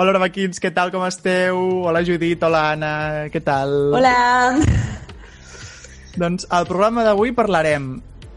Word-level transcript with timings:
Hola, 0.00 0.14
Arbequins, 0.14 0.56
què 0.64 0.70
tal, 0.72 0.88
com 0.88 1.02
esteu? 1.04 1.58
Hola, 1.84 2.00
Judit, 2.00 2.40
hola, 2.46 2.60
Anna, 2.72 2.92
què 3.28 3.42
tal? 3.44 3.68
Hola! 3.98 4.54
Doncs 6.16 6.46
al 6.48 6.64
programa 6.64 7.02
d'avui 7.04 7.34
parlarem 7.36 7.90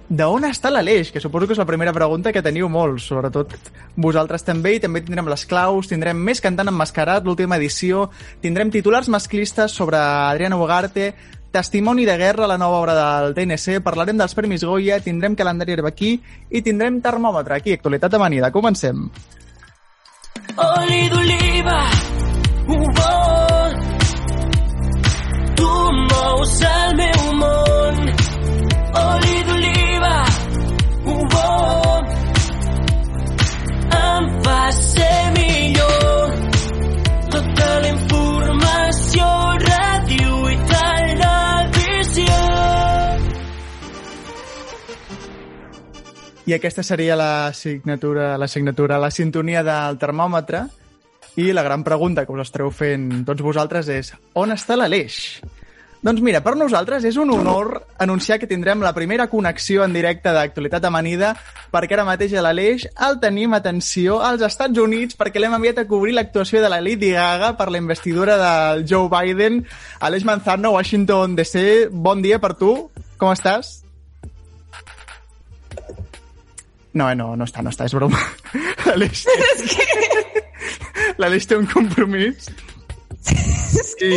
de 0.09 0.25
on 0.27 0.43
està 0.43 0.67
l'Aleix, 0.73 1.13
que 1.13 1.21
suposo 1.23 1.47
que 1.47 1.55
és 1.55 1.61
la 1.61 1.65
primera 1.69 1.93
pregunta 1.95 2.33
que 2.35 2.41
teniu 2.43 2.67
molts, 2.67 3.05
sobretot 3.07 3.55
vosaltres 3.95 4.43
també, 4.43 4.73
i 4.75 4.81
també 4.83 5.05
tindrem 5.05 5.29
les 5.31 5.45
claus, 5.47 5.87
tindrem 5.87 6.19
més 6.19 6.43
cantant 6.43 6.67
emmascarat, 6.67 7.23
l'última 7.23 7.55
edició, 7.61 8.09
tindrem 8.43 8.73
titulars 8.73 9.07
masclistes 9.07 9.71
sobre 9.71 10.01
Adriano 10.03 10.57
Bogarte, 10.59 11.13
testimoni 11.55 12.03
de 12.03 12.17
guerra, 12.19 12.49
la 12.51 12.57
nova 12.59 12.81
obra 12.81 12.97
del 12.97 13.37
TNC, 13.37 13.77
parlarem 13.87 14.19
dels 14.19 14.35
Premis 14.35 14.67
Goya, 14.67 14.99
tindrem 14.99 15.39
calendari 15.39 15.77
herbequí 15.77 16.11
i 16.51 16.63
tindrem 16.67 16.99
termòmetre 16.99 17.55
aquí, 17.61 17.77
actualitat 17.79 18.19
amanida. 18.19 18.51
Comencem. 18.51 19.07
Oli 20.55 21.09
d'oliva, 21.09 21.79
un 22.67 22.83
vol. 22.97 23.71
Tu 25.55 25.71
mous 26.11 26.61
el 26.61 26.95
meu 26.95 27.33
món. 27.39 27.95
Oli 29.03 29.42
I 46.45 46.51
aquesta 46.51 46.83
seria 46.83 47.15
la 47.15 47.53
signatura, 47.53 48.37
la 48.37 48.47
signatura, 48.47 48.99
la 48.99 49.11
sintonia 49.11 49.63
del 49.63 49.97
termòmetre. 49.97 50.65
I 51.39 51.53
la 51.55 51.63
gran 51.63 51.85
pregunta 51.87 52.25
que 52.25 52.33
us 52.35 52.43
estareu 52.43 52.69
fent 52.69 53.23
tots 53.25 53.41
vosaltres 53.41 53.87
és 53.89 54.11
on 54.37 54.51
està 54.51 54.75
l'Aleix? 54.75 55.39
Doncs 56.03 56.19
mira, 56.19 56.41
per 56.43 56.57
nosaltres 56.59 57.05
és 57.07 57.15
un 57.15 57.29
honor 57.31 57.85
anunciar 58.03 58.35
que 58.41 58.49
tindrem 58.49 58.81
la 58.83 58.91
primera 58.91 59.29
connexió 59.31 59.85
en 59.85 59.93
directe 59.95 60.33
d'actualitat 60.35 60.83
amanida 60.89 61.29
perquè 61.71 61.95
ara 61.95 62.03
mateix 62.03 62.35
a 62.35 62.43
l'Aleix 62.43 62.89
el 63.07 63.21
tenim, 63.23 63.55
atenció, 63.55 64.19
als 64.19 64.43
Estats 64.43 64.83
Units 64.83 65.15
perquè 65.15 65.39
l'hem 65.39 65.55
enviat 65.55 65.79
a 65.79 65.87
cobrir 65.87 66.17
l'actuació 66.17 66.59
de 66.59 66.67
la 66.67 66.81
Lady 66.83 67.13
Gaga 67.15 67.53
per 67.55 67.69
la 67.71 67.79
investidura 67.79 68.35
del 68.41 68.83
Joe 68.83 69.07
Biden. 69.07 69.63
Aleix 70.03 70.27
Manzano, 70.27 70.75
Washington 70.75 71.39
DC, 71.39 71.87
bon 71.87 72.21
dia 72.21 72.43
per 72.43 72.51
tu. 72.59 72.75
Com 73.15 73.31
estàs? 73.31 73.82
No, 76.93 77.09
no, 77.17 77.33
no 77.35 77.47
està, 77.47 77.63
no 77.65 77.73
està, 77.73 77.87
és 77.89 77.95
broma. 77.97 78.19
L'Aleix 78.87 79.25
té... 79.25 79.87
L'Aleix 81.21 81.45
té 81.49 81.57
un 81.57 81.65
compromís 81.69 82.49
i, 84.03 84.09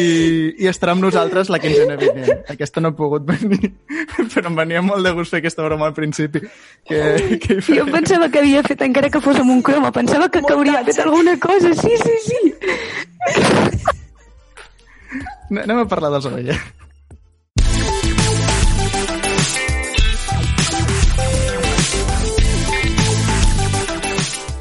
i 0.59 0.69
estarà 0.69 0.95
amb 0.97 1.05
nosaltres 1.05 1.51
la 1.53 1.61
quinzena 1.63 1.97
vinent. 2.01 2.43
Aquesta 2.53 2.83
no 2.83 2.91
ha 2.91 2.97
pogut 2.97 3.27
venir, 3.29 3.73
però 4.33 4.51
em 4.51 4.59
venia 4.59 4.83
molt 4.85 5.07
de 5.07 5.13
gust 5.17 5.35
fer 5.35 5.41
aquesta 5.43 5.65
broma 5.67 5.89
al 5.91 5.95
principi. 5.97 6.43
Que, 6.87 7.39
que 7.43 7.61
Jo 7.63 7.87
pensava 7.91 8.29
que 8.33 8.43
havia 8.43 8.65
fet, 8.67 8.83
encara 8.87 9.11
que 9.13 9.23
fos 9.23 9.39
amb 9.43 9.55
un 9.55 9.63
croma, 9.67 9.93
pensava 9.95 10.29
que, 10.33 10.43
que 10.43 10.57
hauria 10.57 10.83
fet 10.89 11.01
alguna 11.05 11.37
cosa. 11.43 11.75
Sí, 11.79 11.95
sí, 12.03 12.17
sí. 12.27 12.41
Anem 15.57 15.79
a 15.85 15.87
parlar 15.89 16.11
dels 16.17 16.27
Goya. 16.27 16.59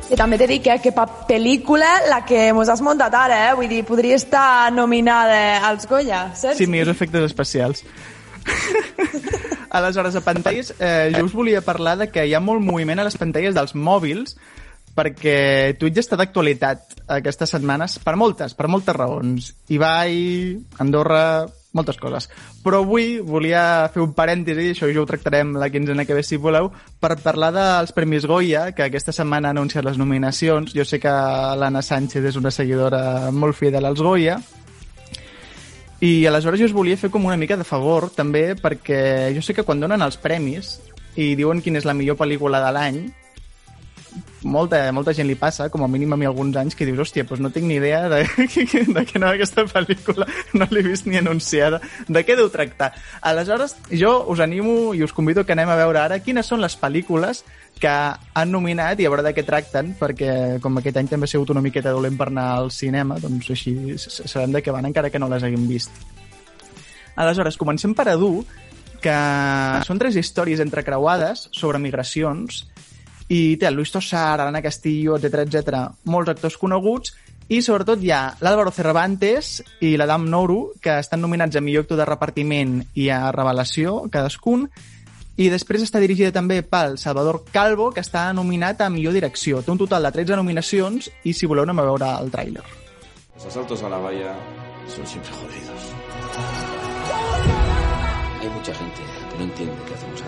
I 0.05 0.17
també 0.19 0.37
t'he 0.37 0.47
dit 0.49 0.63
que, 0.63 0.75
que 0.83 0.91
pel·lícula 1.29 1.87
la 2.11 2.19
que 2.27 2.51
mos 2.53 2.69
has 2.69 2.83
muntat 2.85 3.13
ara, 3.17 3.39
eh? 3.49 3.53
Vull 3.57 3.71
dir, 3.71 3.81
podria 3.87 4.17
estar 4.19 4.71
nominada 4.73 5.63
als 5.65 5.87
Goya, 5.89 6.27
saps? 6.37 6.59
Sí, 6.59 6.67
millors 6.69 6.93
efectes 6.93 7.25
especials. 7.25 7.81
Aleshores, 9.75 10.15
a 10.15 10.21
pantalles, 10.21 10.73
eh, 10.79 11.11
jo 11.15 11.25
us 11.25 11.33
volia 11.33 11.63
parlar 11.65 11.97
de 11.97 12.09
que 12.13 12.27
hi 12.27 12.35
ha 12.37 12.43
molt 12.43 12.61
moviment 12.63 13.01
a 13.01 13.07
les 13.07 13.17
pantalles 13.17 13.57
dels 13.57 13.73
mòbils 13.75 14.37
perquè 14.95 15.75
Twitch 15.79 15.99
està 15.99 16.15
d'actualitat 16.15 17.01
aquestes 17.17 17.51
setmanes 17.51 17.97
per 17.99 18.15
moltes, 18.15 18.55
per 18.55 18.69
moltes 18.71 18.95
raons. 18.95 19.51
Ibai, 19.73 20.55
Andorra, 20.79 21.43
moltes 21.75 21.99
coses. 22.01 22.29
Però 22.63 22.81
avui 22.81 23.19
volia 23.19 23.85
fer 23.93 24.01
un 24.01 24.15
parèntesi, 24.17 24.71
això 24.73 24.89
ja 24.89 25.03
ho 25.03 25.07
tractarem 25.09 25.53
la 25.59 25.69
quinzena 25.69 26.07
que 26.07 26.17
ve 26.17 26.23
si 26.23 26.39
voleu, 26.41 26.71
per 26.99 27.19
parlar 27.21 27.51
dels 27.53 27.93
Premis 27.95 28.25
Goya, 28.25 28.69
que 28.73 28.87
aquesta 28.87 29.13
setmana 29.15 29.51
ha 29.51 29.55
anunciat 29.55 29.85
les 29.85 29.99
nominacions. 30.01 30.73
Jo 30.73 30.87
sé 30.87 30.99
que 31.03 31.11
l'Anna 31.59 31.83
Sánchez 31.85 32.31
és 32.31 32.39
una 32.39 32.53
seguidora 32.55 33.31
molt 33.31 33.59
fidel 33.59 33.85
als 33.85 34.01
Goya, 34.01 34.39
i 36.05 36.25
aleshores 36.27 36.59
jo 36.59 36.67
us 36.67 36.75
volia 36.75 36.99
fer 36.99 37.09
com 37.09 37.23
una 37.25 37.37
mica 37.39 37.55
de 37.57 37.63
favor, 37.63 38.09
també, 38.13 38.53
perquè 38.59 39.31
jo 39.35 39.41
sé 39.41 39.55
que 39.55 39.63
quan 39.63 39.79
donen 39.79 40.03
els 40.03 40.19
premis 40.19 40.75
i 41.15 41.33
diuen 41.39 41.61
quina 41.63 41.79
és 41.79 41.87
la 41.87 41.95
millor 41.95 42.17
pel·lícula 42.19 42.59
de 42.61 42.71
l'any, 42.75 42.99
molta, 44.45 44.79
molta 44.93 45.13
gent 45.17 45.27
li 45.27 45.35
passa, 45.39 45.67
com 45.73 45.83
a 45.83 45.89
mínim 45.89 46.13
a 46.13 46.17
mi 46.17 46.27
alguns 46.29 46.55
anys, 46.61 46.77
que 46.77 46.85
dius, 46.87 47.01
hòstia, 47.01 47.25
doncs 47.27 47.41
no 47.41 47.51
tinc 47.53 47.65
ni 47.67 47.79
idea 47.79 48.05
de, 48.11 48.21
de 48.95 49.03
què 49.07 49.17
anava 49.17 49.33
aquesta 49.33 49.65
pel·lícula, 49.67 50.27
no 50.53 50.67
l'he 50.71 50.83
vist 50.85 51.09
ni 51.09 51.19
anunciada, 51.19 51.81
de 52.07 52.23
què 52.25 52.37
deu 52.37 52.49
tractar. 52.53 52.91
Aleshores, 53.25 53.75
jo 53.91 54.13
us 54.31 54.41
animo 54.45 54.93
i 54.93 55.03
us 55.03 55.13
convido 55.17 55.45
que 55.45 55.55
anem 55.57 55.71
a 55.73 55.79
veure 55.81 56.03
ara 56.03 56.21
quines 56.23 56.47
són 56.47 56.61
les 56.63 56.77
pel·lícules 56.79 57.43
que 57.81 57.91
han 57.91 58.53
nominat 58.53 59.01
i 59.01 59.07
a 59.07 59.11
veure 59.11 59.25
de 59.25 59.33
què 59.35 59.43
tracten, 59.47 59.95
perquè 59.99 60.59
com 60.63 60.77
aquest 60.79 61.01
any 61.01 61.09
també 61.11 61.27
ha 61.27 61.33
sigut 61.33 61.51
una 61.51 61.63
miqueta 61.65 61.91
dolent 61.95 62.15
per 62.19 62.29
anar 62.29 62.51
al 62.59 62.71
cinema, 62.71 63.19
doncs 63.19 63.49
així 63.51 63.75
sabem 63.97 64.53
de 64.55 64.63
què 64.63 64.71
van 64.71 64.87
encara 64.87 65.11
que 65.11 65.19
no 65.19 65.31
les 65.31 65.43
haguem 65.43 65.67
vist. 65.67 65.91
Aleshores, 67.15 67.57
comencem 67.57 67.95
per 67.95 68.09
Edu, 68.13 68.45
que 69.03 69.17
són 69.85 69.99
tres 70.01 70.15
històries 70.17 70.61
entrecreuades 70.63 71.49
sobre 71.53 71.79
migracions 71.81 72.63
i 73.29 73.57
té 73.57 73.67
el 73.67 73.75
Luis 73.75 73.91
Tosar, 73.91 74.39
Arana 74.39 74.61
Castillo, 74.61 75.17
etc 75.17 75.45
etc, 75.45 75.79
molts 76.11 76.35
actors 76.35 76.57
coneguts 76.61 77.15
i 77.47 77.59
sobretot 77.61 78.01
hi 78.01 78.09
ha 78.09 78.33
l'Álvaro 78.41 78.71
Cervantes 78.73 79.59
i 79.85 79.93
l'Adam 79.99 80.25
Noru, 80.29 80.73
que 80.81 80.97
estan 80.97 81.21
nominats 81.21 81.57
a 81.57 81.61
millor 81.61 81.85
actor 81.85 81.99
de 81.99 82.07
repartiment 82.09 82.79
i 82.97 83.11
a 83.13 83.29
revelació, 83.35 83.99
cadascun, 84.09 84.65
i 85.37 85.49
després 85.51 85.83
està 85.83 85.99
dirigida 86.01 86.31
també 86.33 86.61
pel 86.63 86.97
Salvador 86.97 87.43
Calvo, 87.53 87.91
que 87.93 88.01
està 88.01 88.31
nominat 88.33 88.81
a 88.81 88.89
millor 88.89 89.13
direcció. 89.13 89.61
Té 89.61 89.69
un 89.73 89.81
total 89.81 90.07
de 90.07 90.13
13 90.15 90.39
nominacions 90.39 91.11
i 91.23 91.35
si 91.37 91.45
voleu 91.45 91.67
anem 91.67 91.83
a 91.83 91.87
veure 91.91 92.11
el 92.23 92.31
tràiler. 92.33 92.63
Los 93.35 93.45
asaltos 93.45 93.83
a 93.83 93.89
la 93.89 93.99
valla 93.99 94.33
son 94.87 95.05
siempre 95.05 95.31
jodidos. 95.33 95.91
Hay 98.41 98.49
mucha 98.49 98.73
gente 98.73 99.01
que 99.29 99.37
no 99.37 99.43
entiende 99.43 99.75
qué 99.87 99.93
hacemos 99.93 100.24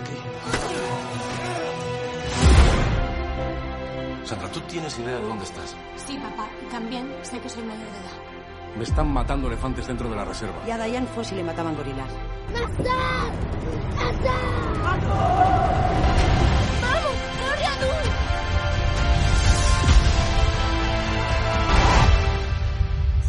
Sandra, 4.28 4.52
¿tú 4.52 4.60
tienes 4.68 4.98
idea 4.98 5.16
de 5.16 5.22
dónde 5.22 5.44
estás? 5.44 5.74
Sí, 5.96 6.18
papá. 6.18 6.46
Y 6.62 6.70
también 6.70 7.10
sé 7.22 7.40
que 7.40 7.48
soy 7.48 7.62
mayor 7.62 7.90
de 7.90 7.98
edad. 7.98 8.76
Me 8.76 8.84
están 8.84 9.10
matando 9.10 9.48
elefantes 9.48 9.86
dentro 9.86 10.10
de 10.10 10.16
la 10.16 10.26
reserva. 10.26 10.54
Y 10.66 10.70
a 10.70 10.76
Diane 10.76 11.06
Fossey 11.06 11.38
le 11.38 11.44
mataban 11.44 11.74
gorilas. 11.74 12.12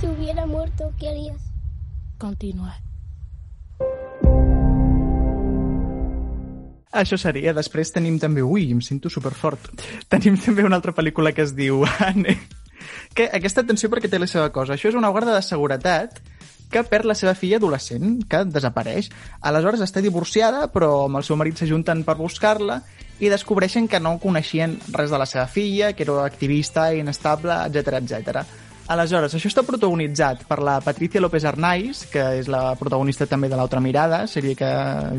Si 0.02 0.08
hubiera 0.08 0.46
muerto, 0.46 0.92
¿qué 1.00 1.08
harías? 1.08 1.42
Continuar. 2.18 2.76
Això 6.92 7.20
seria. 7.22 7.54
Després 7.54 7.94
tenim 7.94 8.18
també... 8.22 8.42
Ui, 8.42 8.72
em 8.74 8.82
sento 8.82 9.12
superfort. 9.14 9.70
Tenim 10.14 10.40
també 10.42 10.66
una 10.66 10.80
altra 10.80 10.96
pel·lícula 10.98 11.34
que 11.36 11.46
es 11.46 11.54
diu 11.58 11.84
Anne. 12.10 12.40
Que 13.14 13.30
aquesta 13.34 13.62
atenció 13.62 13.90
perquè 13.92 14.10
té 14.10 14.20
la 14.22 14.30
seva 14.30 14.50
cosa. 14.56 14.74
Això 14.74 14.90
és 14.90 14.98
una 14.98 15.12
guarda 15.14 15.36
de 15.36 15.46
seguretat 15.46 16.22
que 16.70 16.84
perd 16.86 17.08
la 17.10 17.16
seva 17.18 17.34
filla 17.34 17.58
adolescent, 17.58 18.20
que 18.30 18.44
desapareix. 18.46 19.10
Aleshores 19.42 19.82
està 19.82 20.02
divorciada, 20.06 20.68
però 20.74 21.08
amb 21.08 21.18
el 21.18 21.26
seu 21.26 21.38
marit 21.38 21.58
s'ajunten 21.58 22.04
per 22.06 22.18
buscar-la 22.20 22.84
i 23.20 23.30
descobreixen 23.30 23.90
que 23.90 24.00
no 24.00 24.18
coneixien 24.22 24.78
res 24.94 25.10
de 25.10 25.20
la 25.20 25.28
seva 25.30 25.48
filla, 25.50 25.92
que 25.94 26.06
era 26.06 26.22
activista, 26.24 26.92
inestable, 26.94 27.58
etc 27.68 27.98
etc. 28.00 28.46
Aleshores, 28.90 29.36
això 29.38 29.52
està 29.52 29.62
protagonitzat 29.62 30.48
per 30.50 30.64
la 30.66 30.80
Patricia 30.82 31.22
López 31.22 31.44
Arnaiz, 31.46 32.08
que 32.10 32.24
és 32.40 32.48
la 32.50 32.74
protagonista 32.80 33.28
també 33.30 33.46
de 33.46 33.58
l'Altra 33.60 33.78
Mirada, 33.86 34.24
sèrie 34.26 34.56
que 34.58 34.70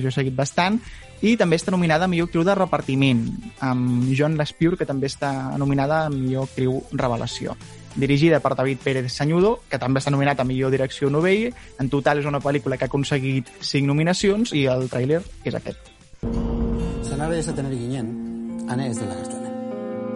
jo 0.02 0.10
he 0.10 0.14
seguit 0.14 0.34
bastant, 0.34 0.80
i 1.22 1.36
també 1.38 1.54
està 1.54 1.70
nominada 1.70 2.08
a 2.08 2.10
millor 2.10 2.26
actriu 2.26 2.42
de 2.42 2.56
repartiment, 2.58 3.20
amb 3.62 4.08
Joan 4.10 4.34
Laspiur, 4.40 4.74
que 4.80 4.88
també 4.88 5.06
està 5.06 5.30
nominada 5.60 6.06
a 6.06 6.10
millor 6.10 6.48
actriu 6.48 6.80
revelació. 6.90 7.54
Dirigida 7.94 8.40
per 8.42 8.56
David 8.58 8.82
Pérez 8.82 9.12
Sañudo, 9.14 9.60
que 9.70 9.78
també 9.78 10.02
està 10.02 10.10
nominat 10.10 10.42
a 10.42 10.48
millor 10.48 10.74
direcció 10.74 11.10
novell. 11.10 11.52
En 11.78 11.90
total 11.90 12.18
és 12.18 12.26
una 12.26 12.42
pel·lícula 12.42 12.78
que 12.78 12.88
ha 12.88 12.90
aconseguit 12.90 13.50
5 13.60 13.86
nominacions 13.86 14.50
i 14.50 14.64
el 14.66 14.88
tràiler 14.90 15.22
és 15.44 15.54
aquest. 15.58 15.92
Zanabe 17.06 17.38
esaten 17.38 17.70
ari 17.70 17.78
ginen, 17.84 18.10
ane 18.66 18.90
ez 18.90 18.98
dela 18.98 19.18
gertu 19.18 19.38
hemen. 19.38 19.54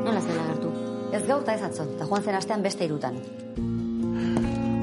Nola 0.02 0.18
ez 0.18 0.26
dela 0.26 0.44
Ez 1.14 1.22
gauta 1.28 1.54
ez 1.54 1.62
atzo, 1.62 1.84
eta 1.94 2.06
joan 2.10 2.24
zen 2.26 2.34
astean 2.34 2.62
beste 2.64 2.86
irutan. 2.88 3.14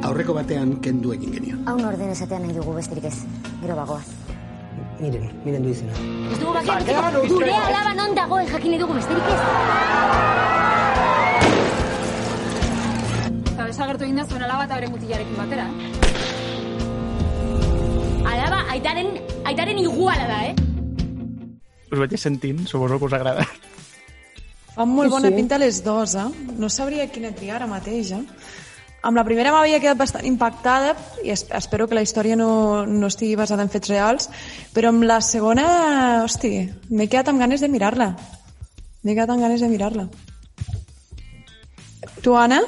Aurreko 0.08 0.34
batean 0.38 0.78
kendu 0.86 1.12
egin 1.12 1.34
genio. 1.36 1.58
Hau 1.68 1.74
orden 1.90 2.14
esatean 2.14 2.46
nahi 2.46 2.54
dugu 2.56 2.72
besterik 2.78 3.10
ez. 3.10 3.18
Gero 3.60 3.76
bagoaz. 3.76 4.06
Miren, 5.02 5.26
miren 5.44 5.66
du 5.66 5.74
izena. 5.74 5.92
Ez 6.32 6.38
dugu 6.40 6.54
bakian, 6.56 7.18
gure 7.34 7.52
alaba 7.58 7.92
non 7.98 8.16
dagoen 8.16 8.48
jakin 8.48 8.78
dugu 8.80 8.96
besterik 8.96 9.28
ez. 9.34 9.42
Eta 13.52 13.68
desagertu 13.74 14.08
egin 14.08 14.22
da 14.22 14.26
zuen 14.30 14.46
alaba 14.48 14.70
eta 14.70 14.80
bere 14.80 14.92
mutilarekin 14.94 15.36
batera? 15.42 15.66
Alaba, 18.32 18.62
aitaren, 18.78 19.12
aitaren 19.52 19.84
iguala 19.84 20.32
da, 20.32 20.40
eh? 20.48 20.56
Us 21.92 22.00
vaig 22.00 22.16
sentint, 22.16 22.64
suposo 22.72 23.00
que 23.04 23.12
us 23.12 23.20
agrada. 23.20 23.46
Fan 24.76 24.90
molt 24.90 25.10
Sí, 25.10 25.16
bona 25.18 25.30
sí. 25.30 25.36
pinta 25.36 25.58
les 25.60 25.84
dues, 25.84 26.16
eh? 26.16 26.28
No 26.58 26.70
sabria 26.70 27.08
quina 27.12 27.34
triar 27.36 27.58
ara 27.60 27.68
mateix, 27.68 28.14
eh? 28.16 28.24
Amb 29.04 29.18
la 29.18 29.24
primera 29.26 29.52
m'havia 29.52 29.80
quedat 29.82 29.98
bastant 29.98 30.26
impactada 30.30 30.94
i 31.26 31.32
es 31.34 31.48
espero 31.58 31.88
que 31.90 31.98
la 31.98 32.04
història 32.06 32.36
no, 32.38 32.86
no 32.86 33.08
estigui 33.10 33.36
basada 33.36 33.64
en 33.66 33.72
fets 33.74 33.90
reals, 33.90 34.30
però 34.76 34.92
amb 34.94 35.04
la 35.10 35.18
segona, 35.26 35.66
hosti, 36.24 36.70
m'he 36.92 37.08
quedat 37.10 37.32
amb 37.32 37.42
ganes 37.42 37.66
de 37.66 37.68
mirar-la. 37.68 38.12
M'he 39.02 39.16
quedat 39.16 39.34
amb 39.34 39.42
ganes 39.42 39.64
de 39.66 39.72
mirar-la. 39.72 40.06
Tu, 42.22 42.36
Anna? 42.38 42.62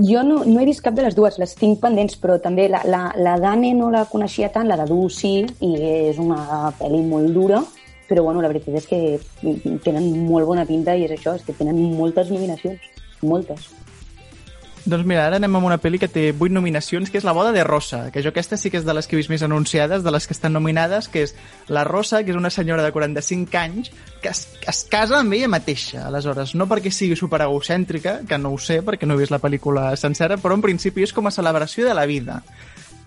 Jo 0.00 0.22
no, 0.24 0.38
no 0.48 0.60
he 0.60 0.64
vist 0.64 0.80
cap 0.80 0.96
de 0.96 1.04
les 1.04 1.14
dues, 1.14 1.36
les 1.36 1.52
tinc 1.60 1.76
pendents, 1.82 2.16
però 2.16 2.38
també 2.40 2.70
la, 2.72 2.80
la, 2.88 3.02
la 3.20 3.36
Dane 3.36 3.74
no 3.76 3.90
la 3.92 4.06
coneixia 4.08 4.48
tant, 4.48 4.64
la 4.66 4.78
de 4.80 4.86
Du 4.88 5.10
sí, 5.12 5.42
i 5.60 5.74
és 6.08 6.16
una 6.16 6.72
pel·li 6.80 7.02
molt 7.04 7.36
dura, 7.36 7.60
però 8.10 8.24
bueno, 8.26 8.42
la 8.42 8.50
veritat 8.50 8.74
és 8.74 8.88
que 8.90 8.98
tenen 9.86 10.10
molt 10.26 10.48
bona 10.48 10.66
pinta 10.66 10.96
i 10.98 11.06
és 11.06 11.14
això, 11.14 11.36
és 11.38 11.46
que 11.46 11.54
tenen 11.54 11.78
moltes 11.94 12.32
nominacions, 12.34 12.82
moltes. 13.22 13.68
Doncs 14.80 15.04
mira, 15.04 15.26
ara 15.28 15.36
anem 15.36 15.54
amb 15.58 15.68
una 15.68 15.76
pel·li 15.78 16.00
que 16.00 16.08
té 16.08 16.30
8 16.32 16.50
nominacions, 16.56 17.10
que 17.12 17.20
és 17.20 17.26
La 17.28 17.34
boda 17.36 17.52
de 17.52 17.62
Rosa, 17.62 18.08
que 18.10 18.22
jo 18.24 18.32
aquesta 18.32 18.56
sí 18.56 18.72
que 18.72 18.80
és 18.80 18.86
de 18.88 18.94
les 18.96 19.06
que 19.06 19.14
he 19.14 19.20
vist 19.20 19.30
més 19.30 19.44
anunciades, 19.46 20.02
de 20.02 20.10
les 20.10 20.26
que 20.26 20.34
estan 20.34 20.56
nominades, 20.56 21.06
que 21.12 21.22
és 21.28 21.36
La 21.68 21.84
Rosa, 21.84 22.24
que 22.24 22.32
és 22.32 22.40
una 22.40 22.50
senyora 22.50 22.82
de 22.82 22.90
45 22.90 23.60
anys 23.60 23.92
que 24.24 24.32
es, 24.32 24.46
es 24.66 24.82
casa 24.90 25.20
amb 25.20 25.36
ella 25.36 25.52
mateixa. 25.52 26.08
Aleshores, 26.08 26.56
no 26.56 26.66
perquè 26.66 26.90
sigui 26.90 27.14
super 27.14 27.44
egocèntrica, 27.44 28.22
que 28.26 28.40
no 28.40 28.50
ho 28.56 28.58
sé, 28.58 28.80
perquè 28.82 29.06
no 29.06 29.14
he 29.14 29.22
vist 29.22 29.36
la 29.36 29.42
pel·lícula 29.42 29.92
sencera, 30.00 30.40
però 30.40 30.58
en 30.58 30.64
principi 30.64 31.06
és 31.06 31.14
com 31.14 31.28
a 31.28 31.34
celebració 31.38 31.86
de 31.86 31.94
la 31.94 32.08
vida. 32.10 32.40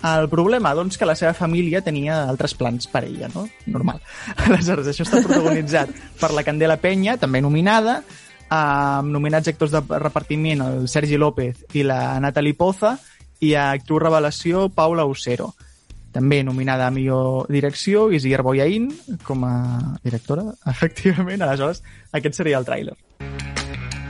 El 0.04 0.28
problema, 0.28 0.74
doncs, 0.76 0.98
que 1.00 1.08
la 1.08 1.16
seva 1.16 1.32
família 1.38 1.80
tenia 1.82 2.26
altres 2.28 2.54
plans 2.60 2.90
per 2.92 3.06
ella, 3.08 3.30
no? 3.32 3.46
Normal. 3.72 4.02
Aleshores, 4.50 4.90
això 4.92 5.06
està 5.08 5.22
protagonitzat 5.24 5.94
per 6.20 6.34
la 6.36 6.44
Candela 6.44 6.76
Penya, 6.82 7.16
també 7.22 7.40
nominada, 7.44 8.02
amb 8.54 9.14
nominats 9.14 9.48
actors 9.50 9.72
de 9.72 9.82
repartiment 10.04 10.62
el 10.66 10.88
Sergi 10.92 11.18
López 11.18 11.64
i 11.74 11.86
la 11.88 12.20
Natalie 12.22 12.54
Poza 12.54 12.98
i 13.40 13.54
a 13.56 13.70
actor 13.72 14.04
revelació 14.04 14.68
Paula 14.70 15.08
Ocero. 15.08 15.54
També 16.14 16.44
nominada 16.46 16.86
a 16.86 16.94
millor 16.94 17.48
direcció 17.50 18.10
Isier 18.14 18.44
Boyain 18.46 18.92
com 19.24 19.48
a 19.48 19.56
directora, 20.04 20.46
efectivament. 20.76 21.42
Aleshores, 21.42 21.82
aquest 22.12 22.44
seria 22.44 22.60
el 22.60 22.68
tràiler. 22.68 23.00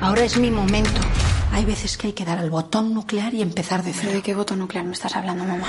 Ahora 0.01 0.25
es 0.25 0.35
mi 0.37 0.51
momento. 0.51 1.22
Hay 1.53 1.65
veces 1.65 1.97
que 1.97 2.07
hay 2.07 2.13
que 2.13 2.25
dar 2.25 2.39
al 2.39 2.49
botón 2.49 2.95
nuclear 2.95 3.31
y 3.35 3.43
empezar 3.43 3.83
de 3.83 3.93
cero. 3.93 4.11
¿De 4.11 4.21
qué 4.23 4.33
botón 4.33 4.57
nuclear 4.57 4.85
me 4.85 4.93
estás 4.93 5.15
hablando, 5.15 5.43
mamá? 5.45 5.67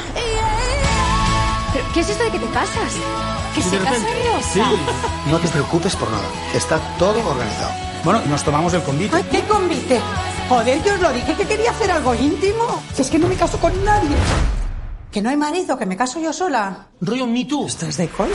¿Pero 1.75 1.85
qué 1.93 2.01
es 2.01 2.09
esto 2.09 2.25
de 2.25 2.31
que 2.31 2.39
te 2.39 2.47
casas? 2.47 2.95
¿Que 3.55 3.61
se 3.61 3.77
casa 3.79 4.07
Rosa? 4.35 4.71
No 5.31 5.39
te 5.39 5.49
preocupes 5.49 5.95
por 5.95 6.11
nada. 6.11 6.25
Está 6.55 6.79
todo 6.99 7.19
organizado. 7.29 7.71
Bueno, 8.03 8.23
nos 8.27 8.43
tomamos 8.43 8.73
el 8.73 8.83
convite. 8.83 9.15
¡Ay, 9.15 9.25
qué 9.31 9.43
convite! 9.43 10.01
Joder, 10.49 10.83
yo 10.83 10.95
os 10.95 11.01
lo 11.01 11.13
dije 11.13 11.35
que 11.35 11.47
quería 11.47 11.71
hacer 11.71 11.91
algo 11.91 12.15
íntimo. 12.15 12.83
Si 12.95 13.03
es 13.03 13.11
que 13.11 13.19
no 13.19 13.29
me 13.29 13.35
caso 13.35 13.59
con 13.59 13.85
nadie. 13.85 14.17
Que 15.13 15.21
no 15.21 15.29
hay 15.29 15.37
marido, 15.37 15.79
que 15.79 15.85
me 15.85 15.99
caso 15.99 16.19
yo 16.19 16.33
sola. 16.33 16.89
Rollo 17.03 17.27
Me 17.27 17.45
Too. 17.45 17.67
Estás 17.67 17.99
de 17.99 18.09
coña. 18.09 18.33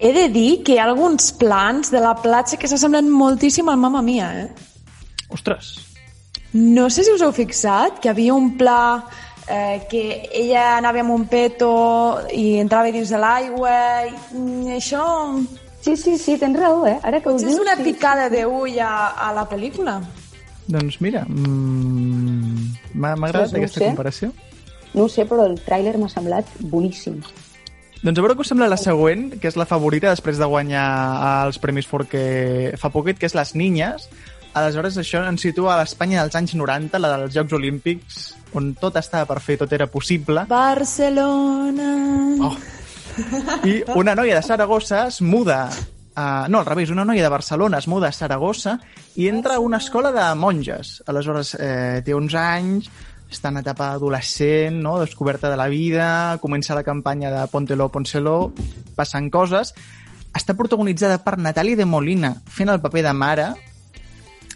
He 0.00 0.12
de 0.16 0.28
dir 0.32 0.62
que 0.64 0.72
hi 0.74 0.78
ha 0.80 0.86
alguns 0.88 1.30
plans 1.36 1.90
de 1.92 2.00
la 2.00 2.14
platja 2.22 2.56
que 2.56 2.68
s'assemblen 2.70 3.10
moltíssim 3.12 3.68
al 3.68 3.76
Mamma 3.76 4.00
Mia, 4.02 4.30
eh? 4.44 4.48
Ostres, 5.28 5.74
No 6.52 6.88
sé 6.90 7.04
si 7.04 7.12
us 7.14 7.22
heu 7.22 7.30
fixat 7.30 8.00
que 8.02 8.08
havia 8.10 8.34
un 8.34 8.56
pla 8.58 9.04
eh, 9.46 9.84
que 9.90 10.00
ella 10.34 10.78
anava 10.78 10.98
amb 11.04 11.12
un 11.14 11.26
peto 11.30 11.68
i 12.34 12.56
entrava 12.58 12.90
dins 12.90 13.12
de 13.12 13.20
l'aigua 13.22 13.74
i 14.08 14.14
mm, 14.34 14.72
això... 14.80 15.04
Sí, 15.80 15.94
sí, 15.96 16.16
sí, 16.18 16.34
tens 16.36 16.58
raó, 16.58 16.82
eh? 16.90 16.96
Ara 17.06 17.20
que 17.22 17.30
ho 17.30 17.36
És 17.38 17.44
dius... 17.46 17.60
una 17.62 17.76
sí, 17.78 17.84
picada 17.86 18.26
d'ull 18.32 18.80
a, 18.82 18.90
a 19.14 19.30
la 19.36 19.46
pel·lícula. 19.48 20.00
doncs 20.70 20.98
mira, 21.00 21.22
mm, 21.28 22.66
m'ha 22.94 23.14
m'ha 23.16 23.28
agradat 23.30 23.50
Doncs 23.50 23.52
no 23.52 23.58
aquesta 23.62 23.80
sé. 23.80 23.86
comparació. 23.86 24.32
No 24.94 25.04
ho 25.04 25.08
sé, 25.08 25.24
però 25.30 25.46
el 25.46 25.54
tràiler 25.64 25.94
m'ha 25.98 26.08
semblat 26.10 26.50
boníssim. 26.60 27.20
Doncs 28.00 28.16
a 28.16 28.22
veure 28.24 28.32
què 28.32 28.40
us 28.40 28.48
sembla 28.48 28.70
la 28.72 28.78
següent, 28.80 29.26
que 29.36 29.50
és 29.50 29.56
la 29.60 29.66
favorita 29.68 30.08
després 30.08 30.38
de 30.40 30.46
guanyar 30.48 30.84
els 31.44 31.58
Premis 31.60 31.88
Forque 31.88 32.72
fa 32.80 32.88
poquet, 32.94 33.18
que 33.20 33.28
és 33.28 33.36
Les 33.36 33.52
Niñes. 33.52 34.06
Aleshores, 34.56 34.96
això 34.98 35.20
ens 35.28 35.44
situa 35.44 35.74
a 35.74 35.82
l'Espanya 35.82 36.22
dels 36.22 36.38
anys 36.40 36.56
90, 36.56 36.96
la 36.98 37.10
dels 37.12 37.36
Jocs 37.36 37.52
Olímpics, 37.58 38.22
on 38.56 38.72
tot 38.80 38.96
estava 38.96 39.28
per 39.28 39.38
fer, 39.44 39.58
tot 39.60 39.76
era 39.76 39.86
possible. 39.92 40.46
Barcelona... 40.48 41.90
Oh. 42.48 42.56
I 43.68 43.82
una 44.00 44.14
noia 44.16 44.38
de 44.38 44.42
Saragossa 44.46 45.04
es 45.10 45.20
muda 45.20 45.66
a... 46.14 46.46
No, 46.48 46.60
al 46.60 46.66
revés, 46.66 46.88
una 46.90 47.04
noia 47.04 47.22
de 47.26 47.28
Barcelona 47.28 47.78
es 47.78 47.88
muda 47.90 48.08
a 48.08 48.16
Saragossa 48.16 48.78
i 49.20 49.28
entra 49.28 49.58
a 49.58 49.60
una 49.60 49.76
escola 49.76 50.08
de 50.14 50.24
monges. 50.40 51.02
Aleshores, 51.06 51.52
eh, 51.60 52.00
té 52.06 52.16
11 52.16 52.40
anys, 52.40 52.90
està 53.30 53.48
en 53.52 53.58
etapa 53.62 53.92
adolescent, 53.94 54.80
no? 54.82 54.98
descoberta 55.00 55.50
de 55.50 55.56
la 55.56 55.68
vida, 55.68 56.38
comença 56.42 56.74
la 56.74 56.82
campanya 56.82 57.30
de 57.30 57.46
Póntelo, 57.48 57.88
Pónselo, 57.90 58.52
passen 58.96 59.30
coses. 59.30 59.74
Està 60.34 60.54
protagonitzada 60.58 61.20
per 61.24 61.36
Natàlia 61.38 61.76
de 61.78 61.86
Molina 61.86 62.34
fent 62.46 62.68
el 62.70 62.80
paper 62.82 63.04
de 63.08 63.12
mare. 63.14 63.46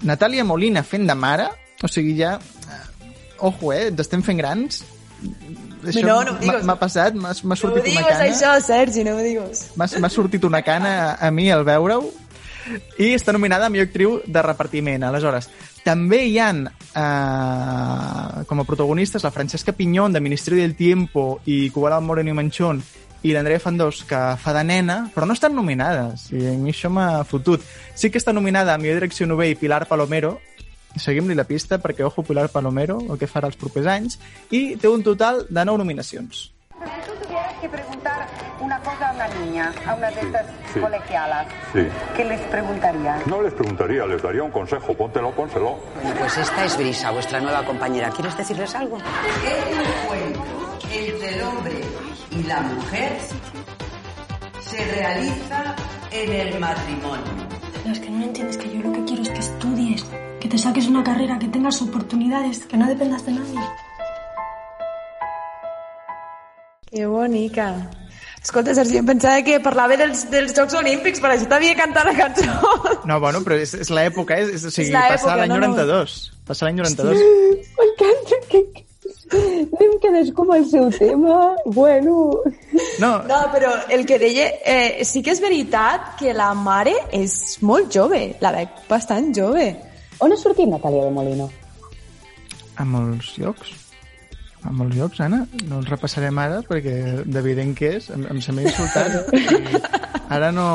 Natàlia 0.06 0.44
Molina 0.44 0.82
fent 0.86 1.06
de 1.08 1.14
mare, 1.14 1.48
o 1.82 1.88
sigui, 1.88 2.16
ja... 2.18 2.36
eh, 2.38 2.82
Ojo, 3.44 3.72
eh? 3.74 3.88
Ens 3.90 4.00
estem 4.04 4.22
fent 4.22 4.38
grans. 4.38 4.82
Això 5.84 6.04
No, 6.06 6.18
no 6.24 6.34
m'ha- 6.64 6.76
passat, 6.80 7.14
m'ha 7.14 7.32
m'ha 7.34 7.54
No 7.54 7.56
sortit 7.58 7.88
una 7.90 8.02
digues, 8.02 8.06
cana. 8.18 8.26
això, 8.30 8.52
Sergi, 8.64 9.02
no 9.04 9.16
ho 9.16 9.22
digues. 9.24 9.64
M'ha 9.76 9.88
m'ha 10.00 10.10
sortit 10.10 10.44
una 10.46 10.62
cana 10.62 11.14
a 11.20 11.30
mi 11.34 11.50
al 11.52 11.64
veure-ho 11.66 12.06
i 12.98 13.10
està 13.12 13.34
nominada 13.36 13.66
a 13.66 13.72
millor 13.72 13.88
actriu 13.90 14.14
de 14.24 14.42
repartiment. 14.46 15.02
Aleshores, 15.04 15.50
també 15.84 16.24
hi 16.26 16.38
han 16.40 16.64
eh, 16.66 18.44
com 18.48 18.60
a 18.60 18.66
protagonistes 18.66 19.24
la 19.24 19.32
Francesca 19.34 19.72
Pinyón 19.76 20.12
de 20.12 20.22
Ministeri 20.24 20.62
del 20.62 20.74
Tiempo 20.74 21.40
i 21.46 21.68
Cubala 21.70 22.00
Moreno 22.00 22.32
i 22.32 22.36
Manchón 22.36 22.80
i 23.24 23.32
l'Andrea 23.32 23.60
Fandós 23.60 24.02
que 24.08 24.18
fa 24.40 24.52
de 24.52 24.64
nena, 24.64 24.98
però 25.14 25.28
no 25.28 25.36
estan 25.36 25.54
nominades 25.56 26.30
i 26.32 26.42
a 26.48 26.56
mi 26.60 26.72
això 26.74 26.90
m'ha 26.92 27.24
fotut. 27.24 27.62
Sí 27.96 28.10
que 28.10 28.20
està 28.20 28.34
nominada 28.36 28.74
a 28.74 28.80
millor 28.80 29.00
direcció 29.00 29.28
nové 29.28 29.50
i 29.52 29.60
Pilar 29.60 29.84
Palomero 29.88 30.38
seguim-li 31.00 31.34
la 31.34 31.46
pista 31.48 31.80
perquè, 31.82 32.04
ojo, 32.06 32.22
Pilar 32.22 32.48
Palomero, 32.52 33.00
el 33.10 33.18
que 33.18 33.30
farà 33.30 33.50
els 33.50 33.58
propers 33.60 33.88
anys, 33.90 34.18
i 34.50 34.76
té 34.80 34.90
un 34.90 35.02
total 35.02 35.44
de 35.48 35.64
9 35.64 35.82
nominacions. 35.82 36.53
Si 36.82 37.10
tú 37.10 37.12
tuvieras 37.22 37.54
que 37.60 37.68
preguntar 37.68 38.26
una 38.60 38.78
cosa 38.80 39.10
a 39.10 39.12
una 39.14 39.28
niña, 39.28 39.72
a 39.86 39.94
una 39.94 40.10
de 40.10 40.20
estas 40.20 40.46
sí. 40.72 40.80
colegialas, 40.80 41.46
Sí. 41.72 41.86
¿qué 42.16 42.24
les 42.24 42.40
preguntarías? 42.42 43.26
No 43.26 43.40
les 43.42 43.54
preguntaría, 43.54 44.04
les 44.06 44.20
daría 44.22 44.42
un 44.42 44.50
consejo. 44.50 44.92
Póntelo, 44.94 45.30
pónselo. 45.32 45.78
Bueno, 46.02 46.16
pues 46.18 46.36
esta 46.38 46.64
es 46.64 46.76
Brisa, 46.76 47.10
vuestra 47.10 47.40
nueva 47.40 47.64
compañera. 47.64 48.10
¿Quieres 48.10 48.36
decirles 48.36 48.74
algo? 48.74 48.98
El 48.98 49.78
encuentro 49.78 50.78
entre 50.92 51.34
el 51.36 51.42
hombre 51.42 51.80
y 52.30 52.42
la 52.42 52.60
mujer 52.60 53.18
se 54.60 54.84
realiza 54.94 55.74
en 56.10 56.32
el 56.32 56.58
matrimonio. 56.58 57.24
Pero 57.82 57.92
es 57.94 58.00
que 58.00 58.10
no 58.10 58.24
entiendes 58.24 58.56
que 58.56 58.70
yo 58.76 58.82
lo 58.82 58.92
que 58.92 59.04
quiero 59.04 59.22
es 59.22 59.30
que 59.30 59.38
estudies, 59.38 60.04
que 60.40 60.48
te 60.48 60.58
saques 60.58 60.86
una 60.88 61.04
carrera, 61.04 61.38
que 61.38 61.48
tengas 61.48 61.80
oportunidades, 61.82 62.66
que 62.66 62.76
no 62.76 62.86
dependas 62.86 63.24
de 63.26 63.32
nadie. 63.32 63.60
Que 66.94 67.06
bonica. 67.06 67.90
Escolta, 68.40 68.74
Sergi, 68.76 68.98
em 69.00 69.06
pensava 69.08 69.40
que 69.42 69.56
parlava 69.58 69.96
dels, 69.98 70.26
dels 70.30 70.52
Jocs 70.54 70.76
Olímpics, 70.78 71.18
per 71.18 71.32
això 71.32 71.48
t'havia 71.50 71.74
cantat 71.74 72.06
la 72.06 72.12
cançó. 72.14 72.44
No, 73.08 73.16
bueno, 73.20 73.40
però 73.42 73.56
és, 73.58 73.72
és 73.80 73.90
l'època, 73.90 74.36
és, 74.38 74.52
és, 74.58 74.66
o 74.68 74.70
sigui, 74.70 74.92
És 74.92 74.94
l'època, 74.94 75.16
passa 75.16 75.36
l'any 75.40 75.50
no, 75.50 75.58
no. 75.62 75.70
92. 75.72 76.14
Passa 76.46 76.68
l'any 76.68 76.78
92. 76.78 77.24
M'encanta 77.80 78.40
que... 78.52 78.62
Anem 79.34 79.96
quedés 80.02 80.30
com 80.36 80.52
el 80.54 80.68
seu 80.70 80.86
tema. 80.94 81.40
Bueno... 81.64 82.44
No, 83.02 83.10
No, 83.26 83.40
però 83.50 83.72
el 83.96 84.06
que 84.06 84.20
deia, 84.22 84.46
eh, 84.62 85.02
sí 85.08 85.24
que 85.24 85.34
és 85.34 85.42
veritat 85.42 86.14
que 86.20 86.36
la 86.36 86.52
mare 86.54 86.94
és 87.16 87.58
molt 87.64 87.90
jove, 87.96 88.22
la 88.44 88.54
veig 88.54 88.86
bastant 88.86 89.32
jove. 89.34 89.66
On 90.22 90.30
ha 90.30 90.38
sortit 90.38 90.70
Natàlia 90.70 91.08
de 91.08 91.12
Molino? 91.16 91.50
a 92.76 92.84
molts 92.86 93.34
llocs. 93.38 93.72
A 94.64 94.72
molts 94.72 94.96
llocs, 94.96 95.20
Anna. 95.20 95.42
No 95.68 95.82
els 95.82 95.88
repassarem 95.92 96.38
ara 96.40 96.62
perquè 96.66 96.96
d'evident 97.28 97.74
que 97.76 97.94
és. 97.98 98.10
Em, 98.14 98.26
em 98.32 98.40
sembla 98.44 98.64
insultant. 98.68 99.18
Ara 100.34 100.50
no... 100.56 100.68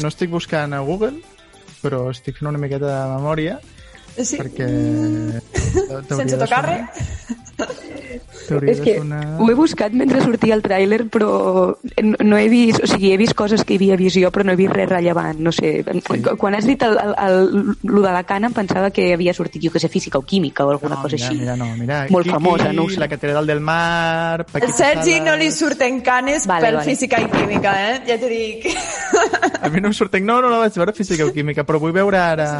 no 0.00 0.08
estic 0.12 0.30
buscant 0.30 0.76
a 0.76 0.82
Google, 0.84 1.16
però 1.80 2.06
estic 2.12 2.38
fent 2.38 2.50
una 2.52 2.60
miqueta 2.60 2.86
de 2.90 3.02
memòria 3.16 3.58
Sí. 4.18 4.36
perquè... 4.36 4.66
t'hauria 5.86 6.16
Sense 6.18 6.38
tocar 6.40 6.60
res. 6.66 7.04
És 8.50 8.80
que 8.82 8.96
sonar... 8.98 9.36
ho 9.38 9.46
he 9.46 9.54
buscat 9.54 9.92
mentre 9.94 10.18
sortia 10.24 10.56
el 10.56 10.62
tràiler, 10.64 11.04
però 11.12 11.76
no, 12.02 12.16
no 12.26 12.38
he 12.40 12.48
vist... 12.50 12.80
O 12.82 12.88
sigui, 12.90 13.12
he 13.14 13.18
vist 13.20 13.36
coses 13.38 13.62
que 13.62 13.76
hi 13.76 13.78
havia 13.78 13.98
vist 14.00 14.18
jo, 14.18 14.30
però 14.34 14.42
no 14.48 14.52
he 14.56 14.58
vist 14.58 14.72
res 14.74 14.88
rellevant. 14.90 15.38
No 15.38 15.52
sé, 15.54 15.84
quan 16.40 16.56
has 16.58 16.66
dit 16.66 16.82
el, 16.82 16.96
el, 16.98 17.14
el, 17.14 17.76
lo 17.86 18.02
de 18.02 18.10
la 18.16 18.24
cana 18.26 18.50
em 18.50 18.56
pensava 18.56 18.90
que 18.90 19.12
havia 19.14 19.34
sortit, 19.36 19.62
jo 19.62 19.70
que 19.70 19.78
sé, 19.82 19.86
física 19.92 20.18
o 20.18 20.22
química 20.26 20.66
o 20.66 20.72
alguna 20.74 20.96
No, 20.96 21.02
cosa 21.04 21.14
mira, 21.14 21.28
així. 21.28 21.38
Mira, 21.44 21.56
no, 21.60 21.68
mira. 21.78 22.00
Molt 22.10 22.26
Kiki, 22.26 22.34
famosa, 22.34 22.72
no 22.72 22.88
ho 22.88 22.90
sé. 22.90 22.98
La 23.04 23.08
catedral 23.12 23.46
del 23.46 23.60
mar... 23.60 24.40
El 24.40 24.50
Paquita 24.56 24.72
Sergi 24.80 25.18
Sala... 25.20 25.30
no 25.30 25.36
li 25.38 25.50
surten 25.54 26.00
canes 26.02 26.46
Vale, 26.50 26.66
per 26.66 26.74
vale. 26.80 26.88
física 26.90 27.20
i 27.22 27.30
química, 27.30 27.76
eh? 27.92 28.00
Ja 28.08 28.18
t'ho 28.18 28.32
dic. 28.34 28.66
A 29.62 29.68
mi 29.70 29.80
no 29.80 29.92
em 29.92 29.94
surten... 29.94 30.26
No, 30.26 30.40
no 30.42 30.50
la 30.50 30.58
vaig 30.64 30.74
veure 30.74 30.92
física 30.96 31.24
o 31.28 31.32
química, 31.32 31.62
però 31.68 31.78
vull 31.78 31.94
veure 31.94 32.18
ara 32.18 32.50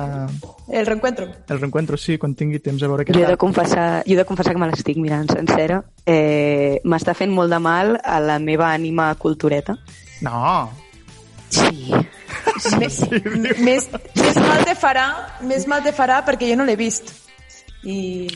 El 0.70 0.86
reencuentro. 0.86 1.26
el 1.48 1.58
reencuentro, 1.58 1.96
sí, 1.98 2.16
quan 2.18 2.34
tingui 2.38 2.60
temps 2.62 2.82
a 2.82 2.88
veure 2.88 3.04
què 3.04 3.12
Jo 3.16 3.20
he 3.24 3.26
de 3.26 3.32
tal. 3.34 3.38
confessar, 3.42 4.04
jo 4.06 4.14
he 4.14 4.20
de 4.20 4.24
confessar 4.28 4.54
que 4.54 4.60
me 4.62 4.68
l'estic 4.70 4.89
mirant 4.98 5.30
sencera. 5.30 5.82
Eh, 6.06 6.80
M'està 6.84 7.14
fent 7.14 7.30
molt 7.30 7.50
de 7.52 7.58
mal 7.62 7.94
a 8.02 8.18
la 8.20 8.38
meva 8.42 8.72
ànima 8.74 9.12
cultureta. 9.20 9.76
No, 10.22 10.70
Sí. 11.50 11.90
Més, 12.78 13.00
més, 13.58 13.86
més 14.14 14.36
mal 14.38 14.60
te 14.68 14.74
farà, 14.78 15.04
més 15.42 15.64
mal 15.66 15.80
te 15.82 15.90
farà 15.96 16.20
perquè 16.26 16.46
jo 16.50 16.56
no 16.60 16.64
l'he 16.68 16.76
vist. 16.78 17.08
I... 17.82 18.28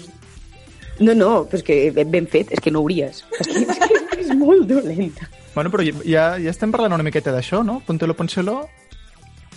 No, 0.98 1.12
no, 1.14 1.28
però 1.46 1.58
és 1.60 1.64
que 1.66 1.76
ben 2.08 2.26
fet, 2.30 2.50
és 2.56 2.62
que 2.62 2.72
no 2.74 2.80
hauries. 2.82 3.20
És 3.40 3.46
que 3.50 3.62
és, 3.68 4.04
que 4.10 4.20
és 4.24 4.32
molt 4.38 4.66
dolenta. 4.70 5.28
Bueno, 5.54 5.70
però 5.70 5.84
ja, 5.86 6.24
ja 6.40 6.50
estem 6.50 6.72
parlant 6.74 6.96
una 6.96 7.06
miqueta 7.06 7.30
d'això, 7.34 7.62
no? 7.66 7.80
Pontelo 7.86 8.16
Ponceló, 8.18 8.64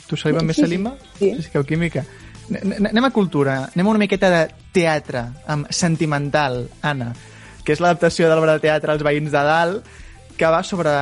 tu 0.10 0.18
saliva 0.20 0.44
Sí, 0.44 0.50
més 0.52 0.60
sí, 0.60 0.66
salima, 0.68 0.94
sí. 1.18 1.32
física 1.34 1.64
o 1.64 1.66
química. 1.66 2.04
Anem 2.48 3.06
a 3.06 3.12
cultura, 3.12 3.58
anem 3.74 3.88
a 3.88 3.92
una 3.92 4.02
miqueta 4.02 4.30
de 4.32 4.42
teatre, 4.76 5.26
amb 5.48 5.68
sentimental, 5.74 6.68
Anna, 6.82 7.12
que 7.66 7.76
és 7.76 7.82
l'adaptació 7.84 8.30
de 8.30 8.38
l'obra 8.38 8.56
de 8.56 8.64
teatre 8.64 8.94
als 8.94 9.04
veïns 9.04 9.34
de 9.34 9.44
dalt, 9.44 9.90
que 10.38 10.48
va 10.54 10.62
sobre 10.64 10.94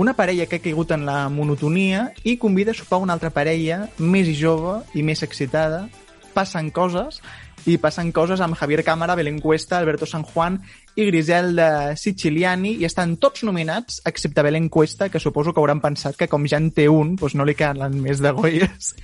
una 0.00 0.14
parella 0.16 0.46
que 0.48 0.56
ha 0.56 0.64
caigut 0.64 0.90
en 0.96 1.04
la 1.06 1.28
monotonia 1.28 2.08
i 2.24 2.38
convida 2.40 2.72
a 2.72 2.78
sopar 2.78 2.98
una 3.04 3.12
altra 3.12 3.30
parella 3.30 3.84
més 3.98 4.32
jove 4.40 4.80
i 4.96 5.04
més 5.04 5.22
excitada. 5.22 5.84
Passen 6.32 6.70
coses, 6.72 7.20
i 7.68 7.76
passen 7.76 8.10
coses 8.12 8.40
amb 8.40 8.56
Javier 8.56 8.82
Cámara, 8.84 9.14
Belén 9.14 9.40
Cuesta, 9.40 9.78
Alberto 9.78 10.06
San 10.06 10.24
Juan 10.24 10.60
i 10.96 11.06
Griselda 11.06 11.96
Siciliani 11.96 12.74
i 12.80 12.86
estan 12.88 13.16
tots 13.22 13.44
nominats, 13.46 14.00
excepte 14.08 14.42
Belén 14.42 14.68
Cuesta, 14.68 15.08
que 15.08 15.20
suposo 15.20 15.54
que 15.54 15.60
hauran 15.62 15.82
pensat 15.82 16.18
que 16.18 16.28
com 16.28 16.46
ja 16.50 16.58
en 16.60 16.70
té 16.74 16.88
un, 16.90 17.14
doncs 17.20 17.36
no 17.38 17.46
li 17.46 17.54
calen 17.58 18.00
més 18.02 18.22
de 18.22 18.32
Goyes. 18.34 18.94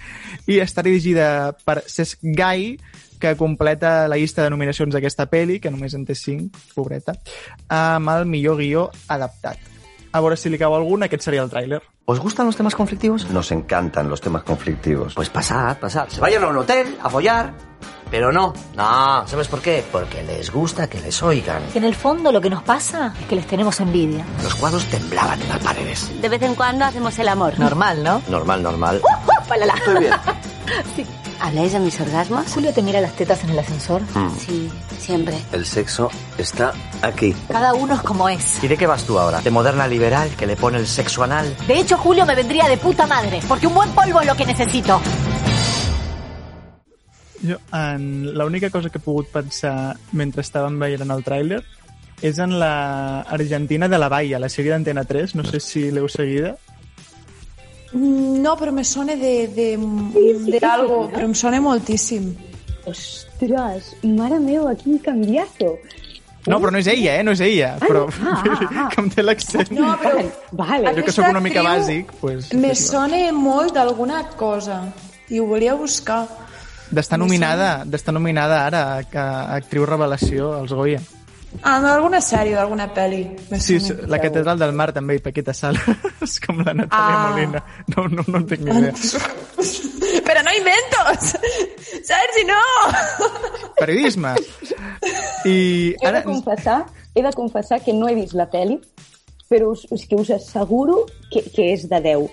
I 0.51 0.61
està 0.65 0.85
dirigida 0.87 1.55
per 1.65 1.83
Cesc 1.87 2.25
Gai, 2.37 2.75
que 3.21 3.37
completa 3.37 4.09
la 4.09 4.19
llista 4.21 4.45
de 4.45 4.53
nominacions 4.53 4.93
d'aquesta 4.95 5.29
pel·li, 5.31 5.61
que 5.63 5.73
només 5.73 5.95
en 5.97 6.05
té 6.05 6.15
5, 6.19 6.67
pobreta, 6.75 7.17
amb 7.73 8.13
el 8.13 8.27
millor 8.29 8.61
guió 8.61 8.91
adaptat. 9.09 9.73
A 10.13 10.21
veure 10.25 10.37
si 10.41 10.49
li 10.49 10.59
cau 10.61 10.73
algun, 10.73 11.05
aquest 11.05 11.27
seria 11.27 11.43
el 11.45 11.51
tràiler. 11.53 11.83
¿Os 12.07 12.21
gustan 12.21 12.47
los 12.47 12.57
temas 12.57 12.75
conflictivos? 12.75 13.29
Nos 13.31 13.51
encantan 13.53 14.09
los 14.09 14.21
temas 14.21 14.45
conflictivos. 14.45 15.15
Pues 15.15 15.29
pasad, 15.29 15.79
pasad. 15.79 16.09
Se 16.09 16.21
vayan 16.21 16.45
a 16.45 16.49
un 16.49 16.57
hotel 16.57 16.97
a 17.03 17.11
follar. 17.11 17.53
Pero 18.11 18.33
no, 18.33 18.53
no, 18.75 19.27
¿sabes 19.27 19.49
por 19.49 19.61
qué? 19.61 19.85
Porque 19.91 20.23
les 20.23 20.51
gusta 20.51 20.89
que 20.89 21.01
les 21.01 21.23
oigan. 21.23 21.63
Que 21.73 21.79
en 21.79 21.85
el 21.85 21.95
fondo 21.95 22.31
lo 22.31 22.41
que 22.41 22.51
nos 22.51 22.63
pasa 22.63 23.13
es 23.21 23.27
que 23.27 23.37
les 23.37 23.47
tenemos 23.47 23.81
envidia. 23.81 24.25
Los 24.43 24.55
cuadros 24.55 24.85
temblaban 24.87 25.41
en 25.43 25.49
las 25.49 25.59
paredes. 25.59 26.21
De 26.21 26.29
vez 26.29 26.43
en 26.43 26.55
cuando 26.55 26.85
hacemos 26.85 27.19
el 27.19 27.29
amor. 27.29 27.59
Normal, 27.59 28.03
¿no? 28.03 28.23
Normal, 28.29 28.63
normal. 28.63 29.03
Palala. 29.49 29.75
Estoy 29.75 29.99
bien. 30.01 30.15
¿Habláis 31.41 31.73
de 31.73 31.81
mis 31.81 32.01
orgasmos? 32.01 32.47
Julio 32.53 32.73
te 32.73 32.83
mira 32.83 33.01
las 33.01 33.13
tetas 33.13 33.43
en 33.45 33.51
el 33.51 33.59
ascensor. 33.59 34.03
Mm. 34.15 34.37
Sí, 34.39 34.71
siempre. 34.99 35.39
El 35.53 35.67
sexo 35.67 36.11
está 36.39 36.73
aquí. 37.03 37.35
Cada 37.49 37.75
uno 37.75 37.95
es 37.95 38.01
como 38.01 38.29
es. 38.29 38.63
¿Y 38.63 38.69
de 38.69 38.77
qué 38.77 38.87
vas 38.87 39.05
tú 39.05 39.19
ahora? 39.19 39.43
¿De 39.43 39.51
moderna 39.51 39.87
liberal 39.87 40.31
que 40.37 40.47
le 40.47 40.57
pone 40.57 40.79
el 40.79 40.87
sexo 40.87 41.23
anal? 41.23 41.55
De 41.67 41.79
hecho, 41.79 41.99
Julio 41.99 42.25
me 42.25 42.35
vendría 42.35 42.69
de 42.69 42.79
puta 42.79 43.07
madre, 43.07 43.41
porque 43.47 43.67
un 43.67 43.75
buen 43.75 43.91
polvo 43.91 44.21
es 44.21 44.27
lo 44.27 44.35
que 44.35 44.47
necesito. 44.47 45.01
Jo, 47.47 47.59
en 47.77 48.33
l'única 48.37 48.71
cosa 48.71 48.91
que 48.91 48.99
he 48.99 49.05
pogut 49.05 49.29
pensar 49.33 49.97
mentre 50.13 50.45
estàvem 50.45 50.79
veient 50.83 51.11
el 51.11 51.25
tràiler 51.27 51.63
és 52.25 52.39
en 52.41 52.59
la 52.59 53.21
Argentina 53.23 53.89
de 53.89 53.99
la 53.99 54.09
Baia, 54.09 54.41
la 54.41 54.49
sèrie 54.49 54.73
d'Antena 54.73 55.05
3, 55.05 55.35
no 55.37 55.45
sé 55.45 55.61
si 55.61 55.91
l'heu 55.91 56.09
seguida. 56.09 56.57
Mm, 57.93 58.27
No, 58.47 58.57
però 58.57 58.73
me 58.73 58.85
sona 58.85 59.17
de, 59.17 59.49
de, 59.49 59.77
de 59.77 60.59
algo, 60.63 61.09
però 61.11 61.25
em 61.27 61.35
sona 61.35 61.61
moltíssim. 61.61 62.29
Ostres, 62.87 63.97
mare 64.05 64.39
meva, 64.39 64.75
quin 64.79 65.01
canviazo. 65.03 65.73
No, 66.47 66.61
però 66.63 66.71
no 66.71 66.79
és 66.79 66.87
ella, 66.87 67.17
eh? 67.19 67.25
No 67.27 67.35
és 67.35 67.43
ella. 67.43 67.73
Però 67.83 68.05
ah, 68.07 68.35
ah, 68.53 68.69
ah. 68.85 68.89
com 68.95 69.09
té 69.11 69.25
l'accent... 69.25 69.73
No, 69.75 69.97
però 69.99 70.23
Vale. 70.61 70.95
Jo 70.95 71.07
que 71.09 71.15
sóc 71.17 71.27
una 71.33 71.43
mica 71.43 71.65
bàsic, 71.67 72.13
pues, 72.21 72.53
Me 72.55 72.71
sona 72.79 73.25
molt 73.35 73.75
d'alguna 73.75 74.23
cosa 74.39 74.85
i 75.29 75.43
ho 75.43 75.49
volia 75.51 75.75
buscar. 75.75 76.23
D'estar 76.91 77.19
nominada, 77.19 77.83
d'estar 77.85 78.15
nominada 78.15 78.65
ara 78.67 78.81
a, 78.97 79.03
a 79.03 79.29
actriu 79.57 79.87
revelació 79.87 80.53
als 80.61 80.73
Goya. 80.73 81.01
Ah, 81.63 81.79
d'alguna 81.81 82.19
sèrie, 82.21 82.53
d'alguna 82.53 82.89
pel·li. 82.93 83.23
Sí, 83.63 83.79
sí, 83.81 83.95
la 84.11 84.19
Catedral 84.21 84.59
del 84.61 84.75
Mar 84.77 84.91
també, 84.93 85.15
i 85.17 85.23
Paquita 85.25 85.55
Sala. 85.57 85.81
és 86.27 86.35
com 86.45 86.59
la 86.61 86.75
Natàlia 86.77 87.15
Ah. 87.17 87.31
Molina. 87.31 87.63
No, 87.95 88.05
no, 88.13 88.25
no 88.29 88.43
en 88.43 88.47
tinc 88.51 88.67
ni 88.67 88.75
idea. 88.77 88.93
Però 90.27 90.43
no 90.45 90.53
inventos! 90.53 91.33
Sergi, 92.05 92.45
no! 92.49 92.59
Periodisme. 93.79 94.35
I 95.47 95.95
He 95.95 96.03
de 96.03 96.09
ara... 96.11 96.23
confessar, 96.27 96.85
he 97.15 97.23
de 97.23 97.33
confessar 97.33 97.81
que 97.81 97.95
no 97.95 98.09
he 98.11 98.15
vist 98.19 98.35
la 98.37 98.49
pel·li, 98.51 98.77
però 99.49 99.71
us, 99.73 99.85
us, 99.95 100.05
que 100.11 100.17
us 100.19 100.31
asseguro 100.35 101.05
que, 101.31 101.45
que 101.55 101.69
és 101.73 101.87
de 101.89 102.01
10. 102.03 102.27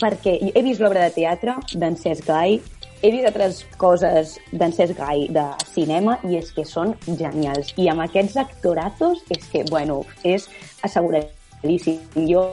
Perquè 0.00 0.36
he 0.54 0.62
vist 0.64 0.80
l'obra 0.80 1.08
de 1.08 1.14
teatre 1.18 1.56
d'en 1.74 1.96
Cesc 1.98 2.28
Gai, 2.30 2.60
he 3.02 3.10
vist 3.10 3.26
altres 3.30 3.62
coses 3.80 4.34
d'en 4.52 4.72
Cesc 4.76 4.98
Gai 4.98 5.26
de 5.32 5.44
cinema 5.72 6.18
i 6.28 6.36
és 6.40 6.50
que 6.52 6.66
són 6.68 6.92
genials. 7.06 7.72
I 7.80 7.88
amb 7.92 8.04
aquests 8.04 8.36
actorazos 8.40 9.22
és 9.32 9.46
que, 9.52 9.64
bueno, 9.70 10.02
és 10.24 10.48
asseguradíssim. 10.84 12.00
Jo 12.28 12.44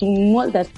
tinc 0.00 0.18
moltes 0.34 0.72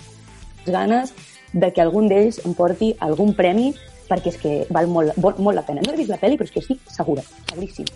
ganes 0.66 1.14
de 1.52 1.70
que 1.72 1.80
algun 1.80 2.10
d'ells 2.10 2.42
em 2.44 2.56
porti 2.56 2.92
algun 3.00 3.32
premi 3.36 3.72
perquè 4.10 4.30
és 4.34 4.36
que 4.38 4.52
val 4.70 4.90
molt, 4.90 5.16
molt, 5.22 5.40
molt 5.42 5.56
la 5.56 5.64
pena. 5.66 5.82
No 5.82 5.94
he 5.94 6.02
vist 6.02 6.12
la 6.12 6.20
pel·li, 6.20 6.36
però 6.38 6.46
és 6.46 6.52
que 6.54 6.62
estic 6.62 6.92
segura, 6.92 7.24
seguríssim. 7.48 7.88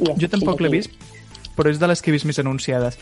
I 0.00 0.10
ja, 0.10 0.18
Jo 0.20 0.30
tampoc 0.30 0.60
l'he 0.60 0.70
vist, 0.72 0.92
però 1.56 1.72
és 1.72 1.80
de 1.80 1.88
les 1.90 2.02
que 2.02 2.12
he 2.12 2.14
vist 2.14 2.28
més 2.28 2.38
anunciades. 2.38 3.00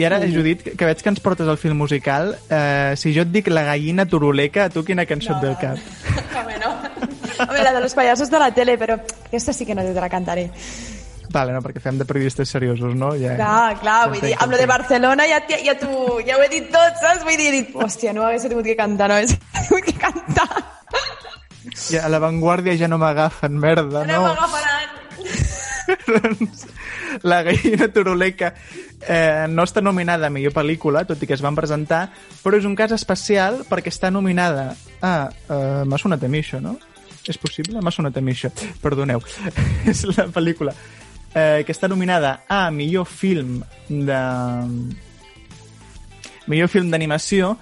I 0.00 0.04
ara. 0.08 0.18
Judit, 0.32 0.62
que 0.76 0.86
veig 0.88 1.02
que 1.04 1.10
ens 1.12 1.20
portes 1.20 1.48
el 1.48 1.58
film 1.60 1.76
musical, 1.76 2.32
eh, 2.48 2.94
si 2.96 3.12
jo 3.14 3.22
et 3.26 3.32
dic 3.34 3.48
La 3.52 3.62
gallina 3.68 4.06
turuleca, 4.08 4.66
a 4.66 4.70
tu 4.72 4.82
quina 4.84 5.04
cançó 5.06 5.34
et 5.36 5.42
ve 5.44 5.48
al 5.52 5.58
cap? 5.60 5.76
Home, 6.40 6.56
no. 6.62 6.70
Home, 7.44 7.62
la 7.64 7.72
de 7.74 7.80
los 7.84 7.94
payasos 7.94 8.30
de 8.30 8.38
la 8.40 8.50
tele, 8.54 8.78
però 8.80 8.96
aquesta 9.26 9.52
sí 9.52 9.66
que 9.68 9.74
no 9.76 9.82
te 9.84 9.92
la 10.00 10.08
cantaré. 10.12 10.48
Vale, 11.30 11.52
no, 11.54 11.60
perquè 11.62 11.78
fem 11.78 11.94
de 12.00 12.04
periodistes 12.08 12.48
seriosos, 12.50 12.96
no? 12.98 13.12
Ja, 13.14 13.36
Clar, 13.38 13.76
clar, 13.78 13.98
vull 14.10 14.18
dir, 14.24 14.32
amb 14.42 14.50
lo 14.50 14.58
de 14.58 14.66
Barcelona 14.66 15.28
ja, 15.30 15.38
ja, 15.62 15.76
tu, 15.78 15.86
ja 16.26 16.34
ho 16.36 16.42
he 16.42 16.48
dit 16.50 16.66
tot, 16.74 16.96
saps? 16.98 17.22
Vull 17.22 17.38
dir, 17.38 17.60
hòstia, 17.78 18.10
no 18.16 18.24
hagués 18.26 18.48
tingut 18.50 18.66
que 18.66 18.74
cantar, 18.74 19.06
no 19.12 19.14
hagués 19.20 19.36
tingut 19.68 19.86
que 19.86 19.94
cantar. 19.94 20.48
ja, 21.86 22.02
a 22.02 22.10
l'avantguàrdia 22.10 22.74
ja 22.80 22.88
no 22.90 22.98
m'agafen, 22.98 23.54
merda, 23.62 24.02
No 24.10 24.16
no? 24.16 24.22
m'agafaran. 24.26 24.98
Doncs 26.08 26.66
la 27.22 27.42
gallina 27.46 27.88
turuleca 27.92 28.52
eh, 29.06 29.46
no 29.48 29.64
està 29.66 29.82
nominada 29.82 30.28
a 30.28 30.34
millor 30.34 30.54
pel·lícula, 30.56 31.04
tot 31.08 31.22
i 31.22 31.28
que 31.28 31.36
es 31.36 31.44
van 31.44 31.58
presentar, 31.58 32.06
però 32.44 32.58
és 32.60 32.68
un 32.68 32.76
cas 32.78 32.94
especial 32.96 33.62
perquè 33.70 33.92
està 33.92 34.12
nominada 34.12 34.72
a... 35.00 35.14
Eh, 35.48 35.82
M'ha 35.86 35.98
sonat 35.98 36.24
a 36.24 36.30
mi 36.30 36.42
això, 36.44 36.60
no? 36.62 36.76
És 37.28 37.38
possible? 37.38 37.80
M'ha 37.82 37.92
sonat 37.92 38.16
a 38.16 38.24
mi 38.24 38.32
això. 38.32 38.50
Perdoneu. 38.82 39.22
és 39.90 40.04
la 40.16 40.26
pel·lícula 40.32 40.74
eh, 41.34 41.62
que 41.66 41.74
està 41.74 41.88
nominada 41.88 42.40
a 42.48 42.68
millor 42.70 43.06
film 43.06 43.60
de... 43.88 44.22
millor 46.50 46.70
film 46.72 46.90
d'animació 46.90 47.56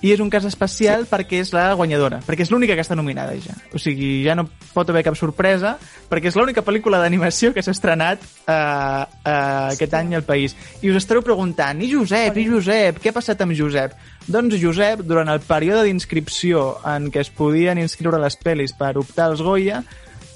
i 0.00 0.12
és 0.14 0.20
un 0.20 0.30
cas 0.32 0.46
especial 0.48 1.04
sí. 1.04 1.10
perquè 1.12 1.40
és 1.44 1.52
la 1.52 1.68
guanyadora, 1.76 2.20
perquè 2.24 2.46
és 2.46 2.52
l'única 2.52 2.76
que 2.76 2.84
està 2.84 2.96
nominada 2.96 3.36
ja. 3.42 3.54
O 3.74 3.80
sigui, 3.80 4.22
ja 4.24 4.36
no 4.38 4.46
pot 4.72 4.88
haver 4.90 5.04
cap 5.06 5.16
sorpresa, 5.18 5.74
perquè 6.10 6.30
és 6.30 6.38
l'única 6.38 6.64
pel·lícula 6.66 7.02
d'animació 7.02 7.52
que 7.52 7.62
s'ha 7.64 7.74
estrenat 7.76 8.24
eh, 8.24 8.54
eh, 8.54 9.34
aquest 9.76 9.96
any 10.00 10.16
al 10.16 10.26
país. 10.28 10.56
I 10.80 10.92
us 10.92 11.00
estareu 11.02 11.24
preguntant, 11.26 11.82
i 11.84 11.90
Josep, 11.92 12.36
i 12.40 12.48
Josep, 12.48 13.00
què 13.02 13.12
ha 13.12 13.16
passat 13.16 13.44
amb 13.44 13.56
Josep? 13.56 13.96
Doncs 14.30 14.56
Josep, 14.62 15.04
durant 15.04 15.28
el 15.32 15.42
període 15.44 15.84
d'inscripció 15.84 16.78
en 16.86 17.10
què 17.12 17.24
es 17.24 17.32
podien 17.34 17.80
inscriure 17.82 18.20
les 18.22 18.38
pel·lis 18.40 18.76
per 18.78 18.96
optar 19.00 19.28
als 19.28 19.44
Goya, 19.44 19.82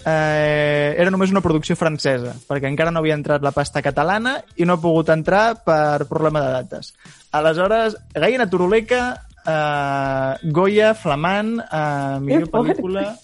eh, 0.04 0.94
era 0.98 1.10
només 1.10 1.32
una 1.32 1.42
producció 1.44 1.76
francesa, 1.76 2.34
perquè 2.48 2.68
encara 2.68 2.92
no 2.92 3.00
havia 3.00 3.16
entrat 3.16 3.44
la 3.44 3.54
pasta 3.56 3.82
catalana 3.82 4.36
i 4.56 4.68
no 4.68 4.76
ha 4.76 4.82
pogut 4.82 5.10
entrar 5.14 5.62
per 5.64 6.04
problema 6.10 6.42
de 6.44 6.52
dates. 6.58 6.92
Aleshores, 7.34 7.96
Gallina 8.14 8.48
Turuleca 8.50 9.23
Uh, 9.44 10.40
Goya, 10.50 10.94
Flamant, 10.94 11.58
uh, 11.60 12.18
millor 12.20 12.46
Que 12.46 12.50
fort. 12.50 12.68
pel·lícula... 12.72 13.14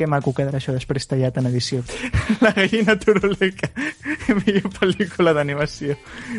Que 0.00 0.06
maco 0.08 0.32
quedarà 0.32 0.56
això 0.56 0.72
després 0.72 1.04
tallat 1.10 1.36
en 1.36 1.46
edició. 1.50 1.82
La 2.44 2.54
gallina 2.56 2.94
turuleca, 2.96 3.68
millor 4.46 4.70
pel·lícula 4.78 5.34
d'animació. 5.36 5.96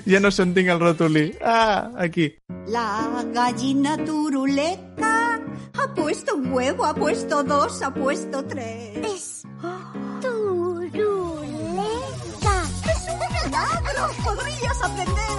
Ja 0.10 0.18
no 0.24 0.32
se'n 0.34 0.56
tinc 0.56 0.72
el 0.74 0.80
rotulí. 0.82 1.28
Ah, 1.46 1.92
aquí. 2.02 2.32
La 2.74 2.88
gallina 3.34 3.98
turuleca 4.02 5.38
ha 5.78 5.86
puesto 5.94 6.36
un 6.38 6.50
huevo, 6.54 6.86
ha 6.86 6.96
puesto 6.96 7.44
dos, 7.44 7.82
ha 7.84 7.94
puesto 7.94 8.44
tres. 8.46 8.98
Es 9.06 9.44
turuleca. 10.22 12.58
¡Es 12.90 13.02
un 13.14 13.20
milagro! 13.46 14.10
¡Podrías 14.24 14.82
aprender 14.82 15.31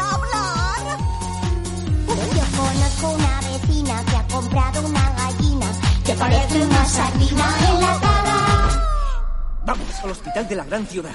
conozco 3.03 3.11
una 3.11 3.41
vecina 3.41 4.05
que 4.05 4.17
ha 4.17 4.27
comprado 4.29 4.87
una 4.87 5.13
gallina 5.17 5.67
que 6.05 6.15
parece 6.15 6.63
una 6.63 6.85
sardina 6.85 7.45
enlatada. 7.71 8.87
Vamos 9.67 10.05
al 10.05 10.11
hospital 10.11 10.49
de 10.49 10.57
la 10.57 10.65
gran 10.65 10.87
ciudad. 10.87 11.11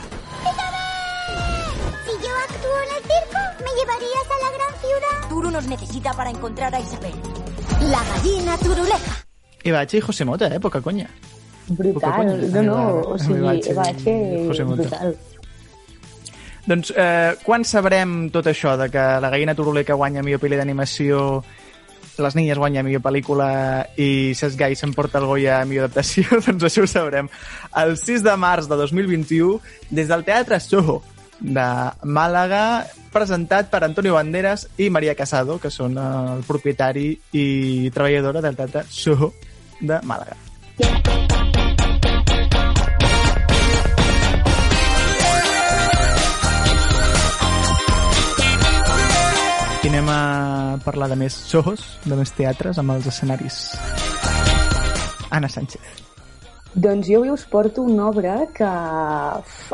Si 2.05 2.11
yo 2.11 2.33
actúo 2.49 2.77
en 2.83 2.95
el 2.95 3.03
circo, 3.03 3.39
¿me 3.59 3.71
llevarías 3.79 4.27
a 4.27 4.37
la 4.43 4.57
gran 4.57 4.81
ciudad? 4.81 5.29
Turu 5.29 5.51
nos 5.51 5.67
necesita 5.67 6.13
para 6.13 6.29
encontrar 6.29 6.73
a 6.75 6.79
Isabel. 6.79 7.13
La 7.81 8.03
gallina 8.03 8.57
turuleca. 8.57 9.25
Ibache 9.63 9.97
i 9.97 10.01
José 10.01 10.25
Mota, 10.25 10.47
eh? 10.47 10.59
Poca. 10.59 10.79
Poca 10.81 11.07
Brutal. 11.67 12.13
conya. 12.15 12.61
No, 12.61 12.63
no, 12.63 12.77
Amb 12.77 13.05
o 13.07 13.17
sigui, 13.19 13.39
Ibache 13.39 13.67
i 13.67 13.71
Ebache, 13.71 14.47
José 14.47 14.63
Mota. 14.63 14.81
brutal. 14.83 15.17
Doncs 16.67 16.91
eh, 16.95 17.35
quan 17.43 17.63
sabrem 17.63 18.29
tot 18.29 18.47
això 18.47 18.75
de 18.75 18.89
que 18.91 19.03
la 19.23 19.29
gallina 19.31 19.55
turuleca 19.55 19.95
guanya 19.95 20.23
millor 20.23 20.41
pel·li 20.43 20.57
d'animació, 20.59 21.43
les 22.23 22.37
niñes 22.37 22.59
guanya 22.59 22.83
millor 22.85 23.03
pel·lícula 23.05 23.49
i 23.99 24.33
Cesc 24.37 24.57
Gai 24.59 24.77
s'emporta 24.77 25.21
el 25.21 25.27
Goya 25.29 25.61
a 25.61 25.67
millor 25.69 25.87
adaptació? 25.87 26.25
doncs 26.45 26.69
això 26.69 26.85
ho 26.85 26.89
sabrem 26.89 27.29
el 27.81 27.95
6 27.99 28.25
de 28.25 28.35
març 28.39 28.69
de 28.71 28.79
2021 28.79 29.59
des 29.91 30.09
del 30.09 30.25
Teatre 30.27 30.59
Soho 30.63 31.01
de 31.39 31.67
Màlaga, 32.03 32.87
presentat 33.13 33.69
per 33.69 33.83
Antonio 33.85 34.15
Banderas 34.17 34.67
i 34.81 34.89
Maria 34.89 35.13
Casado, 35.15 35.59
que 35.61 35.69
són 35.69 35.97
el 36.01 36.43
propietari 36.49 37.11
i 37.37 37.47
treballadora 37.93 38.41
del 38.41 38.57
Teatre 38.57 38.87
Soho 38.89 39.33
de 39.79 40.01
Màlaga. 40.01 41.36
I 49.83 49.89
anem 49.91 50.07
a 50.09 50.79
parlar 50.83 51.07
de 51.11 51.15
més 51.19 51.35
sohos, 51.47 51.83
de 52.03 52.15
més 52.17 52.31
teatres, 52.33 52.79
amb 52.81 52.95
els 52.95 53.05
escenaris. 53.11 53.59
Anna 55.29 55.49
Sánchez. 55.51 56.07
Doncs 56.77 57.07
jo 57.09 57.21
avui 57.21 57.31
us 57.33 57.45
porto 57.49 57.83
una 57.85 58.07
obra 58.09 58.33
que 58.53 58.67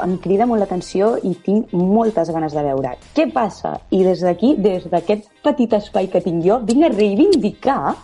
em 0.04 0.14
crida 0.24 0.46
molt 0.48 0.62
l'atenció 0.64 1.14
i 1.24 1.34
tinc 1.46 1.72
moltes 1.76 2.30
ganes 2.36 2.54
de 2.56 2.64
veure. 2.68 2.94
Què 3.16 3.30
passa? 3.34 3.74
I 3.92 4.04
des 4.06 4.22
d'aquí, 4.24 4.54
des 4.60 4.86
d'aquest 4.92 5.26
petit 5.44 5.74
espai 5.80 6.12
que 6.12 6.22
tinc 6.24 6.44
jo, 6.46 6.60
vinc 6.68 6.86
a 6.88 6.94
reivindicar 6.94 7.96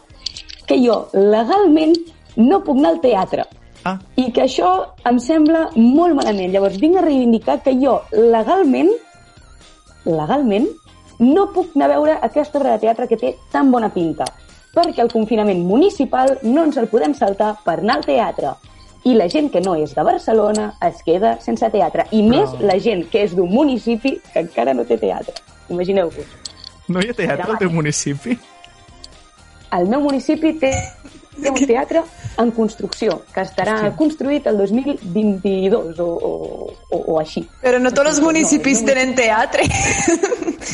que 0.68 0.80
jo 0.82 1.02
legalment 1.14 1.96
no 2.40 2.64
puc 2.64 2.80
anar 2.80 2.96
al 2.96 3.02
teatre. 3.04 3.46
Ah. 3.88 3.98
I 4.20 4.32
que 4.36 4.44
això 4.48 4.72
em 5.08 5.20
sembla 5.24 5.70
molt 5.76 6.16
malament. 6.18 6.52
Llavors 6.52 6.80
vinc 6.80 7.00
a 7.00 7.06
reivindicar 7.06 7.60
que 7.64 7.76
jo 7.80 8.02
legalment, 8.16 8.92
legalment, 10.08 10.68
no 11.20 11.50
puc 11.54 11.76
anar 11.76 11.90
a 11.90 11.94
veure 11.96 12.18
aquesta 12.22 12.58
obra 12.60 12.74
de 12.76 12.80
teatre 12.86 13.08
que 13.08 13.18
té 13.18 13.36
tan 13.52 13.72
bona 13.72 13.90
pinta. 13.94 14.26
Perquè 14.74 15.02
el 15.02 15.12
confinament 15.12 15.62
municipal 15.66 16.38
no 16.44 16.64
ens 16.64 16.78
el 16.78 16.88
podem 16.88 17.14
saltar 17.18 17.56
per 17.66 17.80
anar 17.80 17.98
al 18.00 18.06
teatre. 18.06 18.54
I 19.08 19.14
la 19.16 19.30
gent 19.32 19.50
que 19.52 19.62
no 19.64 19.76
és 19.80 19.94
de 19.96 20.04
Barcelona 20.04 20.74
es 20.86 21.02
queda 21.04 21.38
sense 21.42 21.70
teatre. 21.70 22.06
I 22.12 22.22
Però- 22.22 22.30
més 22.30 22.62
la 22.62 22.78
gent 22.80 23.06
que 23.10 23.24
és 23.24 23.36
d'un 23.36 23.50
municipi 23.50 24.20
que 24.34 24.40
encara 24.40 24.74
no 24.74 24.84
té 24.86 24.98
teatre. 24.98 25.34
Imagineu-vos. 25.70 26.26
No 26.88 27.00
hi 27.00 27.10
ha 27.10 27.14
teatre 27.14 27.52
al 27.52 27.58
teu 27.58 27.70
municipi? 27.72 28.38
El 29.72 29.88
meu 29.88 30.02
municipi 30.02 30.54
té, 30.60 30.72
té 31.38 31.52
un 31.52 31.60
teatre 31.70 32.02
en 32.40 32.52
construcció, 32.56 33.20
que 33.34 33.44
estarà 33.46 33.78
construït 34.00 34.48
el 34.50 34.58
2022 34.62 36.00
o, 36.00 36.08
o, 36.08 36.34
o, 36.90 36.98
o 37.14 37.20
així. 37.20 37.44
Però 37.62 37.80
no 37.82 37.92
tots 37.96 38.16
els 38.16 38.22
municipis 38.24 38.84
tenen 38.88 39.14
teatre. 39.18 39.66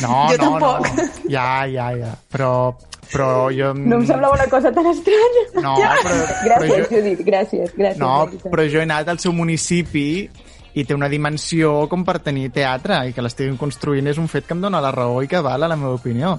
No, 0.02 0.26
Jo 0.32 0.36
no, 0.38 0.42
tampoc. 0.44 0.90
no. 0.96 1.06
Ja, 1.32 1.66
ja, 1.70 1.90
ja. 1.98 2.12
Però, 2.32 2.50
però 3.12 3.28
jo... 3.54 3.72
No 3.76 4.00
em 4.00 4.06
semblava 4.08 4.38
una 4.38 4.48
cosa 4.52 4.72
tan 4.74 4.88
estranya. 4.92 5.44
No, 5.60 5.76
però, 5.78 5.94
però 6.02 6.18
Gràcies, 6.48 6.74
jo... 6.74 6.90
Judit, 6.96 7.22
gràcies, 7.26 7.76
gràcies. 7.76 8.02
No, 8.02 8.12
veritat. 8.26 8.50
però 8.52 8.66
jo 8.70 8.82
he 8.82 8.86
anat 8.88 9.12
al 9.14 9.22
seu 9.22 9.34
municipi 9.36 10.08
i 10.76 10.84
té 10.84 10.92
una 10.92 11.08
dimensió 11.08 11.86
com 11.88 12.02
per 12.04 12.18
tenir 12.20 12.50
teatre 12.52 12.98
i 13.08 13.14
que 13.16 13.22
l'estiguin 13.24 13.56
construint 13.56 14.10
és 14.12 14.18
un 14.20 14.28
fet 14.28 14.44
que 14.46 14.52
em 14.56 14.60
dóna 14.60 14.82
la 14.84 14.92
raó 14.92 15.22
i 15.24 15.30
que 15.30 15.40
val 15.40 15.64
a 15.64 15.70
la 15.72 15.78
meva 15.80 15.94
opinió. 15.96 16.34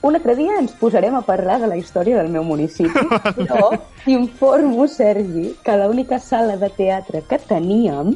Un 0.00 0.14
altre 0.14 0.36
dia 0.38 0.60
ens 0.60 0.76
posarem 0.78 1.14
a 1.18 1.24
parlar 1.26 1.58
de 1.58 1.66
la 1.66 1.76
història 1.76 2.20
del 2.20 2.30
meu 2.30 2.44
municipi, 2.46 3.02
però 3.40 3.72
t'informo, 4.04 4.86
Sergi, 4.86 5.56
que 5.64 5.76
l'única 5.80 6.20
sala 6.22 6.56
de 6.60 6.70
teatre 6.76 7.24
que 7.26 7.40
teníem 7.42 8.14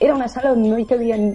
era 0.00 0.14
una 0.14 0.28
sala 0.28 0.54
on 0.54 0.62
no 0.62 0.78
hi 0.78 0.86
cabien 0.88 1.32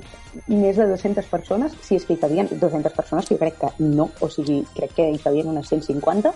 més 0.47 0.79
de 0.79 0.88
200 0.89 1.27
persones, 1.29 1.75
si 1.84 1.99
és 1.99 2.08
que 2.08 2.15
hi 2.15 2.21
cabien 2.21 2.49
200 2.49 2.95
persones, 2.95 3.27
que 3.27 3.36
jo 3.36 3.41
crec 3.43 3.60
que 3.60 3.71
no, 3.84 4.10
o 4.19 4.29
sigui, 4.32 4.63
crec 4.73 4.95
que 4.97 5.10
hi 5.12 5.21
cabien 5.21 5.51
unes 5.51 5.69
150, 5.69 6.34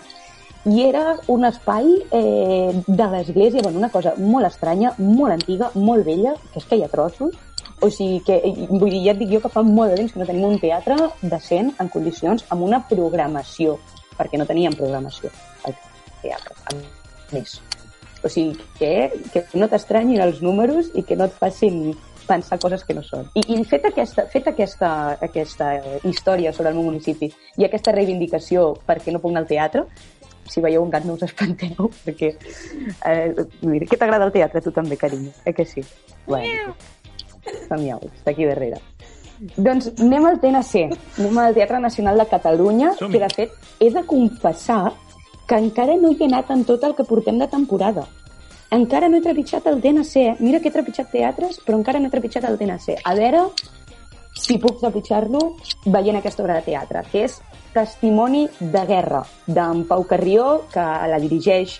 i 0.68 0.84
era 0.84 1.16
un 1.32 1.46
espai 1.48 1.88
eh, 2.12 2.82
de 2.86 3.06
l'església, 3.10 3.62
bueno, 3.64 3.78
una 3.78 3.90
cosa 3.90 4.14
molt 4.18 4.46
estranya, 4.46 4.92
molt 4.98 5.34
antiga, 5.34 5.72
molt 5.74 6.06
vella, 6.06 6.34
que 6.52 6.60
es 6.60 6.68
feia 6.68 6.90
trossos, 6.92 7.34
o 7.80 7.90
sigui 7.90 8.20
que, 8.26 8.36
i- 8.44 8.66
vull 8.70 8.90
dir, 8.90 9.04
ja 9.04 9.12
et 9.14 9.18
dic 9.22 9.30
jo 9.36 9.40
que 9.44 9.50
fa 9.52 9.62
molt 9.62 9.90
de 9.92 9.96
temps 10.00 10.12
que 10.12 10.18
no 10.20 10.26
tenim 10.26 10.44
un 10.48 10.58
teatre 10.62 10.96
decent, 11.22 11.72
en 11.80 11.88
condicions, 11.92 12.44
amb 12.50 12.62
una 12.66 12.80
programació, 12.88 13.78
perquè 14.18 14.38
no 14.40 14.46
teníem 14.46 14.74
programació 14.74 15.30
al 15.64 15.74
teatre, 16.22 16.54
a 16.72 17.34
més. 17.34 17.60
O 18.24 18.28
sigui, 18.28 18.56
que, 18.80 18.92
que 19.32 19.44
no 19.54 19.68
t'estranyin 19.70 20.20
els 20.24 20.40
números 20.42 20.88
i 20.98 21.04
que 21.06 21.14
no 21.16 21.28
et 21.30 21.36
facin 21.38 21.92
pensar 22.26 22.58
coses 22.60 22.82
que 22.84 22.92
no 22.92 23.00
són. 23.06 23.28
I, 23.38 23.44
i 23.54 23.62
fet, 23.64 23.86
aquesta, 23.88 24.26
fet 24.28 24.48
aquesta, 24.50 24.88
aquesta 25.24 25.68
història 26.04 26.50
sobre 26.52 26.72
el 26.72 26.76
meu 26.76 26.88
municipi 26.90 27.30
i 27.56 27.64
aquesta 27.64 27.94
reivindicació 27.94 28.72
perquè 28.88 29.14
no 29.14 29.20
puc 29.22 29.30
anar 29.32 29.46
al 29.46 29.48
teatre, 29.48 29.84
si 30.48 30.60
veieu 30.64 30.82
un 30.82 30.90
gat 30.90 31.04
no 31.06 31.14
us 31.14 31.22
espanteu, 31.28 31.88
perquè... 32.04 32.34
Eh, 33.06 33.46
dir, 33.62 33.86
què 33.86 33.96
t'agrada 34.00 34.26
el 34.28 34.32
teatre, 34.34 34.60
tu 34.64 34.72
també, 34.74 34.96
carinyo? 35.00 35.30
Eh 35.46 35.54
que 35.54 35.64
sí? 35.64 35.84
Bueno, 36.26 36.74
miau, 37.76 38.02
està 38.12 38.32
aquí 38.32 38.46
darrere. 38.48 38.80
Doncs 39.56 39.92
anem 39.94 40.24
al 40.26 40.40
TNC, 40.42 40.84
anem 41.20 41.38
al 41.38 41.54
Teatre 41.54 41.78
Nacional 41.78 42.18
de 42.18 42.26
Catalunya, 42.26 42.94
que 42.98 43.20
de 43.22 43.28
fet 43.34 43.52
he 43.78 43.90
de 43.94 44.02
confessar 44.06 44.92
que 45.48 45.56
encara 45.56 45.96
no 45.96 46.10
hi 46.12 46.18
he 46.20 46.26
anat 46.26 46.50
en 46.50 46.64
tot 46.68 46.82
el 46.84 46.94
que 46.94 47.06
portem 47.08 47.38
de 47.38 47.46
temporada. 47.48 48.04
Encara 48.74 49.08
no 49.08 49.16
he 49.16 49.24
trepitjat 49.24 49.66
el 49.70 49.80
TNC. 49.80 50.40
Mira 50.44 50.60
que 50.60 50.68
he 50.68 50.74
trepitjat 50.74 51.08
teatres, 51.12 51.60
però 51.64 51.78
encara 51.78 52.00
no 52.02 52.10
he 52.10 52.12
trepitjat 52.12 52.44
el 52.44 52.58
TNC. 52.60 52.98
A 53.04 53.14
veure 53.16 53.46
si 54.38 54.58
puc 54.62 54.78
trepitjar-lo 54.82 55.40
veient 55.86 56.18
aquesta 56.18 56.44
obra 56.44 56.58
de 56.58 56.66
teatre, 56.68 57.02
que 57.10 57.24
és 57.26 57.38
Testimoni 57.72 58.46
de 58.58 58.82
guerra, 58.88 59.22
d'en 59.46 59.84
Pau 59.88 60.04
Carrió, 60.08 60.64
que 60.72 60.84
la 61.12 61.18
dirigeix 61.20 61.78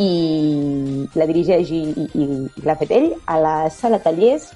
i 0.00 1.06
la 1.16 1.26
dirigeix 1.28 1.70
i, 1.76 1.80
i, 1.90 2.04
i 2.24 2.64
l'ha 2.64 2.76
fet 2.80 2.92
ell 2.96 3.08
a 3.26 3.38
la 3.40 3.54
sala 3.72 4.00
Tallers, 4.04 4.50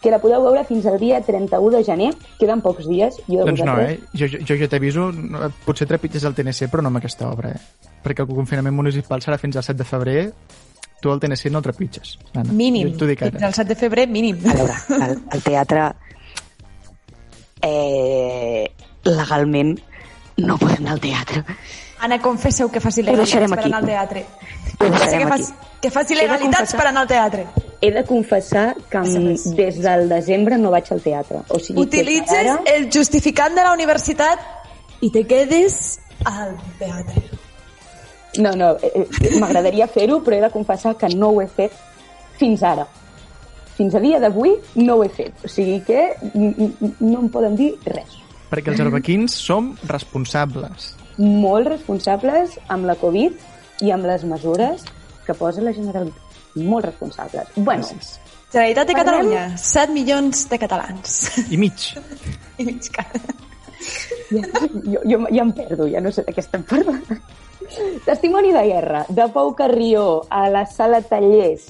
que 0.00 0.10
la 0.10 0.18
podeu 0.22 0.40
veure 0.46 0.62
fins 0.64 0.86
al 0.88 0.98
dia 0.98 1.20
31 1.20 1.76
de 1.76 1.82
gener. 1.84 2.10
Queden 2.38 2.62
pocs 2.64 2.86
dies. 2.88 3.18
Jo 3.28 3.42
de 3.44 3.50
Doncs 3.50 3.64
no, 3.68 3.74
eh? 3.80 3.98
Jo, 4.16 4.26
jo, 4.32 4.56
jo 4.56 4.68
t'aviso, 4.72 5.10
no, 5.12 5.50
potser 5.66 5.86
trepitges 5.90 6.24
el 6.24 6.34
TNC, 6.34 6.70
però 6.72 6.80
no 6.82 6.88
amb 6.92 7.02
aquesta 7.02 7.28
obra, 7.28 7.52
eh? 7.52 7.88
Perquè 8.04 8.24
el 8.24 8.30
confinament 8.32 8.74
municipal 8.74 9.20
serà 9.20 9.36
fins 9.38 9.58
al 9.60 9.66
7 9.66 9.76
de 9.82 9.84
febrer, 9.84 10.22
tu 11.00 11.12
el 11.12 11.20
TNC 11.20 11.50
no 11.52 11.60
el 11.60 11.66
trepitges. 11.68 12.14
Anna. 12.34 12.52
Mínim. 12.52 12.94
Jo 12.96 13.06
dic 13.08 13.20
Fins 13.26 13.36
ara. 13.42 13.50
al 13.52 13.54
7 13.60 13.68
de 13.74 13.76
febrer, 13.82 14.08
mínim. 14.08 14.40
A 14.48 14.54
veure, 14.56 14.78
el, 15.04 15.18
el 15.36 15.42
teatre 15.44 15.90
eh, 17.62 18.70
legalment 19.04 19.76
no 20.40 20.56
podem 20.58 20.80
anar 20.84 20.96
al 20.96 21.00
teatre. 21.04 21.44
Anna, 22.00 22.16
confesseu 22.24 22.70
que 22.72 22.80
faci 22.80 23.02
legalitats 23.04 23.50
per 23.52 23.58
aquí. 23.58 23.68
anar 23.68 23.82
al 23.82 23.90
teatre. 23.90 24.24
Ho 24.80 24.84
Que, 24.84 24.90
deixarem 24.90 25.18
que, 25.20 25.26
faci, 25.28 25.52
que 25.82 25.90
faci 25.90 26.12
He 26.14 26.16
de 26.16 26.22
legalitats 26.22 26.58
confessar- 26.72 26.80
per 26.80 26.86
anar 26.88 27.02
al 27.02 27.08
teatre. 27.08 27.46
He 27.80 27.90
de 27.92 28.04
confessar 28.04 28.74
que 28.90 29.00
des 29.56 29.78
del 29.80 30.08
desembre 30.08 30.56
no 30.58 30.70
vaig 30.70 30.90
al 30.92 31.00
teatre. 31.00 31.42
O 31.48 31.58
sigui, 31.58 31.74
que 31.76 31.86
Utilitzes 32.00 32.46
ara... 32.46 32.58
el 32.66 32.90
justificant 32.92 33.54
de 33.56 33.62
la 33.64 33.72
universitat 33.72 34.40
i 35.00 35.10
te 35.10 35.26
quedes 35.26 35.98
al 36.24 36.56
teatre. 36.78 37.22
No, 38.38 38.52
no, 38.54 38.76
eh, 38.82 38.92
eh, 39.04 39.36
m'agradaria 39.40 39.86
fer-ho, 39.88 40.20
però 40.22 40.36
he 40.36 40.40
de 40.44 40.50
confessar 40.54 40.94
que 40.96 41.08
no 41.16 41.30
ho 41.34 41.40
he 41.42 41.48
fet 41.48 41.72
fins 42.38 42.62
ara. 42.62 42.86
Fins 43.76 43.94
a 43.96 44.00
dia 44.00 44.20
d'avui 44.20 44.52
no 44.76 44.96
ho 44.96 45.04
he 45.04 45.08
fet. 45.08 45.32
O 45.44 45.48
sigui 45.48 45.80
que 45.86 46.14
no 46.34 47.20
em 47.24 47.28
poden 47.32 47.56
dir 47.56 47.72
res. 47.86 48.18
Perquè 48.50 48.72
els 48.74 48.80
arbequins 48.84 49.32
som 49.34 49.74
responsables. 49.88 50.94
molt 51.20 51.66
responsables 51.68 52.58
amb 52.68 52.86
la 52.88 52.94
Covid 52.96 53.32
i 53.80 53.90
amb 53.94 54.04
les 54.06 54.24
mesures 54.24 54.84
que 55.26 55.34
posa 55.34 55.62
la 55.62 55.72
Generalitat. 55.72 56.26
Molt 56.56 56.84
responsables. 56.88 57.48
Bueno, 57.56 57.86
Generalitat 58.50 58.88
de 58.88 58.94
Parlem- 58.94 59.04
Catalunya, 59.04 59.44
7 59.56 59.92
milions 59.94 60.48
de 60.50 60.58
catalans. 60.58 61.18
I 61.50 61.56
mig. 61.56 61.84
I 62.58 62.64
mig 62.66 62.88
cara. 62.90 63.20
jo, 64.30 65.00
jo 65.04 65.26
ja 65.30 65.42
em 65.42 65.52
perdo, 65.52 65.86
ja 65.88 66.00
no 66.02 66.10
sé 66.12 66.24
de 66.26 66.34
què 66.34 66.42
estem 66.42 66.62
parlant. 66.66 67.04
Testimoni 68.04 68.50
de 68.52 68.64
guerra, 68.66 69.04
de 69.08 69.28
Pau 69.30 69.52
Carrió, 69.54 70.22
a 70.28 70.48
la 70.50 70.64
sala 70.66 71.00
Tallers. 71.02 71.68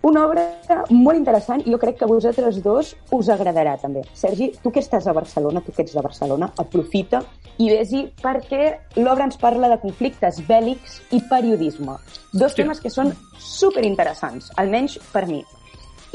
Una 0.00 0.22
obra 0.24 0.46
molt 0.88 1.18
interessant 1.18 1.60
i 1.60 1.72
jo 1.74 1.78
crec 1.80 1.98
que 1.98 2.06
a 2.06 2.08
vosaltres 2.08 2.62
dos 2.64 2.94
us 3.12 3.28
agradarà 3.28 3.74
també. 3.82 4.00
Sergi, 4.16 4.48
tu 4.62 4.72
que 4.72 4.80
estàs 4.80 5.04
a 5.06 5.12
Barcelona, 5.12 5.60
tu 5.60 5.74
que 5.76 5.82
ets 5.84 5.92
de 5.92 6.00
Barcelona, 6.00 6.48
aprofita 6.56 7.20
i 7.60 7.68
vés-hi 7.68 8.06
perquè 8.22 8.70
l'obra 8.96 9.26
ens 9.28 9.36
parla 9.36 9.68
de 9.68 9.76
conflictes 9.82 10.40
bèl·lics 10.48 11.00
i 11.12 11.20
periodisme. 11.28 11.98
Dos 12.32 12.56
temes 12.56 12.80
que 12.80 12.88
són 12.88 13.12
superinteressants, 13.36 14.54
almenys 14.56 14.96
per 15.12 15.26
mi. 15.28 15.42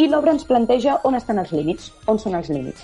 I 0.02 0.08
l'obra 0.10 0.34
ens 0.34 0.48
planteja 0.50 0.98
on 1.06 1.16
estan 1.16 1.38
els 1.44 1.54
límits, 1.54 1.92
on 2.10 2.18
són 2.20 2.34
els 2.40 2.50
límits. 2.50 2.82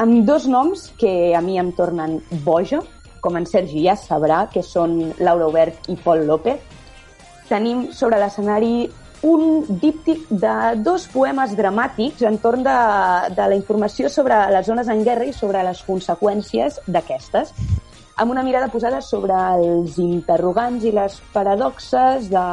Amb 0.00 0.24
dos 0.24 0.46
noms 0.48 0.86
que 0.96 1.34
a 1.36 1.42
mi 1.44 1.58
em 1.60 1.74
tornen 1.76 2.22
boja, 2.46 2.80
com 3.20 3.36
en 3.36 3.44
Sergi 3.44 3.82
ja 3.84 3.98
sabrà, 4.00 4.46
que 4.48 4.62
són 4.64 5.12
Laura 5.18 5.50
Obert 5.50 5.90
i 5.92 5.98
Pol 6.00 6.24
López, 6.24 6.56
tenim 7.50 7.90
sobre 7.92 8.16
l'escenari 8.22 8.88
un 9.22 9.64
díptic 9.80 10.28
de 10.30 10.54
dos 10.84 11.08
poemes 11.10 11.54
dramàtics 11.58 12.22
entorn 12.28 12.62
de, 12.66 12.78
de 13.34 13.48
la 13.50 13.56
informació 13.56 14.10
sobre 14.12 14.36
les 14.52 14.66
zones 14.66 14.88
en 14.88 15.02
guerra 15.04 15.26
i 15.26 15.34
sobre 15.34 15.62
les 15.66 15.82
conseqüències 15.86 16.80
d'aquestes, 16.86 17.52
amb 18.18 18.30
una 18.30 18.42
mirada 18.42 18.68
posada 18.68 19.00
sobre 19.00 19.34
els 19.58 19.98
interrogants 20.02 20.84
i 20.84 20.92
les 20.94 21.18
paradoxes 21.32 22.30
de, 22.30 22.46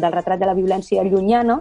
del 0.00 0.16
retrat 0.16 0.40
de 0.40 0.48
la 0.48 0.56
violència 0.56 1.04
llunyana 1.04 1.60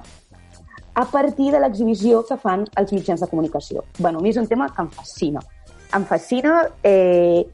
a 0.98 1.06
partir 1.06 1.52
de 1.54 1.60
l'exhibició 1.62 2.24
que 2.26 2.40
fan 2.42 2.66
els 2.76 2.92
mitjans 2.92 3.22
de 3.22 3.28
comunicació. 3.30 3.84
bueno, 4.00 4.20
a 4.20 4.22
mi 4.22 4.30
és 4.30 4.38
un 4.38 4.48
tema 4.48 4.68
que 4.74 4.82
em 4.82 4.90
fascina. 4.90 5.44
Em 5.94 6.04
fascina, 6.04 6.68
eh, 6.84 7.46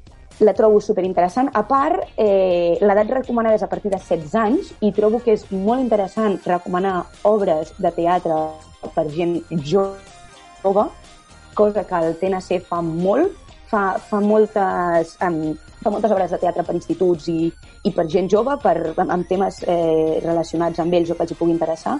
la 0.43 0.53
trobo 0.53 0.79
superinteressant. 0.81 1.49
A 1.53 1.63
part, 1.67 2.03
eh, 2.17 2.77
l'edat 2.81 3.09
recomanada 3.09 3.55
és 3.55 3.63
a 3.63 3.69
partir 3.71 3.91
de 3.91 3.99
16 3.99 4.35
anys 4.35 4.73
i 4.81 4.91
trobo 4.91 5.19
que 5.23 5.33
és 5.33 5.45
molt 5.51 5.81
interessant 5.81 6.39
recomanar 6.45 7.05
obres 7.23 7.73
de 7.77 7.91
teatre 7.91 8.37
per 8.95 9.07
gent 9.11 9.39
jove, 9.63 10.87
cosa 11.53 11.83
que 11.83 11.95
el 11.95 12.17
TNC 12.19 12.59
fa 12.67 12.81
molt, 12.81 13.31
fa, 13.69 13.83
fa, 13.97 14.19
moltes, 14.21 15.15
um, 15.25 15.53
fa 15.81 15.91
moltes 15.93 16.11
obres 16.13 16.33
de 16.33 16.39
teatre 16.41 16.65
per 16.65 16.75
instituts 16.77 17.29
i, 17.31 17.51
i 17.83 17.93
per 17.93 18.05
gent 18.11 18.29
jove, 18.31 18.57
per, 18.61 18.75
amb, 18.93 19.09
amb 19.09 19.29
temes 19.29 19.63
eh, 19.65 20.19
relacionats 20.23 20.83
amb 20.83 20.93
ells 20.93 21.13
o 21.13 21.17
que 21.17 21.25
els 21.25 21.33
hi 21.33 21.39
pugui 21.39 21.55
interessar, 21.55 21.97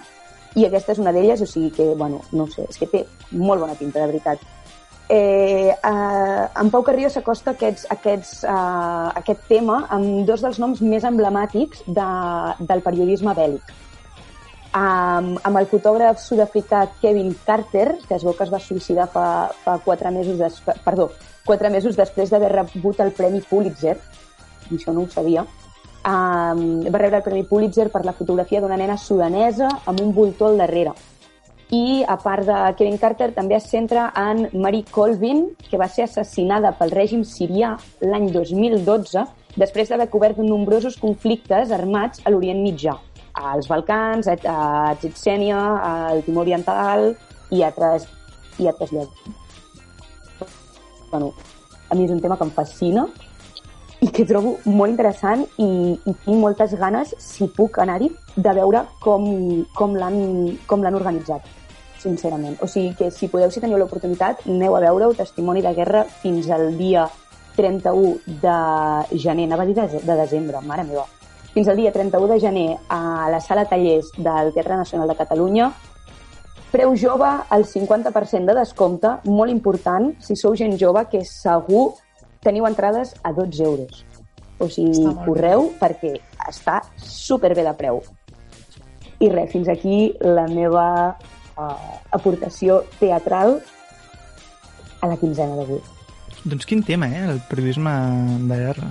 i 0.54 0.66
aquesta 0.68 0.94
és 0.94 1.00
una 1.02 1.12
d'elles, 1.14 1.40
o 1.42 1.48
sigui 1.50 1.72
que, 1.74 1.86
bueno, 1.98 2.20
no 2.32 2.46
sé, 2.52 2.68
és 2.70 2.78
que 2.78 2.86
té 2.90 3.02
molt 3.32 3.64
bona 3.64 3.74
pinta, 3.78 3.98
de 4.00 4.12
veritat. 4.12 4.42
Eh, 5.08 5.68
eh, 5.68 6.48
en 6.60 6.70
Pau 6.72 6.82
Carrió 6.82 7.10
s'acosta 7.12 7.52
aquests, 7.52 7.84
aquests, 7.92 8.44
eh, 8.44 9.08
aquest 9.20 9.42
tema 9.50 9.82
amb 9.92 10.24
dos 10.24 10.40
dels 10.40 10.58
noms 10.62 10.80
més 10.80 11.04
emblemàtics 11.04 11.84
de, 11.86 12.06
del 12.64 12.80
periodisme 12.86 13.34
bèl·lic. 13.36 13.74
Amb, 14.74 15.36
amb 15.44 15.60
el 15.60 15.68
fotògraf 15.70 16.18
sud-africà 16.18 16.86
Kevin 17.02 17.34
Carter, 17.44 17.98
que 18.08 18.16
es 18.16 18.24
veu 18.24 18.34
que 18.34 18.46
es 18.48 18.50
va 18.50 18.58
suïcidar 18.58 19.06
fa, 19.12 19.26
fa 19.62 19.76
quatre 19.84 20.10
mesos, 20.10 20.40
des, 20.40 20.56
perdó, 20.82 21.10
quatre 21.44 21.70
mesos 21.70 22.00
després 22.00 22.32
d'haver 22.32 22.50
rebut 22.54 23.04
el 23.04 23.12
Premi 23.12 23.44
Pulitzer, 23.44 23.98
i 24.70 24.78
això 24.78 24.96
no 24.96 25.04
ho 25.04 25.10
sabia, 25.12 25.44
um, 25.44 26.80
va 26.88 26.98
rebre 26.98 27.20
el 27.20 27.26
Premi 27.28 27.44
Pulitzer 27.44 27.90
per 27.92 28.02
la 28.08 28.16
fotografia 28.16 28.64
d'una 28.64 28.80
nena 28.80 28.96
sudanesa 28.96 29.68
amb 29.84 30.00
un 30.00 30.14
voltor 30.16 30.54
al 30.54 30.64
darrere. 30.64 30.96
I, 31.74 32.04
a 32.06 32.16
part 32.20 32.44
de 32.46 32.56
Kevin 32.78 32.98
Carter, 33.00 33.30
també 33.34 33.56
es 33.56 33.64
centra 33.70 34.10
en 34.20 34.44
Marie 34.52 34.84
Colvin, 34.94 35.46
que 35.70 35.78
va 35.80 35.88
ser 35.90 36.04
assassinada 36.04 36.74
pel 36.78 36.92
règim 36.94 37.24
sirià 37.26 37.72
l'any 38.04 38.28
2012 38.34 39.24
després 39.58 39.90
d'haver 39.90 40.06
cobert 40.12 40.38
nombrosos 40.38 40.98
conflictes 41.00 41.72
armats 41.74 42.22
a 42.22 42.30
l'Orient 42.30 42.60
Mitjà, 42.62 42.94
als 43.34 43.66
Balcans, 43.70 44.28
a, 44.28 44.36
a 44.36 44.94
Txetxènia, 45.00 45.58
al 45.88 46.22
Timor 46.26 46.46
Oriental 46.46 47.08
i 47.50 47.64
altres, 47.66 48.06
i 48.62 48.70
altres 48.70 48.94
llocs. 48.94 49.26
Bueno, 51.10 51.32
a 51.88 51.98
mi 51.98 52.06
és 52.06 52.14
un 52.14 52.22
tema 52.22 52.38
que 52.38 52.46
em 52.46 52.54
fascina 52.54 53.08
i 54.04 54.12
que 54.12 54.28
trobo 54.28 54.58
molt 54.68 54.92
interessant 54.92 55.46
i, 55.56 55.68
i 55.96 56.14
tinc 56.26 56.38
moltes 56.38 56.74
ganes, 56.78 57.16
si 57.18 57.48
puc 57.56 57.80
anar-hi, 57.82 58.12
de 58.36 58.56
veure 58.62 58.84
com, 59.02 59.28
com 59.78 59.94
l'han 59.96 60.98
organitzat, 61.02 61.46
sincerament. 62.04 62.60
O 62.62 62.68
sigui 62.70 62.94
que 62.98 63.10
si 63.10 63.28
podeu, 63.32 63.50
si 63.50 63.62
teniu 63.64 63.80
l'oportunitat, 63.80 64.44
aneu 64.46 64.76
a 64.76 64.82
veure-ho, 64.84 65.16
Testimoni 65.16 65.64
de 65.64 65.74
Guerra, 65.74 66.04
fins 66.22 66.50
al 66.52 66.74
dia 66.78 67.08
31 67.56 68.18
de 68.42 69.18
gener, 69.18 69.48
anava 69.48 69.64
a 69.64 69.66
dir 69.66 69.76
de, 69.78 70.00
de 70.02 70.16
desembre, 70.18 70.60
mare 70.60 70.84
meva, 70.84 71.06
fins 71.54 71.68
al 71.68 71.78
dia 71.78 71.92
31 71.94 72.32
de 72.32 72.38
gener 72.42 72.68
a 72.88 73.30
la 73.30 73.40
sala 73.40 73.64
Tallers 73.70 74.10
del 74.18 74.52
Teatre 74.52 74.76
Nacional 74.76 75.08
de 75.08 75.16
Catalunya. 75.16 75.72
Preu 76.74 76.96
jove, 76.98 77.28
el 77.54 77.64
50% 77.70 78.50
de 78.50 78.56
descompte, 78.58 79.12
molt 79.30 79.52
important, 79.52 80.10
si 80.18 80.34
sou 80.34 80.56
gent 80.58 80.74
jove, 80.80 81.06
que 81.10 81.22
segur 81.28 81.92
teniu 82.42 82.66
entrades 82.66 83.14
a 83.22 83.32
12 83.32 83.62
euros. 83.62 84.02
O 84.58 84.66
sigui, 84.70 85.06
correu 85.24 85.70
perquè 85.78 86.16
està 86.50 86.80
superbé 86.98 87.62
de 87.66 87.74
preu. 87.78 88.02
I 89.22 89.30
res, 89.30 89.52
fins 89.54 89.70
aquí 89.70 90.10
la 90.20 90.48
meva 90.50 90.86
uh, 91.56 91.98
aportació 92.12 92.82
teatral 93.00 93.58
a 95.00 95.10
la 95.10 95.18
quinzena 95.20 95.58
d'avui. 95.58 95.82
Doncs 96.44 96.68
quin 96.68 96.82
tema, 96.84 97.08
eh? 97.08 97.26
El 97.32 97.42
periodisme 97.48 97.92
de 98.48 98.62
guerra. 98.66 98.88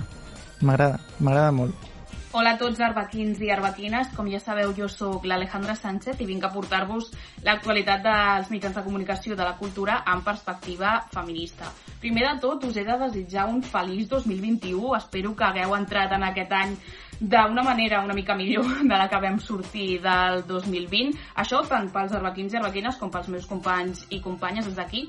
M'agrada, 0.64 1.00
m'agrada 1.20 1.50
molt. 1.54 1.90
Hola 2.34 2.56
a 2.56 2.58
tots 2.58 2.80
arbequins 2.82 3.38
i 3.46 3.50
arbequines, 3.54 4.08
com 4.16 4.26
ja 4.26 4.40
sabeu 4.42 4.72
jo 4.74 4.88
sóc 4.90 5.22
l'Alejandra 5.30 5.76
Sánchez 5.78 6.18
i 6.18 6.26
vinc 6.26 6.42
a 6.42 6.48
portar-vos 6.50 7.12
l'actualitat 7.46 8.02
dels 8.02 8.50
mitjans 8.50 8.74
de 8.74 8.82
comunicació 8.82 9.36
de 9.38 9.46
la 9.46 9.52
cultura 9.54 10.00
en 10.10 10.24
perspectiva 10.26 10.96
feminista. 11.12 11.70
Primer 12.02 12.24
de 12.26 12.32
tot 12.42 12.66
us 12.66 12.74
he 12.74 12.82
de 12.88 12.96
desitjar 13.04 13.46
un 13.46 13.62
feliç 13.62 14.08
2021, 14.10 14.96
espero 14.98 15.36
que 15.38 15.46
hagueu 15.46 15.76
entrat 15.78 16.16
en 16.18 16.26
aquest 16.26 16.58
any 16.58 16.74
d'una 17.20 17.62
manera 17.62 18.02
una 18.04 18.14
mica 18.14 18.34
millor 18.34 18.66
de 18.82 18.96
la 18.96 19.08
que 19.08 19.20
vam 19.20 19.38
sortir 19.40 20.00
del 20.02 20.44
2020. 20.46 21.18
Això 21.42 21.62
tant 21.68 21.90
pels 21.94 22.14
arbequins 22.16 22.54
i 22.54 22.60
arbequines 22.60 22.98
com 23.00 23.10
pels 23.10 23.30
meus 23.32 23.46
companys 23.50 24.06
i 24.10 24.20
companyes 24.20 24.66
des 24.66 24.78
d'aquí. 24.78 25.08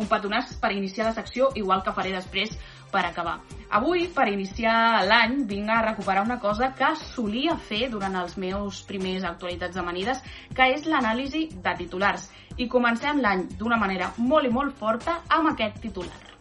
Un 0.00 0.08
petonàs 0.08 0.54
per 0.58 0.72
iniciar 0.72 1.06
la 1.06 1.14
secció, 1.14 1.50
igual 1.54 1.82
que 1.84 1.92
faré 1.92 2.14
després 2.14 2.56
per 2.92 3.04
acabar. 3.06 3.38
Avui, 3.70 4.06
per 4.14 4.26
iniciar 4.28 5.04
l'any, 5.08 5.42
vinc 5.48 5.70
a 5.70 5.82
recuperar 5.84 6.24
una 6.24 6.38
cosa 6.40 6.72
que 6.76 6.90
solia 6.96 7.56
fer 7.56 7.88
durant 7.92 8.16
els 8.20 8.36
meus 8.40 8.82
primers 8.88 9.24
actualitats 9.28 9.76
amanides, 9.76 10.24
que 10.56 10.72
és 10.74 10.88
l'anàlisi 10.88 11.48
de 11.52 11.78
titulars. 11.84 12.28
I 12.56 12.68
comencem 12.68 13.20
l'any 13.20 13.48
d'una 13.56 13.80
manera 13.80 14.12
molt 14.18 14.48
i 14.48 14.52
molt 14.52 14.76
forta 14.76 15.22
amb 15.28 15.52
aquest 15.54 15.80
titular. 15.86 16.31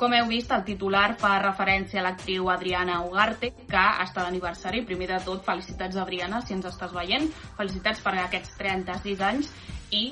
Com 0.00 0.14
heu 0.16 0.30
vist, 0.30 0.48
el 0.56 0.62
titular 0.64 1.10
fa 1.20 1.34
referència 1.42 1.98
a 2.00 2.02
l'actriu 2.06 2.46
Adriana 2.48 3.02
Ugarte, 3.04 3.50
que 3.68 3.80
està 4.00 4.22
d'aniversari. 4.24 4.80
Primer 4.88 5.10
de 5.10 5.18
tot, 5.26 5.42
felicitats, 5.44 5.98
Adriana, 6.00 6.38
si 6.40 6.54
ens 6.56 6.68
estàs 6.70 6.94
veient. 6.96 7.26
Felicitats 7.58 8.00
per 8.00 8.14
aquests 8.22 8.54
36 8.56 9.20
anys 9.28 9.50
i 9.92 10.06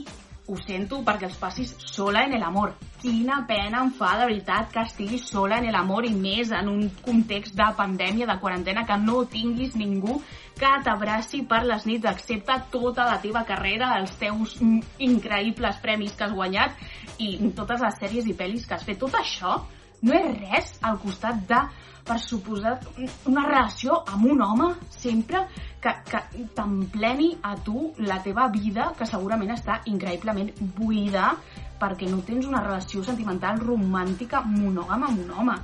ho 0.49 0.57
sento 0.61 0.99
perquè 1.07 1.31
els 1.31 1.39
passis 1.41 1.73
sola 1.81 2.27
en 2.29 2.35
el 2.37 2.45
amor. 2.45 2.75
Quina 3.01 3.39
pena 3.49 3.81
em 3.87 3.95
fa, 3.97 4.11
de 4.21 4.27
veritat, 4.29 4.69
que 4.75 4.85
estiguis 4.85 5.25
sola 5.31 5.63
en 5.63 5.71
el 5.71 5.81
amor 5.81 6.05
i 6.05 6.13
més 6.13 6.53
en 6.53 6.69
un 6.69 6.85
context 7.07 7.57
de 7.57 7.71
pandèmia, 7.81 8.29
de 8.29 8.37
quarantena, 8.45 8.85
que 8.85 9.01
no 9.01 9.23
tinguis 9.25 9.73
ningú 9.81 10.19
que 10.59 10.75
t'abraci 10.85 11.47
per 11.49 11.63
les 11.65 11.89
nits, 11.89 12.11
excepte 12.13 12.59
tota 12.77 13.09
la 13.09 13.17
teva 13.25 13.47
carrera, 13.49 13.95
els 14.03 14.13
teus 14.21 14.59
increïbles 14.61 15.81
premis 15.81 16.13
que 16.13 16.29
has 16.29 16.37
guanyat 16.37 16.77
i 17.25 17.33
totes 17.57 17.81
les 17.89 18.01
sèries 18.05 18.29
i 18.29 18.37
pel·lis 18.37 18.69
que 18.69 18.77
has 18.77 18.85
fet. 18.85 19.01
Tot 19.01 19.17
això 19.17 19.57
no 20.03 20.15
és 20.15 20.27
res 20.39 20.75
al 20.87 20.99
costat 21.03 21.41
de, 21.49 21.61
per 22.09 22.19
suposat, 22.23 22.87
una 23.29 23.45
relació 23.47 23.99
amb 24.09 24.29
un 24.33 24.43
home 24.45 24.69
sempre 24.95 25.45
que, 25.83 25.93
que 26.09 26.21
t'empleni 26.57 27.33
a 27.43 27.55
tu 27.65 27.91
la 28.07 28.21
teva 28.25 28.49
vida, 28.53 28.93
que 28.99 29.09
segurament 29.09 29.53
està 29.55 29.81
increïblement 29.93 30.53
buida 30.79 31.33
perquè 31.79 32.09
no 32.11 32.23
tens 32.27 32.47
una 32.49 32.63
relació 32.65 33.05
sentimental 33.07 33.61
romàntica 33.63 34.43
monògama 34.47 35.11
amb 35.13 35.25
un 35.25 35.35
home. 35.37 35.59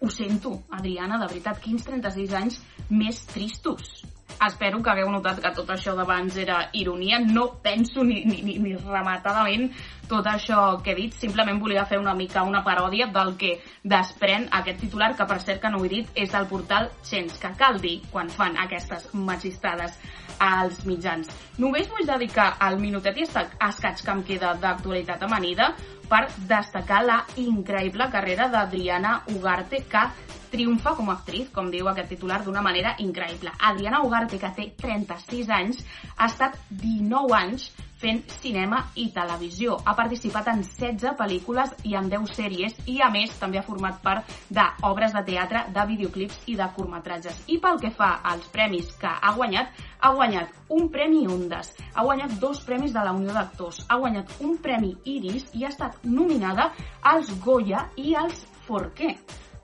Ho 0.00 0.08
sento, 0.08 0.54
Adriana, 0.76 1.18
de 1.20 1.28
veritat, 1.28 1.60
quins 1.60 1.84
36 1.84 2.36
anys 2.36 2.60
més 2.88 3.20
tristos. 3.28 4.00
Espero 4.46 4.82
que 4.82 4.90
hagueu 4.92 5.10
notat 5.12 5.40
que 5.42 5.52
tot 5.56 5.70
això 5.74 5.94
d'abans 5.96 6.36
era 6.40 6.60
ironia. 6.72 7.20
No 7.20 7.46
penso 7.62 8.04
ni, 8.04 8.24
ni, 8.24 8.40
ni, 8.46 8.58
ni 8.58 8.74
rematadament 8.76 9.70
tot 10.10 10.26
això 10.26 10.80
que 10.82 10.92
he 10.92 10.98
dit. 10.98 11.14
Simplement 11.14 11.60
volia 11.62 11.84
fer 11.86 12.00
una 12.00 12.14
mica 12.18 12.42
una 12.46 12.64
paròdia 12.66 13.10
del 13.14 13.36
que 13.40 13.56
desprèn 13.82 14.48
aquest 14.60 14.80
titular, 14.86 15.12
que 15.16 15.26
per 15.26 15.38
cert 15.42 15.62
que 15.62 15.70
no 15.70 15.78
ho 15.78 15.86
he 15.86 15.92
dit, 15.92 16.10
és 16.14 16.32
del 16.32 16.48
portal 16.50 16.90
Xens, 17.06 17.38
que 17.38 17.52
cal 17.58 17.78
dir 17.82 18.00
quan 18.10 18.30
fan 18.32 18.58
aquestes 18.58 19.10
magistades 19.14 19.96
als 20.40 20.82
mitjans. 20.88 21.30
Només 21.60 21.88
vull 21.92 22.08
dedicar 22.08 22.54
el 22.66 22.80
minutet 22.80 23.20
i 23.20 23.28
escaig 23.28 24.02
que 24.02 24.12
em 24.14 24.22
queda 24.26 24.54
d'actualitat 24.58 25.22
amanida 25.28 25.74
per 26.10 26.24
destacar 26.48 27.04
la 27.06 27.20
increïble 27.38 28.08
carrera 28.10 28.48
d'Adriana 28.50 29.20
Ugarte, 29.36 29.84
que 29.86 30.08
triomfa 30.50 30.94
com 30.98 31.10
a 31.10 31.18
actriz, 31.18 31.50
com 31.54 31.70
diu 31.70 31.88
aquest 31.90 32.10
titular, 32.14 32.42
d'una 32.44 32.62
manera 32.62 32.96
increïble. 32.98 33.52
Adriana 33.58 34.02
Ugarte, 34.06 34.38
que 34.38 34.50
té 34.56 34.70
36 34.80 35.54
anys, 35.60 35.84
ha 36.16 36.26
estat 36.30 36.58
19 36.70 37.36
anys 37.38 37.70
fent 38.00 38.22
cinema 38.32 38.80
i 38.96 39.10
televisió. 39.12 39.76
Ha 39.84 39.94
participat 39.96 40.48
en 40.54 40.62
16 40.64 41.16
pel·lícules 41.18 41.74
i 41.84 41.94
en 41.98 42.08
10 42.12 42.32
sèries 42.36 42.78
i, 42.86 42.96
a 43.04 43.10
més, 43.12 43.34
també 43.40 43.60
ha 43.60 43.66
format 43.66 44.00
part 44.02 44.30
d'obres 44.48 45.12
de 45.16 45.22
teatre, 45.26 45.66
de 45.74 45.84
videoclips 45.90 46.40
i 46.48 46.56
de 46.56 46.68
curtmetratges. 46.76 47.42
I 47.52 47.58
pel 47.60 47.80
que 47.82 47.92
fa 47.96 48.14
als 48.32 48.48
premis 48.54 48.94
que 49.00 49.10
ha 49.10 49.34
guanyat, 49.36 49.76
ha 50.00 50.14
guanyat 50.16 50.56
un 50.72 50.88
premi 50.88 51.26
Ondas, 51.28 51.74
ha 51.92 52.06
guanyat 52.06 52.38
dos 52.40 52.64
premis 52.64 52.96
de 52.96 53.04
la 53.04 53.12
Unió 53.12 53.36
d'Actors, 53.36 53.84
ha 53.88 54.00
guanyat 54.00 54.32
un 54.40 54.56
premi 54.64 54.94
Iris 55.04 55.50
i 55.54 55.66
ha 55.66 55.74
estat 55.74 56.00
nominada 56.08 56.70
als 57.12 57.34
Goya 57.44 57.84
i 58.00 58.16
als 58.16 58.46
Forqué. 58.64 59.16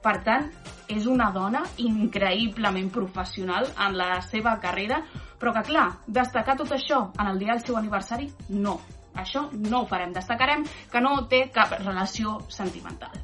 Per 0.07 0.21
tant, 0.23 0.45
és 0.87 1.07
una 1.11 1.33
dona 1.35 1.65
increïblement 1.83 2.93
professional 2.95 3.67
en 3.89 3.97
la 3.99 4.21
seva 4.23 4.53
carrera, 4.63 5.01
però 5.41 5.51
que, 5.57 5.65
clar, 5.67 5.89
destacar 6.07 6.55
tot 6.61 6.77
això 6.77 7.09
en 7.19 7.33
el 7.33 7.41
dia 7.43 7.57
del 7.57 7.65
seu 7.67 7.79
aniversari, 7.81 8.31
no. 8.55 8.79
Això 9.17 9.49
no 9.51 9.81
ho 9.81 9.87
farem. 9.91 10.13
Destacarem 10.15 10.63
que 10.93 11.03
no 11.03 11.17
té 11.27 11.49
cap 11.51 11.75
relació 11.81 12.37
sentimental. 12.53 13.17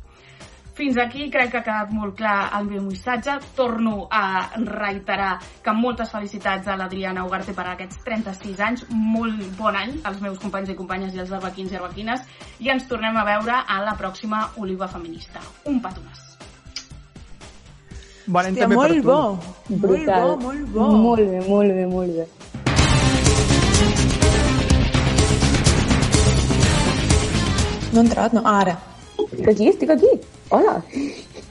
Fins 0.73 0.97
aquí 0.97 1.27
crec 1.31 1.51
que 1.53 1.59
ha 1.61 1.65
quedat 1.67 1.91
molt 1.93 2.17
clar 2.17 2.49
el 2.59 2.67
meu 2.71 2.83
missatge. 2.87 3.37
Torno 3.55 4.09
a 4.11 4.49
reiterar 4.57 5.37
que 5.63 5.77
moltes 5.77 6.11
felicitats 6.17 6.67
a 6.67 6.79
l'Adriana 6.81 7.27
Ugarte 7.29 7.55
per 7.55 7.69
aquests 7.75 8.01
36 8.09 8.65
anys. 8.71 8.87
Molt 8.89 9.45
bon 9.61 9.77
any 9.77 9.99
als 10.09 10.25
meus 10.25 10.41
companys 10.41 10.73
i 10.73 10.79
companyes 10.81 11.15
i 11.15 11.23
als 11.23 11.37
arbequins 11.39 11.77
i 11.77 11.79
arbequines. 11.79 12.27
I 12.65 12.73
ens 12.73 12.89
tornem 12.89 13.21
a 13.21 13.29
veure 13.29 13.63
a 13.63 13.83
la 13.85 13.99
pròxima 14.01 14.47
Oliva 14.65 14.89
Feminista. 14.89 15.45
Un 15.69 15.85
petonàs. 15.85 16.32
Bon 18.27 18.47
any 18.47 18.55
Hòstia, 18.55 18.63
també 18.63 18.77
molt 18.79 19.03
bo. 19.03 19.21
Brutal. 19.83 20.37
Molt 20.39 20.39
bo, 20.39 20.47
molt 20.47 20.67
bo. 20.75 20.89
Molt 21.03 21.23
bé, 21.27 21.41
molt 21.49 21.73
bé, 21.75 21.87
molt 21.91 22.11
bé. 22.19 22.27
No 27.93 28.01
ha 28.01 28.05
entrat, 28.05 28.33
no? 28.33 28.43
Ah, 28.45 28.61
ara. 28.61 28.77
Estic 29.19 29.49
aquí, 29.49 29.69
estic 29.69 29.91
aquí. 29.91 30.13
Hola. 30.55 30.79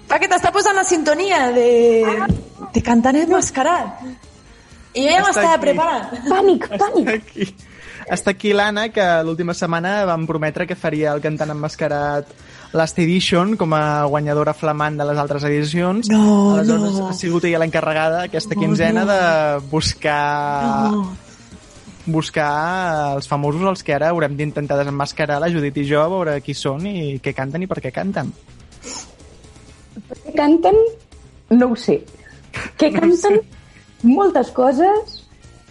Ah, 0.07 0.17
que 0.19 0.29
t'està 0.31 0.51
posant 0.55 0.75
la 0.79 0.85
sintonia 0.87 1.51
de, 1.55 1.67
de 2.73 2.83
cantanet 2.87 3.29
mascarat. 3.31 3.99
I 4.95 5.05
jo 5.05 5.11
ja 5.11 5.19
Està 5.19 5.27
m'estava 5.27 5.59
preparant. 5.65 6.07
Pànic, 6.31 6.71
pànic. 6.79 7.11
Aquí. 7.19 7.51
Està 8.11 8.33
aquí 8.35 8.51
l'Anna, 8.51 8.89
que 8.91 9.03
l'última 9.23 9.53
setmana 9.55 10.01
vam 10.09 10.25
prometre 10.27 10.65
que 10.67 10.75
faria 10.75 11.13
el 11.15 11.21
cantant 11.23 11.53
emmascarat 11.53 12.33
Last 12.75 12.99
Edition 12.99 13.55
com 13.59 13.71
a 13.75 14.03
guanyadora 14.11 14.51
flamant 14.55 14.97
de 14.99 15.05
les 15.07 15.19
altres 15.21 15.45
edicions. 15.47 16.09
No, 16.11 16.57
Aleshores, 16.57 16.97
no. 16.99 17.07
ha 17.07 17.15
sigut 17.15 17.47
ella 17.47 17.61
l'encarregada 17.63 18.25
aquesta 18.27 18.55
No, 18.55 18.61
quinzena 18.65 19.05
no. 19.05 19.11
de 19.13 19.69
buscar... 19.71 20.91
No. 20.91 21.05
buscar 22.11 23.13
els 23.15 23.27
famosos 23.29 23.61
els 23.69 23.83
que 23.85 23.93
ara 23.95 24.09
haurem 24.11 24.35
d'intentar 24.35 24.75
desemmascarar 24.79 25.39
la 25.39 25.51
Judit 25.53 25.75
i 25.77 25.83
jo 25.87 26.01
a 26.01 26.07
veure 26.11 26.39
qui 26.43 26.55
són 26.57 26.87
i 26.89 27.19
què 27.23 27.31
canten 27.37 27.63
i 27.63 27.67
per 27.69 27.77
què 27.79 27.91
canten. 27.95 28.31
Què 30.25 30.33
canten? 30.35 30.75
No 31.55 31.71
ho 31.71 31.75
sé. 31.79 32.01
Què 32.79 32.89
canten? 32.91 33.39
Moltes 34.03 34.49
coses 34.51 35.19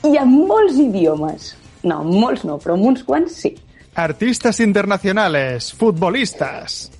i 0.06 0.14
en 0.16 0.30
molts 0.48 0.78
idiomes. 0.80 1.56
No, 1.82 2.02
molts 2.04 2.44
no, 2.44 2.58
però 2.60 2.76
uns 2.76 3.02
quants 3.04 3.32
sí. 3.44 3.54
Artistas 3.94 4.60
internacionales, 4.60 5.72
futbolistas. 5.72 6.90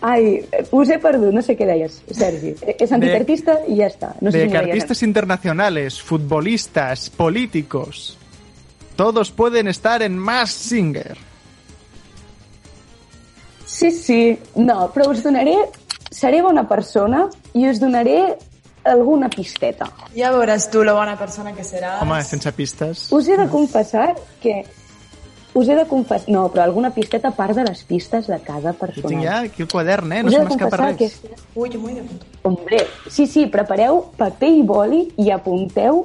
Ai, 0.00 0.44
us 0.70 0.90
he 0.92 0.98
perdut, 1.02 1.32
no 1.34 1.42
sé 1.42 1.56
què 1.58 1.66
deies, 1.66 2.00
Sergi. 2.14 2.52
He 2.62 2.86
sentit 2.86 3.10
De- 3.10 3.16
artista 3.16 3.56
i 3.66 3.78
ja 3.80 3.88
està. 3.90 4.12
No 4.20 4.30
sé 4.30 4.38
de 4.38 4.44
si 4.46 4.52
que 4.52 4.58
artistas 4.58 5.02
internacionales, 5.02 6.00
futbolistas, 6.02 7.08
políticos, 7.10 8.16
todos 8.94 9.30
pueden 9.30 9.68
estar 9.68 10.02
en 10.02 10.18
Mass 10.18 10.50
Singer. 10.52 11.16
Sí, 13.66 13.90
sí. 13.90 14.38
No, 14.54 14.90
però 14.94 15.10
us 15.10 15.22
donaré... 15.22 15.56
Seré 16.16 16.38
bona 16.40 16.62
persona 16.68 17.24
i 17.58 17.66
us 17.68 17.80
donaré 17.82 18.36
alguna 18.86 19.28
pisteta. 19.32 19.88
Ja 20.16 20.30
veuràs 20.34 20.68
tu 20.72 20.82
la 20.86 20.94
bona 20.96 21.16
persona 21.18 21.52
que 21.56 21.64
seràs. 21.66 22.00
Home, 22.02 22.22
sense 22.24 22.52
pistes. 22.56 23.06
Us 23.12 23.28
he 23.28 23.36
de 23.36 23.48
confessar 23.52 24.14
que... 24.42 24.64
Us 25.56 25.68
he 25.72 25.74
de 25.78 25.86
confessar... 25.88 26.28
No, 26.28 26.46
però 26.52 26.66
alguna 26.66 26.90
pisteta 26.92 27.30
a 27.32 27.36
part 27.36 27.56
de 27.56 27.64
les 27.64 27.82
pistes 27.88 28.26
de 28.28 28.36
cada 28.44 28.72
Jo 28.74 28.78
persona. 28.78 29.08
tinc 29.08 29.22
ja 29.24 29.38
aquí 29.46 29.62
el 29.64 29.68
quadern, 29.72 30.12
eh? 30.12 30.22
No 30.22 30.30
se 30.34 30.42
m'escapa 30.44 30.76
res. 30.82 30.96
que... 31.22 31.34
Ui, 31.54 31.70
jo 31.72 31.80
m'ho 31.80 31.88
he 31.88 31.94
d'apuntar. 31.96 32.28
Hombre, 32.44 32.80
sí, 33.08 33.26
sí, 33.26 33.46
prepareu 33.50 34.02
paper 34.18 34.50
i 34.52 34.62
boli 34.62 35.00
i 35.16 35.30
apunteu 35.32 36.04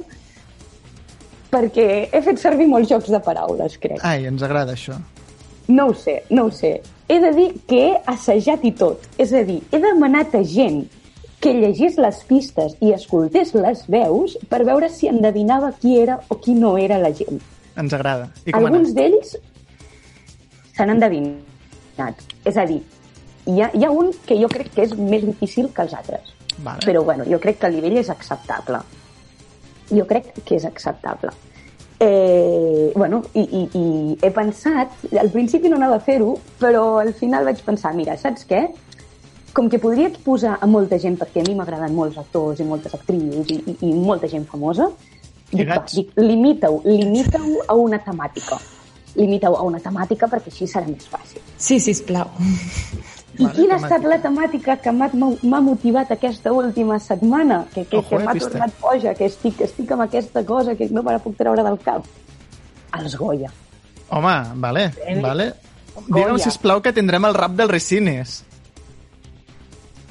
perquè 1.51 1.87
he 2.15 2.21
fet 2.23 2.39
servir 2.39 2.67
molts 2.71 2.89
jocs 2.89 3.11
de 3.11 3.19
paraules, 3.19 3.75
crec. 3.81 3.99
Ai, 4.07 4.25
ens 4.29 4.41
agrada 4.47 4.71
això. 4.77 4.95
No 5.67 5.89
ho 5.91 5.93
sé, 5.93 6.21
no 6.31 6.45
ho 6.47 6.51
sé. 6.55 6.77
He 7.11 7.19
de 7.19 7.31
dir 7.35 7.49
que 7.67 7.81
he 7.89 7.93
assajat 8.07 8.63
i 8.63 8.71
tot. 8.71 9.03
És 9.19 9.33
a 9.35 9.43
dir, 9.43 9.59
he 9.71 9.79
demanat 9.83 10.33
a 10.39 10.43
gent 10.47 10.85
que 11.41 11.53
llegís 11.57 11.97
les 11.97 12.21
pistes 12.29 12.75
i 12.85 12.91
escoltés 12.93 13.55
les 13.57 13.83
veus 13.89 14.37
per 14.49 14.61
veure 14.67 14.89
si 14.93 15.09
endevinava 15.09 15.71
qui 15.81 15.97
era 15.97 16.19
o 16.29 16.37
qui 16.37 16.53
no 16.53 16.75
era 16.77 16.99
la 17.01 17.09
gent. 17.17 17.41
Ens 17.81 17.93
agrada. 17.97 18.29
I 18.45 18.53
com 18.53 18.67
Alguns 18.67 18.93
d'ells 18.93 19.35
s'han 20.77 20.93
endevinat. 20.93 22.21
És 22.45 22.57
a 22.57 22.65
dir, 22.69 22.81
hi 23.49 23.61
ha, 23.61 23.71
hi 23.73 23.85
ha 23.85 23.91
un 23.91 24.11
que 24.27 24.37
jo 24.37 24.49
crec 24.51 24.69
que 24.75 24.85
és 24.85 24.93
més 24.97 25.25
difícil 25.25 25.71
que 25.73 25.85
els 25.85 25.95
altres. 25.97 26.33
Vale. 26.61 26.85
Però 26.85 27.03
bueno, 27.07 27.25
jo 27.25 27.39
crec 27.41 27.57
que 27.61 27.71
el 27.71 27.79
nivell 27.79 27.97
és 28.03 28.11
acceptable. 28.13 28.83
Jo 29.91 30.05
crec 30.07 30.33
que 30.45 30.59
és 30.59 30.67
acceptable. 30.67 31.33
Eh, 32.01 32.91
bueno, 32.95 33.21
i, 33.37 33.41
i, 33.41 33.63
i 33.77 34.17
he 34.25 34.31
pensat, 34.33 34.93
al 35.21 35.29
principi 35.33 35.69
no 35.69 35.77
anava 35.77 35.99
a 35.99 36.05
fer-ho, 36.05 36.31
però 36.61 36.85
al 37.01 37.13
final 37.17 37.45
vaig 37.45 37.61
pensar, 37.65 37.93
mira, 37.97 38.15
saps 38.17 38.47
què? 38.49 38.63
Com 39.53 39.67
que 39.69 39.79
podria 39.83 40.09
posar 40.23 40.57
a 40.61 40.67
molta 40.69 40.99
gent, 40.99 41.17
perquè 41.19 41.41
a 41.41 41.47
mi 41.47 41.55
m'agraden 41.57 41.95
molts 41.95 42.17
actors 42.21 42.61
i 42.63 42.67
moltes 42.67 42.93
actrius 42.95 43.49
i, 43.51 43.57
i, 43.67 43.77
i 43.89 43.93
molta 43.93 44.29
gent 44.31 44.45
famosa, 44.47 44.87
dic, 45.51 45.65
va, 45.67 45.81
Lligats. 45.81 45.95
dic, 45.97 46.13
limita-ho, 46.15 46.81
limita-ho 46.85 47.65
a 47.67 47.75
una 47.75 47.99
temàtica. 47.99 48.59
Limita-ho 49.19 49.57
a 49.59 49.63
una 49.67 49.81
temàtica 49.83 50.29
perquè 50.31 50.53
així 50.53 50.69
serà 50.71 50.87
més 50.87 51.07
fàcil. 51.11 51.41
Sí, 51.59 51.81
sisplau. 51.83 52.29
I 53.41 53.47
quina 53.55 53.75
ha 53.75 53.79
estat 53.81 54.05
la 54.07 54.19
temàtica 54.23 54.77
que 54.79 54.91
m'ha 54.95 55.09
m'ha 55.15 55.59
motivat 55.63 56.11
aquesta 56.15 56.51
última 56.55 56.99
setmana? 56.99 57.65
Que, 57.73 57.85
que, 57.85 57.99
Ojo, 57.99 58.09
que 58.09 58.19
eh, 58.19 58.25
m'ha 58.27 58.35
tornat 58.39 58.77
boja, 58.79 59.13
que 59.15 59.27
estic, 59.27 59.61
estic 59.67 59.91
amb 59.91 60.05
aquesta 60.05 60.43
cosa 60.47 60.75
que 60.75 60.87
no 60.91 61.03
me 61.03 61.15
la 61.15 61.19
puc 61.23 61.35
treure 61.39 61.63
del 61.63 61.79
cap. 61.83 62.07
Els 62.99 63.15
Goya. 63.19 63.51
Home, 64.11 64.35
vale, 64.63 64.89
Premi 64.95 65.23
vale. 65.23 65.49
Goya. 65.95 66.07
Digue'm, 66.07 66.39
sisplau, 66.39 66.81
que 66.83 66.93
tindrem 66.95 67.27
el 67.27 67.35
rap 67.35 67.55
del 67.55 67.71
Resines. 67.71 68.41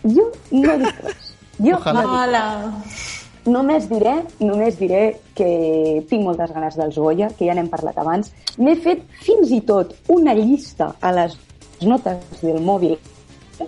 Jo 0.04 0.30
no 0.52 0.76
dic 0.80 1.00
res. 1.04 1.32
Jo 1.60 1.76
Ojalà. 1.76 1.92
no 1.92 2.00
dic 2.02 2.18
Hola. 2.20 2.44
Només 3.50 3.86
diré, 3.88 4.14
només 4.40 4.76
diré 4.76 5.02
que 5.34 5.48
tinc 6.08 6.24
moltes 6.26 6.52
ganes 6.52 6.76
dels 6.76 6.96
Goya, 7.00 7.30
que 7.36 7.46
ja 7.48 7.54
n'hem 7.56 7.70
parlat 7.72 7.96
abans. 7.98 8.28
M'he 8.60 8.74
fet 8.76 9.06
fins 9.24 9.50
i 9.50 9.62
tot 9.64 9.94
una 10.12 10.34
llista 10.36 10.92
a 11.00 11.12
les 11.16 11.36
notes 11.80 12.42
del 12.42 12.60
mòbil 12.60 12.98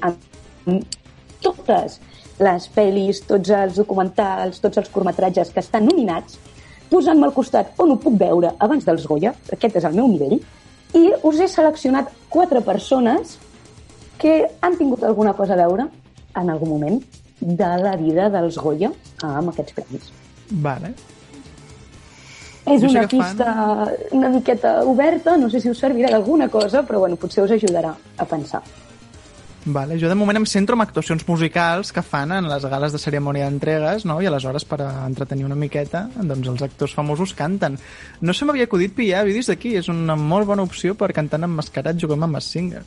amb 0.01 0.85
totes 1.41 1.99
les 2.43 2.69
pel·lis, 2.75 3.23
tots 3.29 3.53
els 3.57 3.79
documentals, 3.81 4.61
tots 4.61 4.81
els 4.81 4.91
curtmetratges 4.93 5.53
que 5.55 5.61
estan 5.65 5.89
nominats, 5.89 6.37
posant-me 6.91 7.29
al 7.29 7.35
costat 7.35 7.73
on 7.81 7.95
ho 7.95 7.99
puc 8.01 8.19
veure 8.21 8.53
abans 8.61 8.85
dels 8.85 9.07
Goya, 9.09 9.33
aquest 9.53 9.81
és 9.81 9.89
el 9.89 9.97
meu 9.97 10.09
nivell, 10.09 10.39
i 10.93 11.09
us 11.25 11.41
he 11.41 11.49
seleccionat 11.49 12.13
quatre 12.29 12.61
persones 12.61 13.39
que 14.21 14.43
han 14.61 14.77
tingut 14.77 15.03
alguna 15.05 15.33
cosa 15.33 15.57
a 15.57 15.63
veure 15.65 15.89
en 16.35 16.51
algun 16.51 16.69
moment 16.69 17.01
de 17.41 17.71
la 17.83 17.97
vida 17.97 18.29
dels 18.31 18.59
Goya 18.59 18.93
amb 19.23 19.51
aquests 19.51 19.73
premis. 19.79 20.13
Vale. 20.51 20.93
És 22.67 22.81
sé 22.81 22.87
una 22.87 23.07
que 23.09 23.17
fan- 23.19 23.37
pista 23.37 23.89
una 24.13 24.29
miqueta 24.29 24.85
oberta, 24.85 25.37
no 25.37 25.51
sé 25.51 25.61
si 25.61 25.69
us 25.71 25.81
servirà 25.83 26.11
d'alguna 26.11 26.49
cosa, 26.49 26.85
però 26.87 27.01
bueno, 27.01 27.17
potser 27.17 27.43
us 27.45 27.51
ajudarà 27.51 27.95
a 28.17 28.25
pensar. 28.25 28.63
Vale, 29.65 29.95
jo 29.99 30.09
de 30.09 30.15
moment 30.19 30.37
em 30.41 30.47
centro 30.47 30.75
en 30.75 30.81
actuacions 30.83 31.23
musicals 31.29 31.93
que 31.95 32.03
fan 32.03 32.33
en 32.33 32.49
les 32.51 32.65
gales 32.67 32.91
de 32.93 32.99
cerimònia 32.99 33.45
d'entregues, 33.47 34.05
no? 34.05 34.21
i 34.21 34.27
aleshores 34.27 34.65
per 34.65 34.81
entretenir 34.83 35.45
una 35.47 35.55
miqueta 35.55 36.09
doncs 36.17 36.49
els 36.49 36.63
actors 36.63 36.95
famosos 36.95 37.33
canten. 37.35 37.79
No 38.21 38.35
se 38.35 38.45
m'havia 38.45 38.65
acudit 38.67 38.95
pillar 38.95 39.25
vídeos 39.25 39.47
d'aquí, 39.47 39.77
és 39.79 39.89
una 39.89 40.17
molt 40.17 40.47
bona 40.47 40.63
opció 40.67 40.97
per 40.99 41.13
cantant 41.13 41.45
emmascarat 41.47 41.97
juguem 41.97 42.23
amb 42.27 42.35
Mask 42.39 42.49
Singer. 42.57 42.83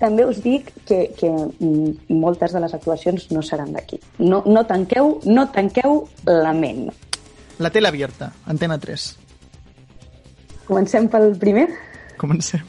També 0.00 0.26
us 0.28 0.42
dic 0.44 0.68
que, 0.84 1.06
que 1.16 1.30
mm, 1.30 2.16
moltes 2.20 2.52
de 2.52 2.60
les 2.60 2.74
actuacions 2.76 3.30
no 3.32 3.42
seran 3.42 3.72
d'aquí. 3.72 3.98
No, 4.18 4.42
no, 4.44 4.64
tanqueu, 4.68 5.20
no 5.24 5.46
tanqueu 5.54 6.02
la 6.28 6.52
ment. 6.56 6.90
La 7.58 7.70
tele 7.72 7.88
abierta, 7.88 8.32
Antena 8.52 8.76
3. 8.78 9.06
Comencem 10.66 11.08
pel 11.08 11.32
primer? 11.40 11.66
Comencem. 12.20 12.60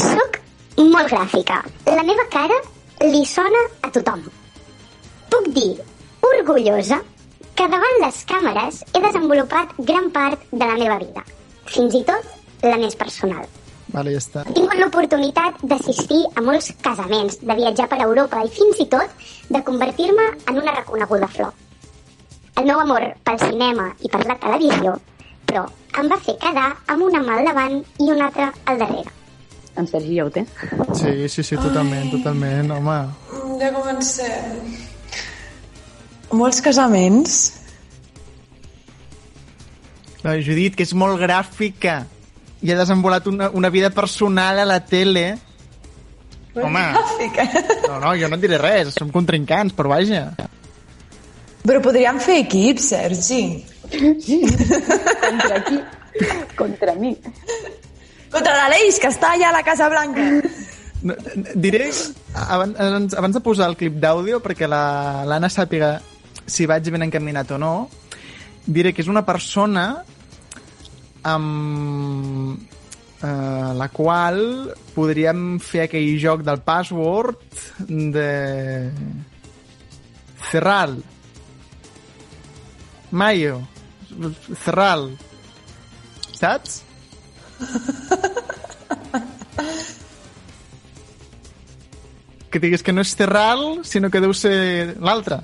Soc 0.00 0.40
molt 0.80 1.10
gràfica. 1.12 1.60
La 1.86 2.02
meva 2.02 2.26
cara 2.32 2.58
li 3.04 3.22
sona 3.28 3.62
a 3.86 3.90
tothom. 3.94 4.24
Puc 5.30 5.50
dir, 5.54 5.74
orgullosa, 6.26 6.98
que 7.54 7.66
davant 7.70 8.00
les 8.02 8.22
càmeres 8.26 8.80
he 8.90 9.02
desenvolupat 9.04 9.76
gran 9.90 10.10
part 10.14 10.42
de 10.50 10.64
la 10.64 10.78
meva 10.80 10.98
vida. 11.02 11.22
Fins 11.70 11.94
i 11.94 12.02
tot 12.08 12.64
la 12.66 12.78
més 12.80 12.96
personal. 12.98 13.46
Vale, 13.94 14.10
ja 14.10 14.18
està. 14.18 14.42
He 14.50 14.54
tingut 14.56 14.80
l'oportunitat 14.80 15.60
d'assistir 15.70 16.24
a 16.34 16.42
molts 16.42 16.72
casaments, 16.82 17.38
de 17.38 17.54
viatjar 17.60 17.86
per 17.92 18.00
Europa 18.02 18.40
i 18.42 18.50
fins 18.50 18.80
i 18.82 18.88
tot 18.90 19.26
de 19.54 19.60
convertir-me 19.66 20.24
en 20.50 20.58
una 20.58 20.74
reconeguda 20.74 21.28
flor. 21.30 21.52
El 22.58 22.66
meu 22.70 22.80
amor 22.82 23.06
pel 23.26 23.38
cinema 23.42 23.90
i 24.02 24.10
per 24.10 24.24
la 24.26 24.34
televisió, 24.42 24.96
però 25.46 25.62
em 26.00 26.10
va 26.10 26.18
fer 26.26 26.34
quedar 26.42 26.70
amb 26.90 27.06
una 27.06 27.20
mà 27.22 27.38
al 27.38 27.50
davant 27.50 27.76
i 28.02 28.08
una 28.10 28.26
altra 28.30 28.50
al 28.70 28.80
darrere. 28.82 29.14
En 29.78 29.86
Sergi 29.90 30.18
ja 30.18 30.26
ho 30.26 30.30
té. 30.30 30.44
Sí, 30.98 31.28
sí, 31.28 31.42
sí, 31.42 31.58
totalment, 31.58 32.10
totalment, 32.12 32.70
home. 32.74 32.98
Ja 33.62 33.70
comencem. 33.74 34.74
Molts 36.34 36.60
casaments. 36.62 37.38
La 40.26 40.34
Judit, 40.42 40.74
que 40.78 40.86
és 40.86 40.94
molt 40.98 41.18
gràfica 41.20 42.04
i 42.64 42.72
ha 42.72 42.78
desenvolupat 42.78 43.26
una, 43.28 43.50
una 43.52 43.68
vida 43.70 43.90
personal 43.92 44.58
a 44.62 44.64
la 44.64 44.80
tele. 44.80 45.26
Home, 46.54 46.84
no, 47.88 47.98
no, 48.00 48.12
jo 48.16 48.28
no 48.30 48.36
et 48.38 48.42
diré 48.44 48.58
res, 48.62 48.94
som 48.94 49.10
contrincants, 49.12 49.74
però 49.74 49.90
vaja. 49.90 50.28
Però 51.64 51.80
podríem 51.82 52.20
fer 52.22 52.38
equip, 52.44 52.78
Sergi. 52.78 53.42
Contra 53.90 55.58
qui? 55.66 55.80
Contra 56.56 56.94
mi. 56.94 57.10
Contra 58.30 58.54
l'Aleix, 58.60 59.00
que 59.02 59.10
està 59.10 59.32
allà 59.34 59.50
a 59.50 59.56
la 59.58 59.62
Casa 59.66 59.88
Blanca. 59.90 60.24
No, 61.04 61.14
diré, 61.58 61.90
abans, 62.48 63.12
abans 63.18 63.34
de 63.36 63.42
posar 63.44 63.68
el 63.68 63.76
clip 63.76 63.98
d'àudio, 64.00 64.38
perquè 64.44 64.68
la- 64.70 65.24
l'Anna 65.28 65.50
sàpiga 65.52 65.98
si 66.46 66.64
vaig 66.70 66.88
ben 66.90 67.02
encaminat 67.04 67.50
o 67.52 67.58
no, 67.58 67.74
diré 68.66 68.92
que 68.94 69.02
és 69.02 69.08
una 69.10 69.24
persona 69.26 70.04
amb 71.24 72.60
eh, 73.24 73.72
la 73.80 73.88
qual 73.92 74.74
podríem 74.94 75.58
fer 75.64 75.82
aquell 75.86 76.18
joc 76.20 76.42
del 76.46 76.60
password 76.64 77.38
de 77.88 78.30
Cerral 80.50 81.02
Mayo 83.10 83.62
Cerral 84.62 85.18
saps? 86.36 86.82
que 92.50 92.60
diguis 92.62 92.82
que 92.86 92.92
no 92.92 93.00
és 93.02 93.16
Cerral 93.16 93.80
sinó 93.88 94.10
que 94.12 94.20
deu 94.22 94.32
ser 94.36 94.96
l'altre 95.00 95.40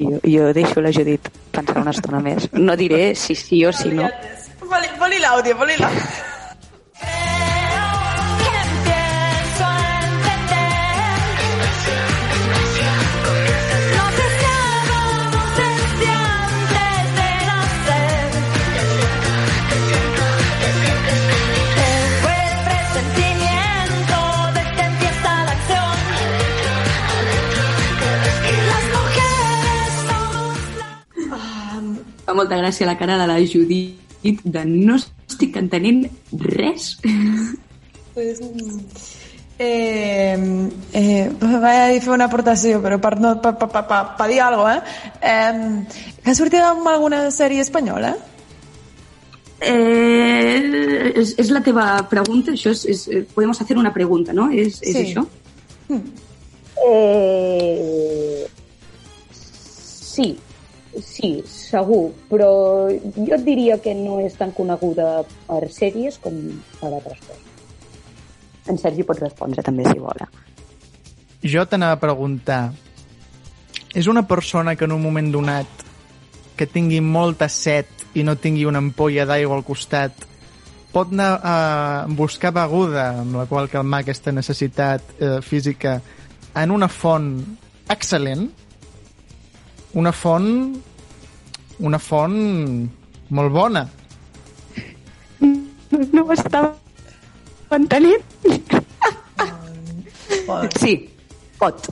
Jo, 0.00 0.18
jo 0.24 0.52
deixo 0.56 0.80
la 0.80 0.92
Judit 0.96 1.28
pensar 1.52 1.82
una 1.82 1.92
estona 1.92 2.20
més. 2.24 2.46
No 2.56 2.72
diré 2.76 3.14
si 3.14 3.34
sí 3.36 3.58
o 3.68 3.72
si 3.72 3.90
no. 3.92 4.06
Poli, 4.70 4.88
poli 4.96 5.18
l'àudio, 5.18 5.56
poli 5.56 5.74
l'àudio. 5.76 6.18
Fa 32.24 32.34
molta 32.38 32.54
gràcia 32.54 32.86
la 32.86 32.94
cara 32.94 33.18
de 33.18 33.26
la 33.26 33.40
Judit 33.42 34.09
de 34.22 34.64
no 34.64 34.96
estic 34.96 35.56
entenent 35.56 36.06
res. 36.32 36.98
Pues, 38.14 38.40
mm, 38.42 38.80
eh, 39.58 40.68
eh, 40.92 41.30
vaig 41.40 41.98
a 41.98 42.02
fer 42.02 42.12
una 42.14 42.26
aportació, 42.26 42.80
però 42.82 42.98
per, 43.00 43.14
no, 43.20 43.36
per, 43.40 43.54
per, 43.60 43.68
per, 43.70 43.84
per, 43.88 44.00
per 44.18 44.28
dir 44.28 44.40
alguna 44.40 44.80
cosa, 44.80 44.82
eh? 45.22 45.30
eh? 45.30 46.16
Que 46.24 46.30
ha 46.32 46.34
sortit 46.34 46.60
amb 46.64 46.88
alguna 46.88 47.30
sèrie 47.30 47.62
espanyola? 47.64 48.16
Eh, 49.60 51.12
és, 51.20 51.34
és 51.38 51.50
la 51.52 51.60
teva 51.64 51.84
pregunta? 52.08 52.54
Això 52.56 52.72
és, 52.72 52.84
és, 52.88 53.06
eh, 53.12 53.24
podem 53.34 53.52
hacer 53.52 53.76
una 53.76 53.92
pregunta, 53.92 54.32
no? 54.32 54.48
És, 54.50 54.80
és 54.82 54.96
Sí. 54.96 55.04
això? 55.04 55.26
Eh... 56.80 58.46
Sí, 60.10 60.32
sí, 60.98 61.40
segur, 61.46 62.10
però 62.30 62.50
jo 62.90 63.34
et 63.36 63.44
diria 63.46 63.78
que 63.82 63.94
no 63.94 64.18
és 64.22 64.34
tan 64.38 64.52
coneguda 64.56 65.22
per 65.46 65.62
sèries 65.70 66.18
com 66.22 66.36
per 66.80 66.90
altres 66.90 67.20
coses. 67.26 67.46
En 68.70 68.78
Sergi 68.78 69.06
pot 69.06 69.18
respondre 69.22 69.62
també, 69.66 69.86
si 69.88 69.98
vol. 70.02 70.20
Jo 71.42 71.64
t'anava 71.66 71.96
a 71.96 72.02
preguntar, 72.02 72.62
és 73.94 74.06
una 74.10 74.26
persona 74.28 74.76
que 74.76 74.84
en 74.84 74.92
un 74.92 75.02
moment 75.02 75.30
donat 75.32 75.86
que 76.56 76.68
tingui 76.68 77.00
molta 77.00 77.48
set 77.48 78.04
i 78.14 78.24
no 78.26 78.36
tingui 78.36 78.66
una 78.68 78.82
ampolla 78.82 79.24
d'aigua 79.26 79.56
al 79.56 79.64
costat 79.64 80.26
pot 80.92 81.12
anar 81.14 81.30
a 81.42 81.56
buscar 82.18 82.50
beguda 82.52 83.06
amb 83.22 83.38
la 83.38 83.46
qual 83.46 83.70
calmar 83.70 84.02
aquesta 84.02 84.34
necessitat 84.34 85.14
eh, 85.18 85.38
física 85.40 86.00
en 86.58 86.74
una 86.74 86.88
font 86.90 87.30
excel·lent, 87.90 88.48
una 89.94 90.12
font 90.12 90.76
una 91.80 91.98
font 91.98 92.34
molt 93.30 93.52
bona. 93.52 93.86
No 95.40 96.22
ho 96.24 96.32
estava 96.32 96.74
entenent. 97.70 98.22
Sí, 100.78 100.92
pot. 101.58 101.88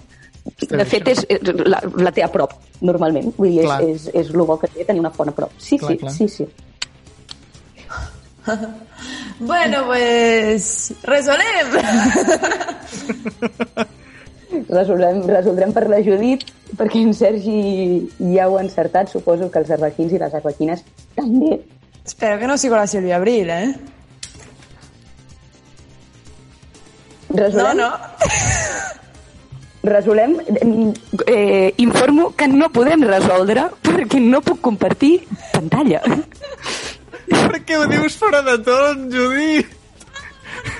De 0.68 0.84
fet, 0.88 1.08
és, 1.08 1.24
és- 1.28 1.42
la, 1.66 1.80
la 1.96 2.10
té 2.12 2.22
a 2.24 2.28
prop, 2.32 2.52
normalment. 2.80 3.32
Vull 3.36 3.50
dir, 3.54 3.64
Clar. 3.64 3.80
és, 3.84 4.06
és, 4.08 4.14
és 4.24 4.30
el 4.34 4.42
bo 4.48 4.58
que 4.60 4.68
té 4.74 4.84
tenir 4.88 5.00
una 5.00 5.10
font 5.14 5.28
a 5.30 5.34
prop. 5.36 5.52
Sí, 5.58 5.78
Clar, 5.78 5.92
sí, 5.92 5.98
clar. 5.98 6.12
sí, 6.12 6.28
sí. 6.28 6.46
Bueno, 9.40 9.84
pues... 9.86 10.92
Resolem! 11.04 11.68
Resolem, 14.48 15.20
resoldrem 15.28 15.72
per 15.76 15.84
la 15.90 16.00
Judit, 16.04 16.46
perquè 16.78 17.02
en 17.04 17.12
Sergi 17.16 17.58
ja 18.32 18.48
ho 18.48 18.56
ha 18.56 18.64
encertat. 18.64 19.10
Suposo 19.12 19.50
que 19.52 19.60
els 19.62 19.70
arlequins 19.76 20.14
i 20.14 20.20
les 20.20 20.34
arlequines 20.34 20.84
també. 21.16 21.58
Espero 22.04 22.38
que 22.40 22.48
no 22.48 22.56
sigui 22.56 22.74
la 22.74 22.86
Sílvia 22.88 23.16
Abril, 23.18 23.50
eh? 23.50 23.74
Resolem? 27.28 27.76
No, 27.76 27.90
no. 27.90 27.90
Resolem. 29.82 30.38
Eh, 31.26 31.74
informo 31.76 32.30
que 32.34 32.48
no 32.48 32.70
podem 32.72 33.04
resoldre 33.04 33.68
perquè 33.84 34.20
no 34.24 34.40
puc 34.44 34.62
compartir 34.64 35.18
pantalla. 35.52 36.00
Per 37.28 37.60
què 37.68 37.76
ho 37.76 37.84
dius 37.90 38.16
fora 38.16 38.40
de 38.42 38.56
tot, 38.64 39.04
Judit? 39.12 39.76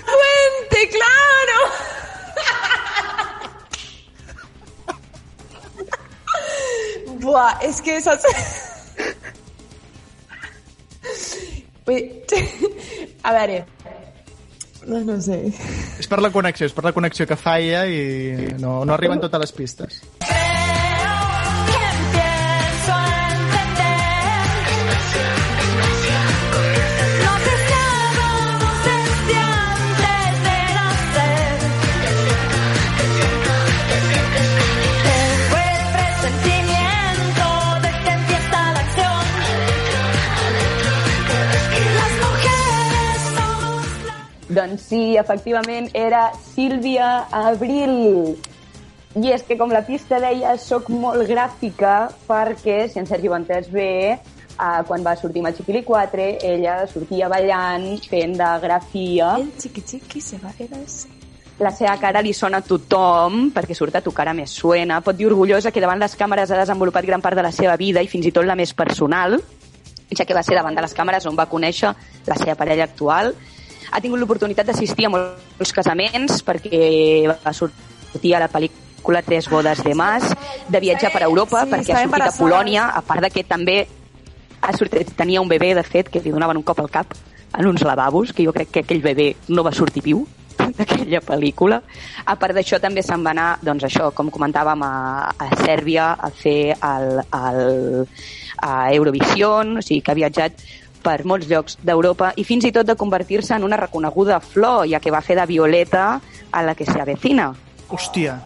¡Fuente, 0.09 0.89
claro! 0.97 1.98
Buah, 7.23 7.59
és 7.67 7.81
que. 7.83 7.99
Ui, 11.89 11.99
A 13.29 13.33
veure... 13.33 13.67
No, 14.89 15.03
no 15.05 15.19
sé. 15.21 15.37
És 16.01 16.09
per 16.09 16.21
la 16.25 16.31
connexió, 16.33 16.65
és 16.65 16.73
per 16.73 16.87
la 16.87 16.95
connexió 16.97 17.27
que 17.29 17.37
falla 17.37 17.83
i 17.93 18.55
no, 18.63 18.81
no 18.89 18.95
arriben 18.95 19.21
totes 19.21 19.43
les 19.43 19.53
pistes. 19.53 19.99
Doncs 44.49 44.87
sí, 44.89 45.17
efectivament, 45.21 45.91
era 45.93 46.31
Sílvia 46.55 47.27
Abril. 47.31 48.39
I 49.19 49.33
és 49.35 49.43
que, 49.45 49.59
com 49.61 49.73
la 49.73 49.83
pista 49.85 50.21
deia, 50.23 50.55
sóc 50.61 50.89
molt 50.89 51.27
gràfica 51.29 52.09
perquè, 52.29 52.87
si 52.89 53.01
en 53.01 53.09
Sergi 53.09 53.29
ho 53.29 53.37
entès 53.37 53.69
bé, 53.73 54.17
uh, 54.57 54.81
quan 54.89 55.05
va 55.05 55.17
sortir 55.21 55.43
Machipili 55.45 55.83
4, 55.85 56.29
ella 56.49 56.81
sortia 56.89 57.29
ballant, 57.29 57.91
fent 58.09 58.37
de 58.41 58.51
grafia. 58.63 59.35
El 59.37 59.51
xiqui-xiqui 59.61 60.25
se 60.25 60.41
va 60.41 60.53
fer 60.57 60.69
así. 60.81 61.13
La 61.59 61.73
seva 61.75 61.97
cara 61.99 62.23
li 62.23 62.33
sona 62.33 62.63
a 62.63 62.65
tothom, 62.65 63.49
perquè 63.53 63.75
surt 63.75 63.97
a 63.99 64.03
tu 64.05 64.13
cara 64.15 64.33
més 64.33 64.53
suena. 64.55 65.01
Pot 65.03 65.19
dir 65.19 65.27
orgullosa 65.27 65.73
que 65.75 65.83
davant 65.83 65.99
les 65.99 66.15
càmeres 66.17 66.53
ha 66.55 66.61
desenvolupat 66.61 67.05
gran 67.05 67.21
part 67.21 67.37
de 67.37 67.43
la 67.43 67.53
seva 67.53 67.75
vida 67.77 68.01
i 68.01 68.09
fins 68.09 68.31
i 68.31 68.33
tot 68.33 68.47
la 68.47 68.57
més 68.57 68.73
personal, 68.79 69.37
ja 70.15 70.25
que 70.25 70.37
va 70.37 70.45
ser 70.47 70.55
davant 70.57 70.77
de 70.79 70.85
les 70.87 70.95
càmeres 70.95 71.27
on 71.27 71.37
va 71.37 71.51
conèixer 71.51 71.91
la 72.29 72.37
seva 72.39 72.55
parella 72.57 72.87
actual. 72.87 73.35
Ha 73.91 74.01
tingut 74.01 74.21
l'oportunitat 74.21 74.69
d'assistir 74.69 75.09
a 75.09 75.13
molts 75.13 75.73
casaments 75.75 76.43
perquè 76.45 76.83
va 77.29 77.55
sortir 77.57 78.35
a 78.37 78.43
la 78.45 78.51
pel·lícula 78.53 79.23
Tres 79.25 79.47
bodes 79.49 79.81
de 79.85 79.95
mas, 79.95 80.27
de 80.69 80.81
viatjar 80.81 81.13
per 81.15 81.23
Europa 81.23 81.63
Sí, 81.65 81.71
perquè 81.71 81.95
ha 81.95 82.03
sortit 82.03 82.27
a. 82.27 82.33
Polònia, 82.37 82.89
a 82.93 83.01
part 83.07 83.25
de 83.25 83.31
que 83.33 83.45
també 83.47 83.79
ha 84.61 84.73
sortit, 84.77 85.15
tenia 85.17 85.41
un 85.41 85.49
bebè, 85.49 85.73
de 85.79 85.85
fet, 85.87 86.11
que 86.11 86.21
li 86.21 86.33
donaven 86.35 86.59
un 86.59 86.67
cop 86.67 86.81
al 86.83 86.91
cap 86.91 87.15
en 87.57 87.67
uns 87.67 87.85
lavabos, 87.87 88.33
que 88.35 88.45
jo 88.45 88.53
crec 88.53 88.73
que 88.75 88.83
aquell 88.85 89.01
bebè 89.03 89.31
no 89.55 89.65
va 89.65 89.73
sortir 89.73 90.03
viu 90.05 90.27
d'aquella 90.79 91.23
pel·lícula. 91.25 91.81
A 92.27 92.35
part 92.37 92.57
d'això 92.57 92.81
també 92.83 93.05
se'n 93.07 93.25
va 93.25 93.33
anar, 93.33 93.49
doncs 93.65 93.87
això, 93.89 94.11
com 94.15 94.33
comentàvem, 94.35 94.83
a, 94.85 95.31
a 95.31 95.49
Sèrbia 95.63 96.11
a 96.19 96.31
fer 96.35 96.75
el, 96.75 97.23
el, 97.23 97.63
a 98.59 98.75
Eurovision, 98.93 99.79
o 99.79 99.85
sigui 99.85 100.03
que 100.03 100.13
ha 100.13 100.19
viatjat 100.19 100.67
per 101.03 101.23
molts 101.25 101.49
llocs 101.51 101.79
d'Europa 101.83 102.33
i 102.37 102.45
fins 102.45 102.69
i 102.69 102.73
tot 102.75 102.87
de 102.87 102.97
convertir-se 102.99 103.57
en 103.57 103.65
una 103.65 103.79
reconeguda 103.81 104.41
flor, 104.41 104.87
ja 104.91 105.01
que 105.01 105.15
va 105.15 105.23
fer 105.25 105.39
de 105.39 105.47
Violeta 105.47 106.21
a 106.51 106.63
la 106.63 106.75
que 106.75 106.87
se 106.87 107.01
avecina. 107.01 107.53
Hòstia. 107.89 108.39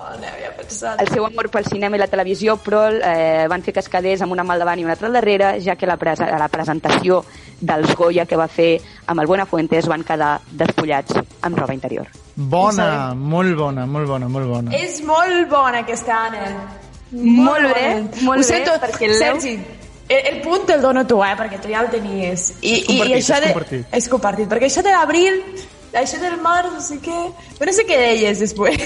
No 0.00 0.26
havia 0.26 0.50
pensat. 0.56 1.00
El 1.02 1.10
seu 1.12 1.24
amor 1.26 1.50
pel 1.52 1.66
cinema 1.68 1.94
i 1.96 2.00
la 2.00 2.08
televisió, 2.10 2.56
però 2.58 2.86
eh, 2.90 3.46
van 3.50 3.62
fer 3.62 3.74
que 3.76 3.82
es 3.84 3.88
quedés 3.92 4.22
amb 4.24 4.32
una 4.34 4.42
mà 4.46 4.56
al 4.56 4.64
davant 4.64 4.80
i 4.80 4.86
una 4.86 4.96
altra 4.96 5.10
al 5.10 5.14
darrere, 5.14 5.52
ja 5.62 5.76
que 5.78 5.86
la, 5.86 5.98
presa, 6.00 6.26
la 6.40 6.48
presentació 6.50 7.20
dels 7.60 7.94
Goya 7.94 8.24
que 8.26 8.38
va 8.40 8.48
fer 8.48 8.72
amb 9.06 9.20
el 9.20 9.28
Buenafuentes 9.30 9.86
van 9.90 10.02
quedar 10.08 10.38
despullats 10.50 11.20
amb 11.46 11.58
roba 11.60 11.76
interior. 11.76 12.08
Bona, 12.34 13.12
molt 13.14 13.54
bona, 13.58 13.84
molt 13.86 14.08
bona, 14.08 14.30
molt 14.32 14.48
bona. 14.48 14.74
És 14.76 15.02
molt 15.04 15.50
bona 15.52 15.84
aquesta 15.84 16.24
Anna. 16.26 16.54
Molt 17.10 17.66
bé, 17.74 17.86
bona. 17.92 18.22
molt 18.22 18.38
Ho 18.38 18.42
bé, 18.42 18.48
sento, 18.48 18.74
perquè 18.80 19.12
Sergi, 19.18 19.54
el, 20.10 20.22
el 20.34 20.40
punt 20.42 20.66
te'l 20.68 20.82
dono 20.82 21.06
tu, 21.06 21.20
eh, 21.24 21.34
perquè 21.38 21.60
tu 21.62 21.70
ja 21.70 21.84
el 21.84 21.90
tenies. 21.92 22.50
I, 22.60 22.74
És 22.74 22.86
compartit, 22.86 23.06
i, 23.06 23.12
i 23.14 23.18
això 23.20 23.36
és 23.36 23.44
de, 23.44 23.52
compartit. 23.54 23.92
És 24.00 24.08
compartit, 24.12 24.50
perquè 24.50 24.68
això 24.70 24.84
de 24.84 24.94
l'abril, 24.94 25.40
això 26.02 26.20
del 26.22 26.36
març, 26.42 26.70
no 26.74 26.82
sé 26.84 27.00
què... 27.04 27.18
Jo 27.58 27.68
no 27.68 27.74
sé 27.76 27.86
què 27.88 27.98
deies 28.00 28.42
després. 28.42 28.84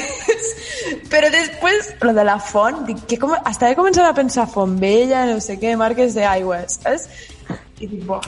Però 1.13 1.31
després, 1.33 1.93
lo 2.05 2.15
de 2.17 2.25
la 2.27 2.39
font, 2.43 2.85
dic, 2.89 3.05
que 3.11 3.21
com, 3.21 3.35
estava 3.41 3.77
començant 3.79 4.09
a 4.09 4.17
pensar 4.17 4.47
font 4.53 4.77
vella, 4.81 5.25
no 5.31 5.41
sé 5.41 5.59
què, 5.61 5.77
marques 5.81 6.17
d'aigües, 6.19 6.81
saps? 6.83 7.09
I 7.81 7.89
dic, 7.89 8.03
buah... 8.09 8.25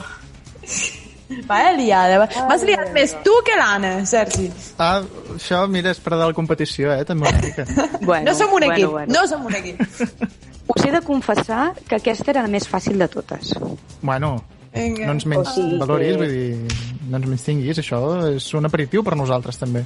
Vaya 1.47 1.73
liada. 1.75 2.21
M'has 2.47 2.61
liat 2.63 2.93
més 2.95 3.11
tu 3.25 3.33
que 3.43 3.55
l'Anna, 3.59 3.97
Sergi. 4.07 4.47
Ah, 4.79 5.01
això, 5.35 5.65
mira, 5.67 5.91
és 5.91 5.99
per 5.99 6.13
a 6.15 6.21
la 6.21 6.29
competició, 6.35 6.93
eh? 6.95 7.03
També 7.07 7.27
una 7.27 7.41
mica. 7.43 7.65
Bueno, 8.07 8.29
no 8.29 8.35
som 8.37 8.53
un 8.55 8.63
bueno, 8.63 8.73
equip, 8.73 8.91
bueno. 8.93 9.11
no 9.11 9.25
som 9.27 9.43
un 9.45 9.57
equip. 9.57 9.81
Us 10.67 10.83
he 10.85 10.91
de 10.91 11.01
confessar 11.01 11.73
que 11.87 11.95
aquesta 11.95 12.31
era 12.31 12.41
la 12.43 12.51
més 12.51 12.67
fàcil 12.67 12.97
de 12.99 13.07
totes. 13.07 13.53
Bueno, 14.01 14.43
Vinga. 14.73 15.05
no 15.07 15.13
ens 15.15 15.25
menys 15.25 15.47
O 15.47 15.53
sigui 15.53 15.77
valoris, 15.79 16.11
que- 16.11 16.17
vull 16.17 16.31
dir, 16.31 16.77
no 17.09 17.17
ens 17.17 17.27
menys 17.27 17.43
tinguis, 17.43 17.77
això 17.79 18.01
és 18.35 18.53
un 18.53 18.65
aperitiu 18.65 19.03
per 19.03 19.15
nosaltres, 19.15 19.57
també. 19.57 19.85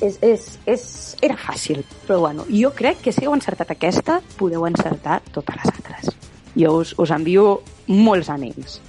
És, 0.00 0.18
és, 0.20 0.58
és, 0.68 0.82
era 1.24 1.36
fàcil, 1.40 1.80
però 2.06 2.18
bueno, 2.20 2.44
jo 2.52 2.70
crec 2.76 3.00
que 3.00 3.12
si 3.12 3.24
heu 3.24 3.32
encertat 3.32 3.70
aquesta, 3.72 4.20
podeu 4.36 4.66
encertar 4.68 5.22
totes 5.32 5.56
les 5.56 5.72
altres. 5.72 6.10
Jo 6.56 6.74
us, 6.82 6.94
us 7.00 7.10
envio 7.10 7.62
molts 7.88 8.28
ànims. 8.28 8.80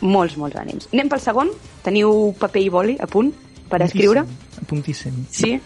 Molts, 0.00 0.36
molts 0.38 0.56
ànims. 0.58 0.88
Anem 0.92 1.08
pel 1.10 1.20
segon? 1.22 1.48
Teniu 1.82 2.32
paper 2.38 2.62
i 2.62 2.68
boli 2.70 2.96
a 2.98 3.06
punt 3.06 3.30
per 3.70 3.82
escriure? 3.86 4.24
Apuntíssim. 4.62 5.24
Sí? 5.30 5.60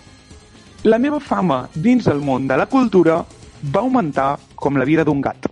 La 0.84 0.98
meva 0.98 1.20
fama 1.20 1.68
dins 1.74 2.06
el 2.08 2.20
món 2.20 2.46
de 2.48 2.56
la 2.56 2.66
cultura 2.66 3.22
va 3.62 3.80
augmentar 3.80 4.36
com 4.54 4.76
la 4.76 4.84
vida 4.88 5.04
d'un 5.04 5.20
gat. 5.22 5.46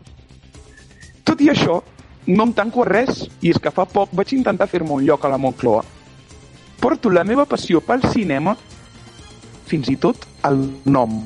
Tot 1.25 1.41
i 1.41 1.51
això, 1.53 1.81
no 2.27 2.47
em 2.49 2.53
tanco 2.53 2.85
a 2.85 2.89
res 2.89 3.25
i 3.41 3.51
és 3.51 3.59
que 3.63 3.73
fa 3.75 3.87
poc 3.89 4.13
vaig 4.17 4.35
intentar 4.37 4.69
fer-me 4.71 4.97
un 4.97 5.05
lloc 5.07 5.25
a 5.25 5.31
la 5.33 5.39
Moncloa. 5.39 5.85
Porto 6.81 7.11
la 7.13 7.25
meva 7.25 7.45
passió 7.47 7.83
pel 7.85 8.03
cinema, 8.13 8.57
fins 9.69 9.91
i 9.93 9.97
tot 10.01 10.27
el 10.49 10.63
nom. 10.85 11.21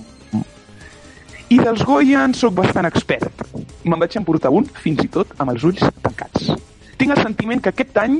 I 1.54 1.58
dels 1.60 1.84
Goya 1.86 2.24
en 2.26 2.34
sóc 2.34 2.54
bastant 2.56 2.88
expert. 2.88 3.44
Me'n 3.84 4.00
vaig 4.00 4.16
emportar 4.18 4.50
un, 4.52 4.66
fins 4.80 5.04
i 5.04 5.10
tot 5.12 5.34
amb 5.38 5.52
els 5.52 5.64
ulls 5.68 5.84
tancats. 6.02 6.50
Tinc 6.98 7.14
el 7.14 7.22
sentiment 7.22 7.62
que 7.62 7.70
aquest 7.70 8.00
any 8.00 8.18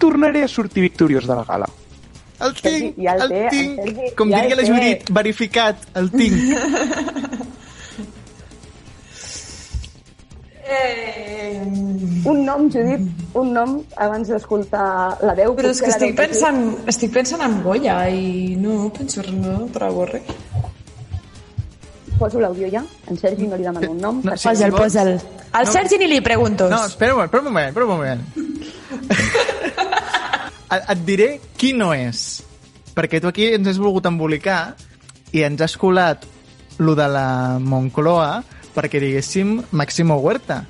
tornaré 0.00 0.44
a 0.46 0.48
sortir 0.48 0.86
victoriós 0.86 1.26
de 1.28 1.36
la 1.36 1.44
gala. 1.44 1.68
El 2.40 2.54
tinc, 2.56 2.96
el 2.96 3.08
el 3.10 3.28
té, 3.28 3.40
el 3.44 3.50
tinc. 3.52 3.80
Sergi, 3.82 4.12
Com 4.16 4.30
ja 4.32 4.40
diria 4.40 4.56
el 4.56 4.62
la. 4.62 4.68
Judit, 4.70 5.10
verificat, 5.12 5.82
el 6.00 6.08
tinc. 6.14 6.38
Un 12.26 12.42
nom, 12.44 12.66
Judit, 12.70 13.00
un 13.38 13.52
nom 13.54 13.78
abans 13.96 14.28
d'escoltar 14.28 15.18
la 15.24 15.34
veu. 15.38 15.54
Però 15.56 15.70
és 15.72 15.80
que 15.80 15.88
la 15.88 15.94
estic 15.96 16.16
pensant, 16.18 16.60
estic 16.90 17.12
pensant 17.14 17.40
en 17.46 17.60
Goya 17.64 18.02
i 18.12 18.56
no 18.60 18.90
penso 18.96 19.22
res, 19.24 19.32
no 19.32 19.68
trobo 19.72 20.04
res. 20.10 20.22
Poso 22.18 22.40
l'àudio 22.42 22.68
ja. 22.68 22.82
En 23.08 23.16
Sergi 23.16 23.46
no 23.48 23.56
li 23.56 23.64
demano 23.64 23.90
un 23.94 24.00
nom. 24.02 24.18
No, 24.24 24.36
sí, 24.36 24.48
Posa'l, 24.50 24.70
vols- 24.74 24.82
posa'l. 24.92 25.14
Al 25.52 25.64
No. 25.66 25.72
Sergi 25.72 25.96
ni 25.98 26.06
li 26.06 26.20
preguntos. 26.20 26.70
No, 26.70 26.84
espera 26.86 27.14
un 27.14 27.18
moment, 27.18 27.30
espera 27.30 27.42
un 27.42 27.52
moment, 27.52 27.70
espera 27.70 27.86
un 27.86 27.92
moment. 27.96 28.20
et, 30.74 30.82
et 30.92 31.04
diré 31.06 31.30
qui 31.56 31.72
no 31.72 31.92
és. 31.94 32.42
Perquè 32.94 33.20
tu 33.22 33.30
aquí 33.30 33.48
ens 33.54 33.68
has 33.70 33.78
volgut 33.80 34.04
embolicar 34.06 34.74
i 35.32 35.42
ens 35.46 35.62
has 35.64 35.76
colat 35.80 36.26
lo 36.78 36.94
de 36.98 37.06
la 37.08 37.58
Moncloa 37.62 38.42
perquè 38.74 39.00
diguéssim 39.02 39.56
Máximo 39.72 40.18
Huerta. 40.20 40.64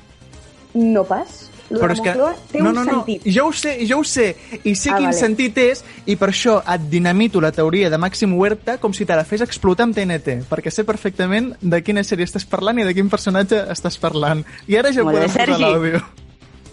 No 0.75 1.05
pas. 1.05 1.47
Lo 1.71 1.79
de 1.79 1.87
la 1.87 1.95
Moncloa 1.95 2.35
té 2.51 2.59
no, 2.59 2.71
un 2.71 2.75
no, 2.75 2.85
no. 2.85 2.91
sentit. 2.97 3.23
Jo 3.31 3.45
ho 3.47 3.53
sé, 3.53 3.77
jo 3.87 4.01
ho 4.01 4.05
sé. 4.05 4.35
I 4.65 4.75
sé 4.75 4.91
Ah, 4.91 4.97
quin 4.97 5.07
vale. 5.07 5.17
sentit 5.19 5.59
és 5.59 5.85
i 6.07 6.17
per 6.17 6.29
això 6.33 6.57
et 6.67 6.89
dinamito 6.91 7.41
la 7.41 7.53
teoria 7.53 7.89
de 7.89 7.97
Màxim 7.97 8.33
Huerta 8.35 8.79
com 8.79 8.93
si 8.93 9.05
te 9.07 9.15
la 9.15 9.23
fes 9.25 9.41
explotar 9.41 9.85
amb 9.87 9.95
TNT, 9.95 10.41
perquè 10.51 10.71
sé 10.75 10.83
perfectament 10.85 11.53
de 11.61 11.81
quina 11.83 12.03
sèrie 12.03 12.25
estàs 12.27 12.45
parlant 12.45 12.81
i 12.81 12.85
de 12.85 12.93
quin 12.95 13.09
personatge 13.09 13.67
estàs 13.71 13.97
parlant. 14.03 14.43
I 14.67 14.77
ara 14.79 14.91
ja 14.91 15.05
Molt 15.05 15.15
bé, 15.17 15.29
podem 15.29 15.31
posar 15.31 15.47
Sergi. 15.47 15.63
l'àudio. 15.63 16.03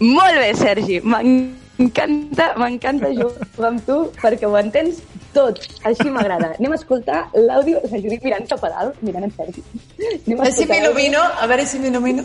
Molt 0.00 0.34
bé, 0.34 0.54
Sergi. 0.56 1.00
M'encanta, 1.04 2.54
m'encanta 2.58 3.12
jugar 3.14 3.68
amb 3.70 3.84
tu 3.86 4.10
perquè 4.20 4.46
ho 4.50 4.56
entens 4.58 4.98
tot. 5.32 5.60
Així 5.86 6.10
m'agrada. 6.10 6.56
Anem 6.58 6.72
a 6.72 6.74
escoltar 6.74 7.28
l'àudio. 7.34 7.78
Judit 7.92 8.24
mirant 8.24 8.48
cap 8.50 8.64
a 8.64 8.70
dalt, 8.74 8.98
mirant 9.02 9.22
en 9.28 9.30
Sergi. 9.36 9.62
Anem 10.26 10.40
A 10.40 10.42
veure 10.42 10.56
si 10.56 10.66
m'il·lumino, 10.66 11.22
a 11.38 11.46
veure 11.46 11.66
si 11.66 11.78
m'il·lumino. 11.78 12.24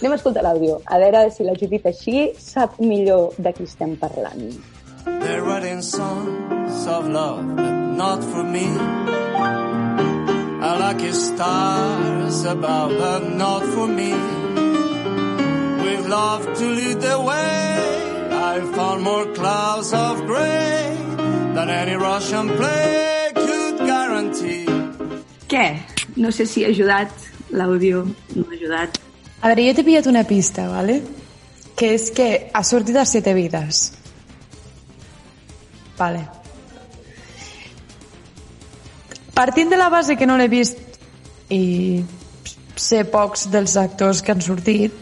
Anem 0.00 0.14
a 0.14 0.16
escoltar 0.16 0.40
l'àudio. 0.40 0.78
A 0.88 0.96
veure 0.96 1.26
si 1.28 1.44
la 1.44 1.52
Judit 1.52 1.84
així 1.84 2.30
sap 2.40 2.78
millor 2.80 3.34
de 3.36 3.50
qui 3.52 3.66
estem 3.68 3.98
parlant. 4.00 4.46
They're 5.04 5.42
writing 5.44 5.82
songs 5.82 6.86
of 6.88 7.08
love, 7.08 7.44
but 7.56 7.74
not 7.98 8.24
for 8.24 8.42
me. 8.42 8.64
I 10.62 10.70
like 10.80 11.00
his 11.04 11.20
stars 11.26 12.44
above, 12.44 12.96
but 12.96 13.28
not 13.36 13.62
for 13.74 13.88
me. 13.88 14.12
With 15.84 16.08
love 16.08 16.48
to 16.48 16.64
lead 16.64 17.00
the 17.04 17.20
way, 17.20 18.32
I 18.40 18.60
found 18.72 19.02
more 19.02 19.26
clouds 19.34 19.92
of 19.92 20.24
gray 20.24 20.96
than 21.52 21.68
any 21.68 21.96
Russian 21.96 22.48
play 22.56 23.32
could 23.34 23.84
guarantee. 23.84 24.64
Què? 25.44 25.66
No 26.16 26.32
sé 26.32 26.48
si 26.48 26.64
ha 26.64 26.72
ajudat 26.72 27.12
l'àudio, 27.52 28.06
no 28.34 28.48
ha 28.48 28.56
ajudat. 28.56 29.00
A 29.40 29.48
veure, 29.48 29.64
jo 29.64 29.74
t'he 29.76 29.84
pillat 29.86 30.06
una 30.10 30.24
pista, 30.28 30.66
¿vale? 30.68 31.00
Que 31.76 31.94
és 31.96 32.10
que 32.12 32.50
ha 32.52 32.62
sortit 32.66 32.96
a 33.00 33.06
Siete 33.08 33.32
Vides. 33.32 33.80
Vale. 35.96 36.26
Partint 39.32 39.72
de 39.72 39.78
la 39.80 39.88
base 39.88 40.16
que 40.20 40.28
no 40.28 40.36
l'he 40.36 40.48
vist 40.52 40.76
i 41.48 42.04
sé 42.76 43.04
pocs 43.08 43.48
dels 43.52 43.76
actors 43.80 44.20
que 44.24 44.32
han 44.34 44.44
sortit, 44.44 44.92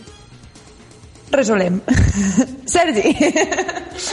resolem. 1.34 1.80
Sergi! 2.76 3.14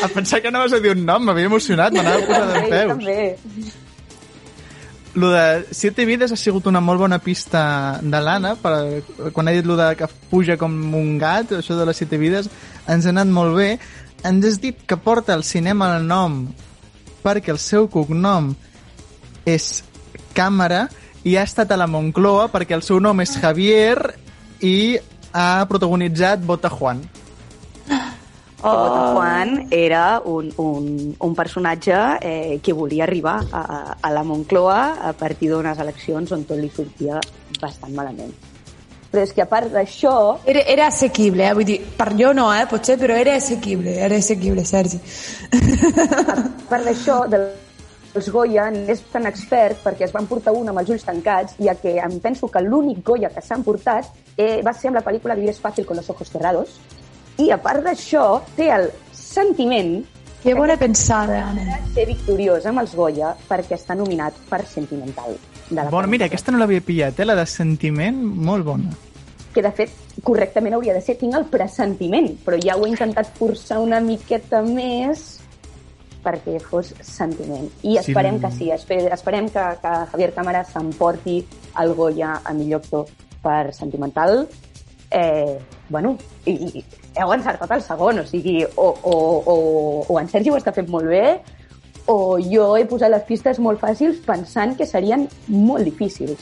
A 0.01 0.09
pensar 0.09 0.41
que 0.41 0.49
anaves 0.49 0.73
a 0.73 0.82
dir 0.82 0.95
un 0.95 1.05
nom, 1.05 1.26
m'havia 1.26 1.49
emocionat, 1.51 1.93
m'anava 1.93 2.21
a 2.21 2.28
posar 2.30 2.45
d'en 2.51 2.69
peus. 2.73 3.73
Lo 5.16 5.30
de 5.32 5.66
Siete 5.72 6.03
Vides 6.05 6.34
ha 6.34 6.36
sigut 6.36 6.66
una 6.68 6.82
molt 6.84 6.99
bona 6.99 7.22
pista 7.24 8.01
de 8.03 8.20
l'Anna, 8.20 8.57
per, 8.59 9.01
quan 9.32 9.47
ha 9.47 9.53
dit 9.55 9.63
lo 9.66 9.78
de 9.80 9.93
que 9.95 10.09
puja 10.30 10.57
com 10.59 10.74
un 10.93 11.16
gat, 11.18 11.53
això 11.55 11.78
de 11.80 11.86
les 11.88 11.95
Siete 11.95 12.20
Vides, 12.20 12.49
ens 12.91 13.07
ha 13.07 13.13
anat 13.13 13.32
molt 13.32 13.55
bé. 13.55 13.70
Ens 14.28 14.43
has 14.43 14.59
dit 14.59 14.84
que 14.84 14.97
porta 14.99 15.32
al 15.34 15.45
cinema 15.47 15.93
el 15.95 16.03
nom 16.09 16.41
perquè 17.24 17.55
el 17.55 17.61
seu 17.63 17.88
cognom 17.88 18.51
és 19.47 19.86
Càmera 20.36 20.89
i 21.24 21.38
ha 21.39 21.45
estat 21.47 21.72
a 21.72 21.80
la 21.80 21.88
Moncloa 21.88 22.49
perquè 22.51 22.76
el 22.76 22.84
seu 22.84 22.99
nom 22.99 23.24
és 23.24 23.38
Javier 23.39 24.18
i 24.59 24.97
ha 25.32 25.63
protagonitzat 25.70 26.43
Bota 26.43 26.70
Juan. 26.70 26.99
Que 28.66 28.78
Bota 28.82 29.13
Juan 29.13 29.68
era 29.72 30.22
un, 30.26 30.51
un, 30.57 31.16
un 31.20 31.36
personatge 31.36 31.95
eh, 32.22 32.59
que 32.63 32.74
volia 32.74 33.05
arribar 33.05 33.38
a, 33.51 33.97
a 34.01 34.11
la 34.11 34.24
Moncloa 34.24 34.82
a 35.09 35.13
partir 35.13 35.51
d'unes 35.51 35.80
eleccions 35.80 36.34
on 36.36 36.43
tot 36.49 36.59
li 36.59 36.72
sortia 36.74 37.22
bastant 37.61 37.93
malament. 37.95 38.34
Però 39.11 39.24
és 39.24 39.32
que 39.32 39.43
a 39.45 39.47
part 39.47 39.72
d'això... 39.72 40.16
Era, 40.43 40.66
era 40.68 40.88
assequible, 40.91 41.45
eh? 41.47 41.53
vull 41.55 41.68
dir, 41.68 41.78
per 41.95 42.09
jo 42.20 42.34
no, 42.36 42.49
eh, 42.51 42.66
potser, 42.68 42.97
però 42.99 43.16
era 43.16 43.38
assequible, 43.39 43.93
era 44.03 44.18
assequible, 44.20 44.66
Sergi. 44.68 44.99
A 45.55 46.41
part 46.68 46.84
d'això, 46.84 47.22
dels 47.30 48.28
Goya 48.32 48.66
n'és 48.72 49.05
tan 49.11 49.28
expert 49.30 49.80
perquè 49.84 50.09
es 50.09 50.13
van 50.16 50.28
portar 50.28 50.51
un 50.55 50.68
amb 50.72 50.82
els 50.82 50.91
ulls 50.91 51.07
tancats, 51.07 51.55
ja 51.63 51.78
que 51.80 51.95
em 51.99 52.20
penso 52.24 52.49
que 52.51 52.63
l'únic 52.63 52.99
Goya 53.07 53.32
que 53.32 53.43
s'han 53.43 53.63
portat 53.63 54.11
eh, 54.36 54.59
va 54.66 54.74
ser 54.76 54.91
amb 54.91 54.99
la 54.99 55.05
pel·lícula 55.05 55.36
Vivir 55.39 55.53
es 55.53 55.61
fàcil 55.63 55.88
con 55.88 55.95
los 55.99 56.09
ojos 56.09 56.32
cerrados, 56.32 56.80
i 57.38 57.50
a 57.52 57.58
part 57.62 57.84
d'això 57.84 58.42
té 58.56 58.70
el 58.72 58.90
sentiment 59.12 60.04
Que 60.44 60.54
bona 60.54 60.78
pensada, 60.78 61.50
Anna. 61.50 61.64
de 61.80 61.94
ser 61.94 62.06
victoriós 62.08 62.66
amb 62.70 62.80
els 62.84 62.94
Goya 62.96 63.36
perquè 63.50 63.76
està 63.80 63.96
nominat 63.98 64.34
per 64.50 64.66
Sentimental. 64.70 65.36
De 65.70 65.76
la 65.82 65.90
Bona, 65.90 66.06
mira, 66.08 66.28
aquesta 66.28 66.52
no 66.52 66.60
l'havia 66.62 66.82
pillat, 66.82 67.20
eh? 67.20 67.26
La 67.26 67.34
de 67.36 67.46
sentiment, 67.48 68.16
molt 68.24 68.64
bona. 68.66 68.92
que 69.56 69.62
de 69.64 69.72
fet 69.72 69.90
correctament 70.22 70.74
hauria 70.76 70.94
de 70.94 71.00
ser 71.02 71.16
tinc 71.18 71.34
el 71.34 71.46
pressentiment, 71.48 72.28
però 72.46 72.58
ja 72.62 72.76
ho 72.76 72.86
he 72.86 72.90
intentat 72.90 73.30
forçar 73.38 73.80
una 73.80 74.02
miqueta 74.02 74.62
més 74.62 75.40
perquè 76.22 76.60
fos 76.60 76.94
sentiment. 77.02 77.70
I 77.82 77.94
Sí. 77.94 77.98
esperem 78.12 78.40
que 78.42 78.52
sí, 78.52 78.70
espe- 78.70 79.12
esperem 79.14 79.48
que, 79.48 79.64
que 79.82 79.94
Javier 80.12 80.34
Cámara 80.34 80.64
s'emporti 80.66 81.46
el 81.80 81.94
Goya 81.94 82.42
a 82.44 82.54
millor 82.54 82.82
actor 82.82 83.06
per 83.42 83.74
Sentimental. 83.74 84.48
Eh, 85.12 85.58
bueno, 85.89 86.18
i, 86.45 86.51
i 86.51 86.86
heu 87.22 87.32
encertat 87.34 87.72
el 87.72 87.82
segon, 87.86 88.20
o 88.20 88.26
sigui, 88.26 88.64
o, 88.76 88.88
o, 89.03 89.16
o, 89.45 89.56
o 90.10 90.20
en 90.20 90.28
Sergi 90.30 90.49
ho 90.51 90.58
està 90.58 90.74
fent 90.74 90.89
molt 90.91 91.06
bé, 91.08 91.39
o 92.12 92.38
jo 92.41 92.76
he 92.78 92.86
posat 92.89 93.10
les 93.14 93.24
pistes 93.28 93.60
molt 93.60 93.80
fàcils 93.82 94.18
pensant 94.26 94.76
que 94.78 94.86
serien 94.86 95.28
molt 95.47 95.86
difícils. 95.86 96.41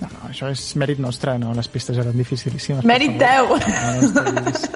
No, 0.00 0.08
no, 0.08 0.28
això 0.32 0.48
és 0.50 0.64
mèrit 0.76 0.98
nostre, 0.98 1.36
no? 1.38 1.52
Les 1.54 1.68
pistes 1.70 1.96
eren 1.96 2.16
dificilíssimes. 2.18 2.84
Mèrit 2.84 3.14
teu. 3.20 3.52
No, 3.54 3.60
no, 3.60 4.00
estiguis- 4.08 4.70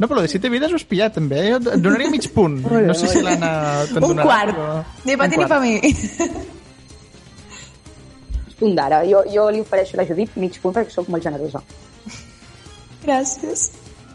no, 0.00 0.08
però 0.08 0.22
de 0.24 0.28
7 0.32 0.48
vides 0.48 0.72
ho 0.72 0.78
has 0.78 0.86
pillat, 0.88 1.12
també. 1.12 1.42
eh? 1.42 1.50
Jo 1.52 1.58
et 1.60 1.82
donaria 1.84 2.08
mig 2.10 2.30
punt. 2.32 2.62
No 2.64 2.94
sé 2.96 3.10
si 3.12 3.20
l'Anna 3.20 3.50
te'n 3.90 4.00
Un 4.02 4.14
donarà, 4.14 4.24
quart. 4.24 4.56
però- 4.56 4.84
Ni 5.04 5.16
pa 5.20 5.24
Un 5.24 5.30
ti 5.30 5.36
ni 5.36 5.60
mi. 5.60 6.40
punt 8.58 8.74
d'ara. 8.76 9.02
Jo, 9.08 9.22
jo 9.32 9.50
li 9.50 9.60
ofereixo 9.60 9.96
a 9.96 10.02
la 10.02 10.08
Judit 10.08 10.34
mig 10.36 10.56
punt 10.60 10.74
perquè 10.76 10.90
sóc 10.92 11.08
molt 11.08 11.22
generosa. 11.24 11.60
Gràcies. 13.04 13.72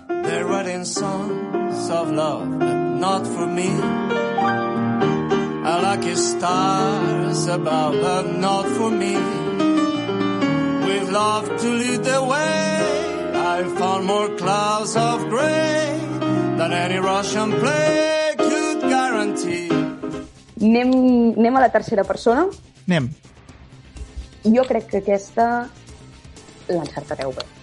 They're 0.07 0.45
writing 0.45 0.85
songs 0.85 1.89
of 1.89 2.11
love, 2.11 2.59
but 2.59 2.75
not 3.05 3.25
for 3.25 3.47
me. 3.47 3.69
I 5.65 5.79
like 5.81 6.03
his 6.03 6.21
stars 6.31 7.47
above, 7.47 7.93
but 8.01 8.37
not 8.37 8.65
for 8.77 8.91
me. 8.91 9.17
We've 10.85 11.09
loved 11.09 11.59
to 11.59 11.69
lead 11.69 12.03
the 12.03 12.21
way. 12.23 13.33
I 13.33 13.63
found 13.79 14.05
more 14.05 14.29
clouds 14.37 14.95
of 14.95 15.29
gray 15.29 15.97
than 16.57 16.71
any 16.71 16.99
Russian 16.99 17.51
play 17.51 18.35
could 18.37 18.81
guarantee. 18.81 19.69
Anem, 20.61 21.33
anem 21.37 21.55
a 21.55 21.59
la 21.59 21.69
tercera 21.69 22.03
persona. 22.03 22.47
Anem. 22.87 23.09
Jo 24.43 24.63
crec 24.69 24.87
que 24.91 25.01
aquesta 25.01 25.69
l'encertareu 26.69 27.33
bé. 27.33 27.54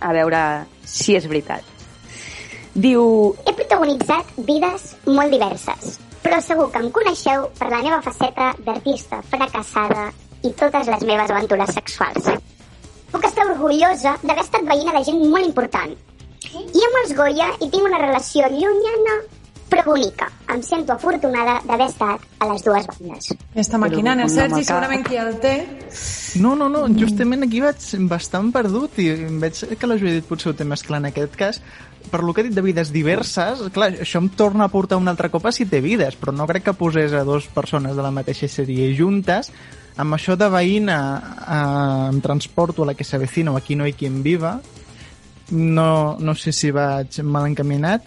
A 0.00 0.12
veure 0.16 0.40
si 0.84 1.16
és 1.18 1.28
veritat. 1.30 1.62
Diu... 2.74 3.04
He 3.46 3.54
protagonitzat 3.54 4.32
vides 4.48 4.88
molt 5.06 5.30
diverses, 5.30 5.98
però 6.24 6.40
segur 6.42 6.70
que 6.72 6.82
em 6.82 6.90
coneixeu 6.94 7.46
per 7.58 7.70
la 7.70 7.82
meva 7.84 8.00
faceta 8.02 8.50
d'artista 8.66 9.20
fracassada 9.30 10.08
i 10.42 10.50
totes 10.58 10.90
les 10.90 11.06
meves 11.06 11.30
aventures 11.30 11.70
sexuals. 11.76 12.26
Puc 13.12 13.28
estar 13.28 13.46
orgullosa 13.52 14.16
d'haver 14.24 14.42
estat 14.42 14.66
veïna 14.66 14.96
de 14.96 15.04
gent 15.06 15.22
molt 15.30 15.46
important. 15.46 15.94
I 16.54 16.84
amb 16.88 17.00
els 17.04 17.14
Goya 17.18 17.48
hi 17.60 17.70
tinc 17.70 17.86
una 17.86 18.02
relació 18.02 18.50
llunyana 18.50 19.20
però 19.74 19.84
bonica. 19.90 20.28
Em 20.54 20.60
sento 20.62 20.92
afortunada 20.94 21.56
d'haver 21.66 21.88
estat 21.90 22.22
a 22.38 22.48
les 22.52 22.62
dues 22.64 22.86
bandes. 22.86 23.30
Està 23.58 23.78
maquinant 23.80 24.20
el 24.22 24.30
Sergi, 24.30 24.60
maca- 24.60 24.68
segurament 24.68 25.02
que 25.06 25.16
ja 25.18 25.24
el 25.28 25.38
té. 25.42 25.54
No, 26.42 26.54
no, 26.58 26.68
no, 26.70 26.84
justament 26.98 27.42
aquí 27.46 27.60
vaig 27.62 27.82
bastant 28.10 28.52
perdut 28.54 28.98
i 29.02 29.08
veig 29.42 29.60
que 29.78 29.86
la 29.90 29.98
Judit 29.98 30.26
potser 30.28 30.52
ho 30.52 30.56
té 30.58 30.64
més 30.66 30.82
clar 30.86 31.00
en 31.02 31.10
aquest 31.10 31.34
cas. 31.38 31.60
Per 32.10 32.20
lo 32.22 32.34
que 32.34 32.42
he 32.42 32.48
dit 32.48 32.54
de 32.54 32.62
vides 32.62 32.90
diverses, 32.92 33.62
clar, 33.72 33.90
això 34.04 34.20
em 34.20 34.28
torna 34.36 34.66
a 34.68 34.72
portar 34.72 34.98
un 35.00 35.08
altre 35.08 35.30
cop 35.32 35.46
a 35.48 35.52
si 35.56 35.64
té 35.66 35.80
vides, 35.80 36.14
però 36.20 36.34
no 36.36 36.46
crec 36.46 36.66
que 36.68 36.74
posés 36.76 37.12
a 37.16 37.24
dues 37.24 37.46
persones 37.54 37.96
de 37.96 38.02
la 38.04 38.10
mateixa 38.14 38.46
sèrie 38.46 38.90
juntes. 38.96 39.50
Amb 39.96 40.14
això 40.16 40.34
de 40.36 40.48
veïna 40.50 40.98
eh, 41.48 42.10
em 42.12 42.20
transporto 42.20 42.82
a 42.82 42.86
la 42.90 42.94
que 42.98 43.04
s'avecina 43.06 43.52
o 43.52 43.56
aquí 43.56 43.74
no 43.78 43.86
hi 43.86 43.94
quien 43.94 44.22
viva, 44.22 44.60
no, 45.50 46.16
no 46.18 46.34
sé 46.34 46.52
si 46.52 46.70
vaig 46.74 47.20
mal 47.22 47.46
encaminat. 47.46 48.04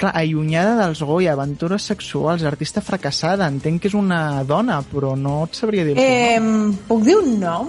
Clar, 0.00 0.14
allunyada 0.16 0.78
dels 0.80 1.02
Goya, 1.04 1.34
aventures 1.36 1.84
sexuals, 1.90 2.46
artista 2.48 2.80
fracassada, 2.80 3.48
entenc 3.52 3.82
que 3.82 3.90
és 3.90 3.96
una 3.98 4.42
dona, 4.48 4.80
però 4.80 5.12
no 5.16 5.42
et 5.44 5.58
sabria 5.58 5.84
dir 5.84 5.92
el 5.96 6.00
seu 6.00 6.40
nom. 6.40 6.70
Eh, 6.72 6.86
puc 6.88 7.04
dir 7.04 7.18
un 7.20 7.34
nom? 7.42 7.68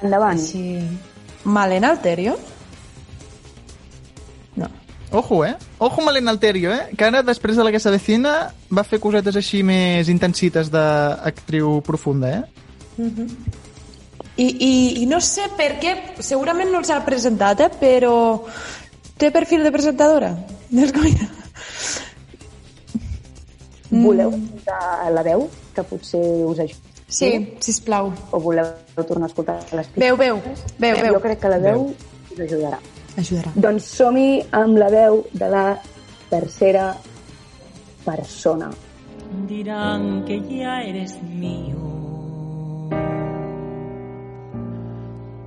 Endavant. 0.00 0.40
Sí. 0.40 0.80
Malena 1.44 1.92
Alterio? 1.92 2.38
Ojo, 5.12 5.44
eh? 5.44 5.56
Ojo 5.78 6.02
Malena 6.02 6.30
Alterio, 6.30 6.72
eh? 6.72 6.94
Que 6.96 7.04
ara, 7.04 7.22
després 7.26 7.56
de 7.56 7.64
la 7.66 7.72
que 7.74 7.80
s'avecina, 7.82 8.34
va 8.70 8.84
fer 8.86 9.00
cosetes 9.02 9.36
així 9.36 9.64
més 9.66 10.08
intensites 10.08 10.70
d'actriu 10.70 11.80
profunda, 11.82 12.30
eh? 12.30 13.08
I, 14.36 14.46
i, 14.46 14.72
I 15.02 15.08
no 15.10 15.18
sé 15.20 15.48
per 15.58 15.72
què, 15.82 15.96
segurament 16.22 16.70
no 16.70 16.78
els 16.78 16.92
ha 16.94 17.00
presentat, 17.04 17.64
eh? 17.66 17.70
però 17.80 18.14
té 19.18 19.32
perfil 19.34 19.66
de 19.66 19.74
presentadora. 19.74 20.30
És 20.70 20.92
com... 20.94 21.06
Mm. 23.90 24.04
Voleu 24.04 24.30
escoltar 24.30 25.10
la 25.10 25.22
veu, 25.26 25.48
que 25.74 25.82
potser 25.82 26.22
us 26.46 26.60
ajudi? 26.62 26.92
Sí, 27.10 27.30
sisplau. 27.58 28.12
O 28.30 28.38
voleu 28.38 28.68
tornar 29.08 29.26
a 29.26 29.30
escoltar 29.32 29.56
les 29.74 29.88
pistes? 29.88 30.04
Veu, 30.04 30.16
veu, 30.16 30.38
veu, 30.78 30.94
veu. 30.94 31.16
Jo 31.16 31.22
crec 31.24 31.40
que 31.42 31.50
la 31.50 31.58
veu 31.58 31.88
us 31.90 32.44
ajudarà. 32.46 32.78
Ajudarà. 33.18 33.50
Doncs 33.56 33.88
som-hi 33.96 34.28
amb 34.54 34.78
la 34.78 34.92
veu 34.94 35.24
de 35.34 35.48
la 35.50 35.64
tercera 36.30 36.92
persona. 38.04 38.70
dirán 39.46 40.24
que 40.24 40.40
ya 40.48 40.82
eres 40.82 41.22
mío. 41.22 41.78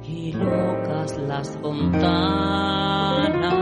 Y 0.04 0.34
locas 0.34 1.18
las 1.28 1.50
fontanas 1.62 3.54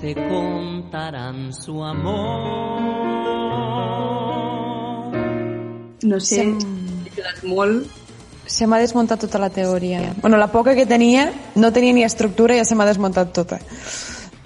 se 0.00 0.14
contarán 0.14 1.52
su 1.52 1.82
amor. 1.84 2.80
No 6.02 6.20
sé, 6.20 6.44
quedat 7.14 7.42
molt... 7.44 7.86
Se 8.50 8.66
m'ha 8.66 8.80
desmuntat 8.82 9.20
tota 9.22 9.38
la 9.38 9.46
teoria. 9.54 10.14
Bueno, 10.22 10.36
la 10.36 10.48
poca 10.50 10.74
que 10.74 10.82
tenia 10.86 11.28
no 11.54 11.70
tenia 11.72 11.92
ni 11.94 12.02
estructura 12.02 12.56
i 12.56 12.58
ja 12.58 12.64
se 12.66 12.74
m'ha 12.74 12.86
desmuntat 12.88 13.30
tota. 13.36 13.60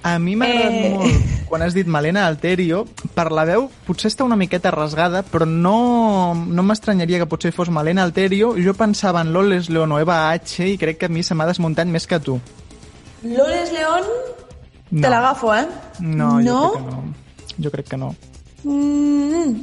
A 0.05 0.19
mi 0.19 0.35
m'ha 0.37 0.45
agradat 0.45 0.75
Eh. 0.75 0.91
molt 0.93 1.49
quan 1.49 1.63
has 1.63 1.73
dit 1.73 1.87
Malena 1.87 2.27
Alterio. 2.27 2.83
Per 3.15 3.31
la 3.33 3.47
veu 3.49 3.71
potser 3.87 4.11
està 4.11 4.25
una 4.27 4.37
miqueta 4.37 4.71
rasgada, 4.75 5.23
però 5.23 5.47
no, 5.49 6.35
no 6.35 6.63
m'estranyaria 6.63 7.23
que 7.23 7.31
potser 7.31 7.53
fos 7.57 7.71
Malena 7.71 8.03
Alterio. 8.03 8.53
Jo 8.61 8.75
pensava 8.75 9.23
en 9.23 9.33
Loles 9.33 9.71
León 9.71 9.93
o 9.93 9.99
Eva 10.03 10.29
H 10.33 10.69
i 10.69 10.77
crec 10.77 10.99
que 10.99 11.07
a 11.07 11.09
mi 11.09 11.23
se 11.23 11.33
m'ha 11.35 11.47
desmuntat 11.49 11.87
més 11.89 12.07
que 12.07 12.17
a 12.17 12.21
tu. 12.21 12.37
Loles 13.23 13.73
León, 13.73 14.05
No. 14.95 15.01
te 15.03 15.11
l'agafo, 15.11 15.53
eh? 15.55 15.67
No, 16.01 16.41
No? 16.41 16.61
jo 16.71 16.71
crec 16.71 16.85
que 16.85 16.91
no. 16.91 17.15
Jo 17.65 17.71
crec 17.71 17.89
que 17.89 17.97
no. 17.97 18.15
Mm, 18.65 19.55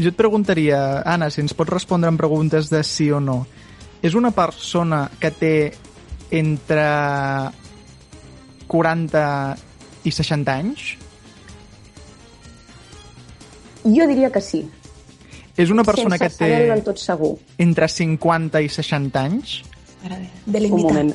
Jo 0.00 0.08
et 0.08 0.16
preguntaria, 0.16 1.02
Anna, 1.04 1.28
si 1.28 1.42
ens 1.42 1.52
pots 1.52 1.68
respondre 1.74 2.08
amb 2.08 2.16
preguntes 2.18 2.70
de 2.72 2.80
sí 2.86 3.10
o 3.12 3.18
no. 3.20 3.42
És 4.00 4.14
una 4.16 4.30
persona 4.32 5.10
que 5.20 5.30
té 5.30 5.72
entre 6.30 6.86
40 8.66 9.56
i 10.08 10.10
60 10.14 10.54
anys? 10.54 10.94
Jo 13.84 14.06
diria 14.08 14.30
que 14.32 14.40
sí. 14.40 14.62
És 15.56 15.68
una 15.68 15.84
persona 15.84 16.16
Sense 16.16 16.38
que 16.38 16.44
té 16.46 16.80
tot 16.86 16.96
segur. 16.96 17.34
entre 17.58 17.88
50 17.88 18.62
i 18.62 18.68
60 18.68 19.20
anys? 19.20 19.62
Un 20.70 20.80
moment. 20.80 21.12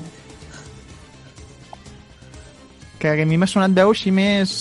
Que 2.99 3.11
a 3.21 3.25
mi 3.27 3.37
m'ha 3.37 3.47
sonat 3.49 3.71
veu 3.75 3.91
així 3.91 4.11
més... 4.11 4.51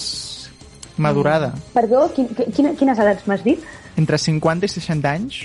madurada. 0.96 1.52
Perdó, 1.74 2.04
quin, 2.14 2.28
quina, 2.54 2.74
quines 2.78 2.98
edats 3.02 3.26
m'has 3.26 3.42
dit? 3.42 3.62
Entre 3.98 4.18
50 4.18 4.66
i 4.66 4.70
60 4.70 5.10
anys? 5.10 5.38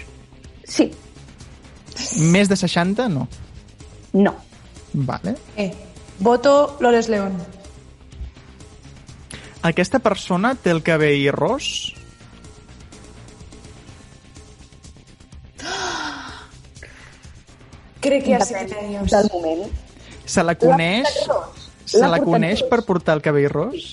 Sí. 0.70 0.92
Més 2.34 2.50
de 2.50 2.56
60, 2.58 3.08
no. 3.10 3.28
No. 4.14 4.36
Vale. 4.94 5.36
Eh, 5.58 5.72
voto 6.20 6.78
Loles 6.80 7.10
León. 7.10 7.34
Aquesta 9.66 10.00
persona 10.00 10.56
té 10.56 10.72
el 10.72 10.82
cabell 10.86 11.32
ros? 11.36 11.94
Crec 18.06 18.24
que 18.26 18.38
ja 18.38 18.46
sé 18.46 18.56
què 18.70 18.88
dius. 18.88 19.12
del 19.12 19.28
moment. 19.34 19.66
Se 20.26 20.44
la 20.46 20.56
coneix... 20.56 21.10
ros? 21.28 21.59
Se 21.98 22.08
la 22.08 22.20
coneix 22.22 22.62
per 22.70 22.84
portar 22.88 23.16
el 23.18 23.22
cabell 23.26 23.50
ros? 23.50 23.90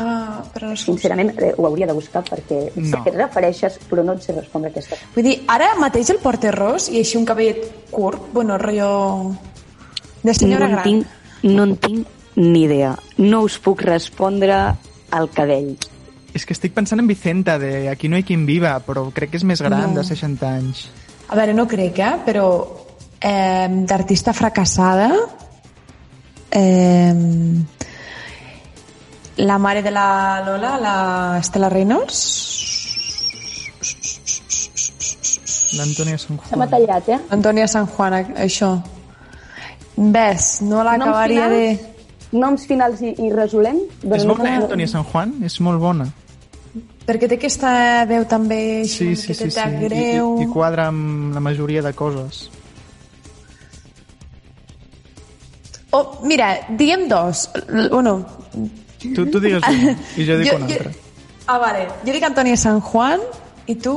Ah, 0.00 0.40
però 0.54 0.70
no 0.70 0.76
sé. 0.76 0.86
Sincerament, 0.86 1.34
eh, 1.42 1.52
ho 1.58 1.66
hauria 1.66 1.86
de 1.86 1.92
buscar 1.92 2.22
perquè 2.24 2.70
no. 2.74 2.86
sé 2.88 3.00
et 3.10 3.16
refereixes, 3.18 3.76
però 3.90 4.04
no 4.06 4.14
et 4.16 4.22
sé 4.24 4.32
respondre 4.32 4.70
aquesta. 4.70 4.96
Vull 5.14 5.26
dir, 5.26 5.34
ara 5.52 5.74
mateix 5.80 6.08
el 6.14 6.20
porta 6.22 6.52
ros 6.54 6.88
i 6.88 7.02
així 7.02 7.18
un 7.20 7.26
cabellet 7.28 7.66
curt, 7.90 8.30
bueno, 8.32 8.56
rotllo 8.58 9.34
de 10.22 10.34
senyora 10.34 10.68
no 10.70 10.78
gran. 10.78 10.84
tinc, 10.86 11.06
no 11.42 11.66
en 11.68 11.76
tinc 11.76 12.08
ni 12.40 12.62
idea. 12.64 12.94
No 13.18 13.42
us 13.44 13.58
puc 13.60 13.82
respondre 13.84 14.56
al 15.10 15.30
cadell. 15.34 15.74
És 16.32 16.46
que 16.46 16.54
estic 16.54 16.72
pensant 16.72 17.00
en 17.02 17.08
Vicenta, 17.10 17.58
de 17.58 17.88
Aquí 17.90 18.08
no 18.08 18.16
hi 18.16 18.22
quien 18.24 18.46
viva, 18.46 18.78
però 18.86 19.08
crec 19.12 19.32
que 19.34 19.40
és 19.40 19.44
més 19.44 19.60
gran, 19.60 19.90
No. 19.90 19.98
de 20.00 20.04
60 20.06 20.48
anys. 20.48 20.86
A 21.28 21.36
veure, 21.36 21.52
no 21.52 21.66
crec, 21.68 21.98
eh? 21.98 22.14
Però 22.24 22.46
eh, 23.20 23.68
d'artista 23.86 24.32
fracassada 24.32 25.10
eh, 26.50 27.14
la 29.36 29.58
mare 29.58 29.82
de 29.82 29.90
la 29.90 30.42
Lola, 30.44 30.76
la 30.78 31.38
Estela 31.40 31.68
Reynolds 31.68 32.48
L'Antònia 35.78 36.18
Se 36.18 36.32
m'ha 36.34 36.66
Juan. 36.66 36.68
tallat, 36.70 37.08
eh? 37.08 37.18
Antònia 37.30 37.66
San 37.70 37.86
Juan, 37.86 38.14
això 38.42 38.72
ves, 39.96 40.60
no 40.66 40.82
l'acabaria 40.84 41.46
de... 41.48 41.62
Noms 42.32 42.64
finals 42.66 43.00
i, 43.02 43.12
i 43.22 43.30
resolem? 43.34 43.78
És 44.02 44.24
no- 44.26 44.34
bona, 44.34 44.50
eh, 44.50 44.58
Antònia 44.64 44.88
Sant 44.90 45.06
Juan? 45.12 45.36
És 45.46 45.60
molt 45.60 45.80
bona. 45.82 46.08
perquè 47.06 47.26
té 47.30 47.34
aquesta 47.38 47.70
veu 48.06 48.24
també 48.30 48.84
Sí, 48.86 49.14
sí, 49.16 49.34
sí. 49.34 49.48
sí. 49.50 49.58
I, 49.58 49.78
greu 49.88 50.36
i, 50.38 50.44
I 50.44 50.50
quadra 50.52 50.88
amb 50.92 51.34
la 51.34 51.40
majoria 51.42 51.82
de 51.82 51.92
coses. 51.94 52.48
Oh, 55.90 56.20
mira, 56.24 56.66
diguem 56.70 57.08
dos 57.08 57.48
L- 57.68 57.88
bueno, 57.90 58.26
Tu, 59.00 59.26
tu 59.30 59.40
digues 59.40 59.62
una, 59.66 59.96
i 60.16 60.26
jo 60.26 60.36
dic 60.38 60.50
Jo- 60.50 60.56
una 60.56 60.66
jo- 60.68 60.74
altra. 60.74 60.90
ah, 61.46 61.58
vale, 61.58 61.86
jo 62.04 62.12
dic 62.12 62.22
Antònia 62.26 62.56
San 62.56 62.80
Juan 62.80 63.20
i 63.66 63.74
tu? 63.76 63.94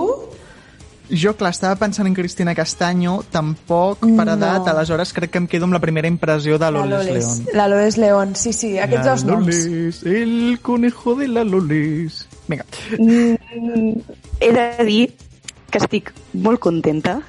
Jo, 1.12 1.34
clar, 1.36 1.52
estava 1.52 1.76
pensant 1.76 2.08
en 2.08 2.14
Cristina 2.16 2.56
Castanyo, 2.56 3.26
tampoc 3.30 4.00
per 4.00 4.26
No. 4.26 4.34
edat, 4.38 4.66
aleshores 4.72 5.12
crec 5.14 5.32
que 5.32 5.38
em 5.38 5.48
quedo 5.48 5.66
amb 5.66 5.74
la 5.76 5.82
primera 5.84 6.08
impressió 6.08 6.58
de 6.58 6.72
Loles 6.72 7.06
la 7.06 7.12
León. 7.12 7.46
La 7.54 7.68
Loles 7.68 7.98
León, 7.98 8.36
sí, 8.38 8.54
sí, 8.54 8.78
aquests 8.80 9.06
la 9.06 9.12
dos 9.12 9.24
noms. 9.26 9.46
Loles, 9.46 10.04
el 10.04 10.60
conejo 10.62 11.16
de 11.16 11.28
la 11.28 11.44
Loles. 11.44 12.26
Vinga. 12.48 12.64
Mm, 12.98 14.00
he 14.40 14.52
de 14.54 14.86
dir 14.86 15.14
que 15.70 15.78
estic 15.80 16.14
molt 16.34 16.60
contenta 16.64 17.20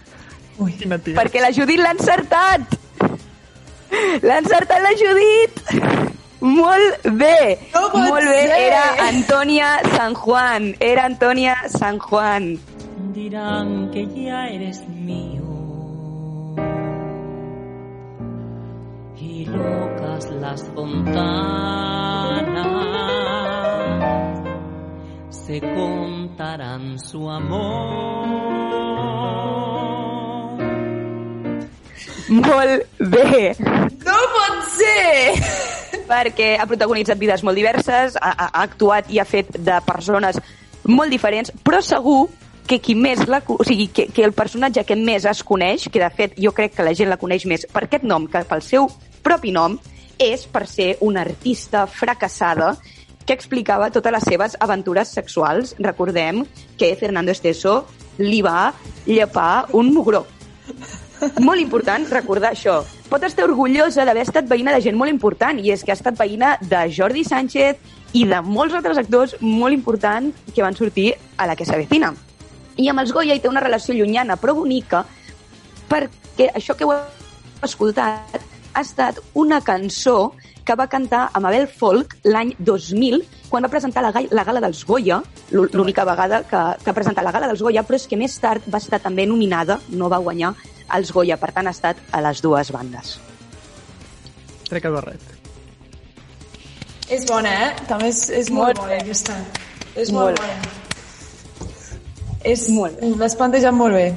Ui. 0.59 0.71
Perquè 0.79 1.41
la 1.43 1.51
Judit 1.53 1.81
l'ha 1.83 1.91
encertat! 1.91 2.79
Encertat 4.23 4.81
la 4.85 4.95
Judit! 5.01 5.65
Molt 6.45 7.09
bé! 7.17 7.59
No 7.73 7.89
molt 7.95 8.27
bé, 8.29 8.43
ser! 8.51 8.61
era 8.69 8.85
Antònia 9.09 9.75
San 9.97 10.15
Juan. 10.15 10.75
Era 10.81 11.09
Antònia 11.09 11.57
San 11.73 11.99
Juan. 11.99 12.55
dirán 13.15 13.91
que 13.91 14.07
ya 14.07 14.49
eres 14.49 14.87
mío. 14.89 15.43
Y 19.17 19.47
locas 19.47 20.31
las 20.31 20.65
fontanas 20.75 22.67
se 25.31 25.61
contarán 25.61 26.99
su 26.99 27.31
amor. 27.31 28.35
Molt 32.35 32.99
bé! 32.99 33.55
No 34.05 34.18
pot 34.35 34.66
ser! 34.74 35.74
perquè 36.05 36.55
ha 36.61 36.66
protagonitzat 36.68 37.18
vides 37.18 37.43
molt 37.47 37.57
diverses, 37.57 38.16
ha, 38.20 38.32
ha 38.37 38.49
actuat 38.62 39.11
i 39.12 39.20
ha 39.20 39.24
fet 39.24 39.55
de 39.57 39.78
persones 39.87 40.41
molt 40.85 41.12
diferents, 41.12 41.53
però 41.64 41.80
segur 41.80 42.26
que 42.68 42.78
qui 42.80 42.95
més 42.97 43.26
la, 43.28 43.43
o 43.47 43.64
sigui, 43.64 43.89
que, 43.93 44.07
que 44.12 44.24
el 44.24 44.32
personatge 44.37 44.85
que 44.89 44.97
més 44.97 45.24
es 45.28 45.43
coneix, 45.45 45.89
que 45.93 46.01
de 46.01 46.11
fet 46.16 46.37
jo 46.41 46.53
crec 46.57 46.76
que 46.76 46.87
la 46.87 46.95
gent 46.97 47.11
la 47.12 47.20
coneix 47.20 47.45
més 47.49 47.66
per 47.72 47.85
aquest 47.85 48.07
nom 48.09 48.28
que 48.30 48.45
pel 48.49 48.64
seu 48.64 48.89
propi 49.24 49.53
nom, 49.53 49.78
és 50.20 50.47
per 50.47 50.64
ser 50.70 50.95
una 51.05 51.24
artista 51.24 51.87
fracassada 51.91 52.74
que 53.24 53.35
explicava 53.35 53.91
totes 53.93 54.12
les 54.12 54.26
seves 54.28 54.57
aventures 54.61 55.11
sexuals. 55.16 55.74
Recordem 55.80 56.45
que 56.78 56.93
Fernando 57.01 57.32
Esteso 57.32 57.80
li 58.20 58.43
va 58.45 58.72
llepar 59.09 59.66
un 59.72 59.93
mugró. 59.93 60.24
Molt 61.41 61.61
important 61.62 62.05
recordar 62.11 62.51
això. 62.53 62.83
Pot 63.09 63.23
estar 63.25 63.45
orgullosa 63.47 64.05
d'haver 64.05 64.23
estat 64.27 64.49
veïna 64.51 64.73
de 64.75 64.81
gent 64.85 64.97
molt 64.99 65.11
important, 65.12 65.59
i 65.61 65.71
és 65.73 65.85
que 65.85 65.93
ha 65.93 65.99
estat 65.99 66.19
veïna 66.19 66.57
de 66.61 66.81
Jordi 66.93 67.25
Sánchez 67.25 67.77
i 68.15 68.25
de 68.31 68.41
molts 68.43 68.75
altres 68.75 68.99
actors 69.01 69.37
molt 69.41 69.75
importants 69.75 70.37
que 70.55 70.62
van 70.62 70.77
sortir 70.77 71.15
a 71.37 71.47
la 71.47 71.57
que 71.57 71.65
s'avecina. 71.67 72.12
I 72.77 72.89
amb 72.91 73.01
els 73.05 73.12
Goya 73.15 73.35
hi 73.35 73.41
té 73.41 73.49
una 73.49 73.62
relació 73.62 73.95
llunyana 73.95 74.37
però 74.37 74.55
bonica 74.59 75.05
perquè 75.89 76.51
això 76.55 76.75
que 76.77 76.85
heu 76.85 76.95
escoltat 77.62 78.41
ha 78.75 78.81
estat 78.83 79.21
una 79.39 79.61
cançó 79.62 80.33
que 80.65 80.75
va 80.75 80.87
cantar 80.89 81.29
amb 81.37 81.47
Abel 81.47 81.67
Folk 81.69 82.17
l'any 82.25 82.55
2000 82.59 83.21
quan 83.51 83.62
va 83.62 83.69
presentar 83.71 84.03
la, 84.03 84.11
la 84.31 84.45
gala 84.45 84.61
dels 84.65 84.81
Goya, 84.89 85.21
l'ú- 85.53 85.69
l'única 85.73 86.05
vegada 86.09 86.43
que, 86.43 86.62
que 86.83 86.91
ha 86.91 86.95
presentat 86.97 87.23
la 87.25 87.31
gala 87.31 87.47
dels 87.51 87.62
Goya, 87.62 87.85
però 87.87 87.95
és 88.01 88.09
que 88.11 88.17
més 88.19 88.35
tard 88.43 88.65
va 88.73 88.81
estar 88.83 88.99
també 88.99 89.27
nominada, 89.29 89.79
no 89.91 90.09
va 90.11 90.19
guanyar 90.19 90.55
els 90.93 91.12
Goya, 91.12 91.37
per 91.41 91.53
tant 91.57 91.66
ha 91.68 91.74
estat 91.74 92.01
a 92.12 92.20
les 92.24 92.43
dues 92.45 92.70
bandes. 92.74 93.16
Trec 94.68 94.85
el 94.89 94.97
barret. 94.97 95.32
És 97.12 97.26
bona, 97.28 97.51
eh? 97.66 97.72
També 97.89 98.09
és, 98.09 98.28
és 98.32 98.51
molt, 98.51 98.78
Molt 98.78 98.87
bona, 98.87 99.01
aquesta. 99.03 99.37
És 99.95 100.11
molt, 100.12 100.41
Molt 100.41 100.41
bona. 100.41 100.80
És, 102.45 102.68
molt. 102.68 103.01
L'has 103.20 103.37
plantejat 103.41 103.72
molt 103.76 103.97
bé. 103.97 104.09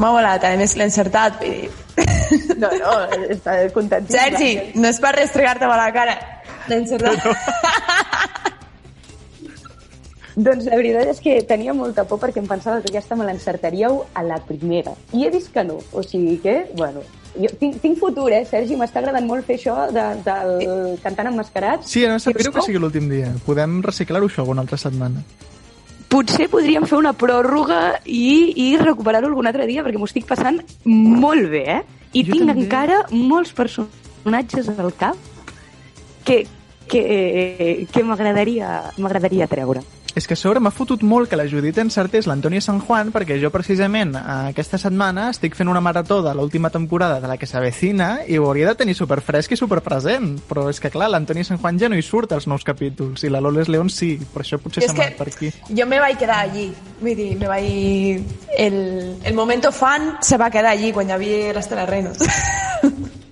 M'ha 0.00 0.10
volat, 0.10 0.44
a 0.44 0.54
més 0.56 0.76
l'he 0.76 0.88
encertat. 0.90 1.40
dir. 1.40 1.70
No, 2.58 2.68
no, 2.80 2.92
està 3.30 3.52
contentíssima. 3.74 4.22
Sergi, 4.22 4.78
no 4.80 4.88
és 4.88 4.98
per 5.02 5.12
restregar-te 5.14 5.66
a 5.68 5.76
la 5.76 5.90
cara. 5.94 6.14
L'he 6.68 6.80
encertat. 6.80 7.20
Doncs 10.34 10.66
la 10.66 10.74
veritat 10.74 11.06
és 11.12 11.20
que 11.22 11.36
tenia 11.46 11.74
molta 11.74 12.02
por 12.10 12.18
perquè 12.18 12.40
em 12.42 12.48
pensava 12.50 12.80
que 12.82 12.90
aquesta 12.90 13.14
me 13.14 13.26
l'encertaríeu 13.28 14.00
a 14.14 14.22
la 14.26 14.40
primera. 14.42 14.96
I 15.14 15.26
he 15.26 15.30
vist 15.30 15.52
que 15.54 15.62
no. 15.62 15.78
O 15.92 16.02
sigui 16.02 16.40
que, 16.42 16.56
bueno, 16.74 17.04
jo 17.38 17.50
tinc, 17.60 17.78
tinc 17.82 17.98
futur, 18.00 18.32
eh, 18.34 18.42
Sergi? 18.48 18.74
M'està 18.78 18.98
agradant 18.98 19.26
molt 19.28 19.46
fer 19.46 19.60
això 19.60 19.76
de, 19.94 20.04
del 20.26 20.98
cantant 21.04 21.30
emmascarats. 21.30 21.86
Sí, 21.90 22.02
no 22.10 22.18
sap 22.18 22.34
greu 22.38 22.52
que 22.54 22.66
sigui 22.66 22.82
l'últim 22.82 23.06
dia. 23.10 23.30
Podem 23.46 23.78
reciclar-ho 23.86 24.26
això 24.26 24.42
alguna 24.42 24.66
altra 24.66 24.78
setmana. 24.80 25.22
potser 26.14 26.46
podríem 26.50 26.84
fer 26.86 26.98
una 26.98 27.10
pròrroga 27.18 28.00
i, 28.06 28.52
i 28.54 28.76
recuperar-ho 28.78 29.26
algun 29.26 29.48
altre 29.50 29.66
dia, 29.66 29.82
perquè 29.82 29.98
m'ho 29.98 30.06
estic 30.06 30.28
passant 30.28 30.60
molt 30.84 31.48
bé, 31.50 31.64
eh? 31.78 31.80
I 32.14 32.22
Jo 32.22 32.36
tinc 32.36 32.46
també. 32.46 32.62
encara 32.62 33.00
molts 33.10 33.50
personatges 33.52 34.68
al 34.78 34.92
cap 34.94 35.16
que, 36.24 36.44
que, 36.86 37.02
que 37.90 38.04
m'agradaria 38.06 38.92
m'agradaria 38.98 39.48
treure. 39.50 39.82
És 40.14 40.28
que 40.30 40.36
a 40.36 40.38
sobre 40.38 40.60
m'ha 40.62 40.70
fotut 40.70 41.02
molt 41.02 41.26
que 41.26 41.34
la 41.34 41.48
Judit 41.50 41.80
encertés 41.82 42.28
l'Antònia 42.30 42.62
San 42.62 42.78
Juan 42.78 43.08
perquè 43.10 43.34
jo 43.42 43.48
precisament 43.50 44.12
eh, 44.14 44.20
aquesta 44.52 44.78
setmana 44.78 45.24
estic 45.32 45.56
fent 45.58 45.70
una 45.72 45.82
marató 45.82 46.20
de 46.22 46.30
l'última 46.38 46.70
temporada 46.70 47.18
de 47.18 47.26
la 47.26 47.34
que 47.36 47.48
s'avecina 47.50 48.20
i 48.30 48.38
ho 48.38 48.46
hauria 48.46 48.68
de 48.70 48.76
tenir 48.78 48.94
superfresc 48.94 49.56
i 49.56 49.58
superpresent. 49.58 50.28
Però 50.46 50.68
és 50.70 50.78
que 50.78 50.92
clar, 50.94 51.10
l'Antònia 51.10 51.48
San 51.48 51.58
Juan 51.58 51.80
ja 51.82 51.90
no 51.90 51.98
hi 51.98 52.06
surt 52.06 52.36
als 52.36 52.46
nous 52.46 52.62
capítols 52.62 53.26
i 53.26 53.32
la 53.34 53.42
Loles 53.42 53.68
León 53.72 53.90
sí, 53.90 54.12
per 54.30 54.44
això 54.44 54.60
potser 54.62 54.86
s'ha 54.86 54.94
anat 54.94 55.18
per 55.18 55.26
aquí. 55.32 55.50
Jo 55.74 55.88
me 55.90 55.98
vaig 55.98 56.20
quedar 56.22 56.44
allí. 56.46 56.68
Vull 57.00 57.18
dir, 57.18 57.32
me 57.40 57.50
vaig... 57.50 58.38
El, 58.54 58.78
el 59.18 59.34
momento 59.34 59.74
fan 59.74 60.14
se 60.22 60.38
va 60.38 60.52
quedar 60.54 60.76
allí 60.76 60.94
quan 60.94 61.10
hi 61.10 61.18
havia 61.18 61.58
l'Estela 61.58 61.90
Reynolds. 61.90 62.22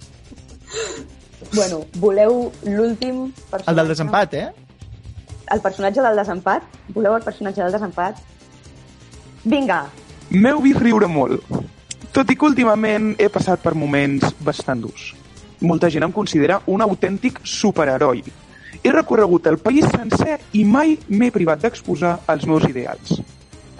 Bueno, 1.52 1.82
voleu 2.00 2.46
l'últim 2.64 3.26
personatge? 3.50 3.68
El 3.68 3.76
del 3.76 3.88
desempat, 3.92 4.34
eh? 4.40 4.46
El 5.52 5.60
personatge 5.60 6.02
del 6.04 6.16
desempat? 6.16 6.62
Voleu 6.94 7.16
el 7.16 7.24
personatge 7.24 7.62
del 7.62 7.72
desempat? 7.72 8.20
Vinga, 9.44 9.82
M'heu 10.32 10.62
vist 10.64 10.80
riure 10.80 11.08
molt, 11.12 11.42
tot 12.12 12.30
i 12.32 12.36
que 12.38 12.46
últimament 12.48 13.10
he 13.20 13.28
passat 13.28 13.60
per 13.60 13.74
moments 13.76 14.32
bastant 14.40 14.80
durs. 14.80 15.10
Molta 15.60 15.90
gent 15.92 16.06
em 16.06 16.14
considera 16.14 16.62
un 16.66 16.80
autèntic 16.80 17.42
superheroi 17.44 18.22
He 18.82 18.90
recorregut 18.90 19.46
el 19.46 19.58
país 19.62 19.84
sencer 19.92 20.38
i 20.58 20.64
mai 20.64 20.96
m'he 21.08 21.30
privat 21.34 21.60
d'exposar 21.62 22.16
els 22.32 22.46
meus 22.50 22.64
ideals. 22.66 23.20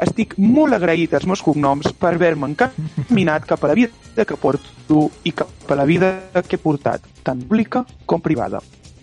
Estic 0.03 0.37
molt 0.39 0.77
agraït 0.77 1.14
als 1.14 1.27
meus 1.27 1.43
cognoms 1.43 1.89
per 1.99 2.12
haver-me 2.12 2.51
encaminat 2.53 3.49
cap 3.49 3.64
a 3.64 3.73
la 3.73 3.79
vida 3.79 4.27
que 4.29 4.37
porto 4.37 5.09
i 5.25 5.33
cap 5.33 5.73
a 5.73 5.79
la 5.79 5.89
vida 5.89 6.12
que 6.47 6.59
he 6.59 6.62
portat, 6.62 7.03
tant 7.25 7.43
pública 7.43 7.87
com 8.07 8.20
privada. 8.20 8.61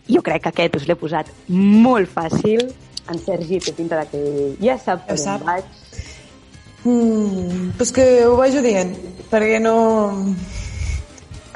Jo 0.10 0.22
crec 0.26 0.42
que 0.44 0.50
aquest 0.50 0.76
us 0.76 0.88
l'he 0.90 0.96
posat 0.96 1.28
molt 1.48 2.10
fàcil. 2.10 2.66
En 3.10 3.18
Sergi 3.20 3.60
té 3.60 3.74
pinta 3.74 3.98
de 4.02 4.08
que 4.12 4.56
ja 4.62 4.78
sap 4.78 5.06
per 5.08 5.18
Ja 5.18 5.36
on 5.36 5.40
sap. 5.40 5.46
vaig. 5.48 5.64
Mm, 6.84 7.72
pues 7.78 7.92
que 7.92 8.26
ho 8.26 8.36
vagi 8.38 8.62
dient, 8.64 8.94
perquè 9.30 9.60
no... 9.62 10.36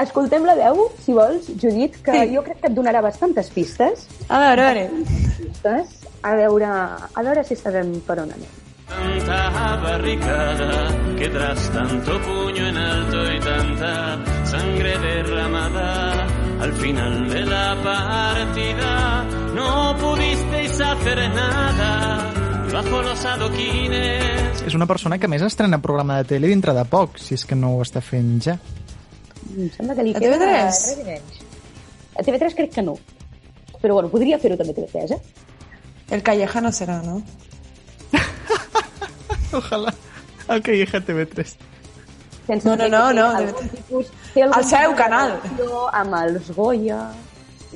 Escoltem 0.02 0.44
la 0.44 0.56
veu, 0.58 0.88
si 1.06 1.14
vols, 1.14 1.46
Judit, 1.62 2.00
que 2.04 2.12
Sí. 2.12 2.34
jo 2.36 2.42
crec 2.44 2.60
que 2.60 2.68
et 2.68 2.74
donarà 2.74 3.00
bastantes 3.02 3.50
pistes. 3.54 4.08
A 4.28 4.40
veure, 4.40 4.62
a 4.62 4.74
veure. 4.74 5.06
Pistes. 5.38 6.00
A 6.24 6.36
veure, 6.36 6.66
a 6.66 7.22
veure 7.22 7.44
si 7.44 7.56
sabem 7.56 8.00
per 8.02 8.20
on 8.20 8.32
anem. 8.32 8.50
Tanta 8.88 9.78
barricada 9.84 11.16
que 11.18 11.30
tras 11.30 11.70
tanto 11.72 12.20
puño 12.22 12.68
en 12.68 12.78
alto 12.78 13.34
y 13.34 13.40
tanta 13.40 14.20
sangre 14.46 14.98
derramada, 15.00 16.23
al 16.64 16.74
final 16.74 17.30
de 17.30 17.42
la 17.46 17.76
partida 17.84 19.24
no 19.54 19.96
pudisteis 20.00 20.80
hacer 20.80 21.30
nada. 21.36 22.34
Bajo 22.72 23.04
los 23.04 23.24
adoquines 23.24 24.64
És 24.66 24.74
una 24.74 24.88
persona 24.88 25.20
que 25.20 25.28
a 25.28 25.30
més 25.30 25.44
estrena 25.46 25.78
programa 25.82 26.16
de 26.22 26.26
tele 26.32 26.48
dintre 26.50 26.74
de 26.74 26.86
poc, 26.90 27.20
si 27.22 27.36
és 27.36 27.44
que 27.46 27.54
no 27.60 27.76
ho 27.76 27.84
està 27.84 28.02
fent 28.02 28.32
ja. 28.42 28.56
Em 29.54 29.68
sembla 29.76 29.94
que 30.00 30.06
li 30.08 30.16
A 30.16 30.22
queda... 30.24 30.40
TV3? 30.40 30.56
res 30.64 30.80
i 30.96 31.06
menys. 31.06 31.44
A 32.18 32.24
TV3 32.26 32.56
crec 32.58 32.74
que 32.74 32.86
no. 32.88 32.96
Però 33.84 34.00
bueno, 34.00 34.10
podria 34.10 34.40
fer-ho 34.42 34.58
també 34.58 34.74
a 34.74 34.80
TV3, 34.80 35.14
eh? 35.14 35.22
El 36.18 36.24
Callejano 36.26 36.72
serà, 36.74 36.98
no? 37.06 37.20
Ojalà. 39.60 39.94
El 40.48 40.64
que 40.66 40.80
hi 40.80 40.88
ha 40.88 40.98
a 40.98 41.04
TV3. 41.04 41.54
Sense 42.48 42.68
No, 42.68 42.76
no, 42.76 42.88
no, 42.90 43.04
no, 43.14 43.28
TV3. 43.40 43.70
tipus- 43.72 44.12
té 44.34 44.42
El 44.44 44.64
seu 44.68 44.96
canal. 44.96 45.38
Amb 45.94 46.16
els 46.22 46.50
Goya. 46.56 47.02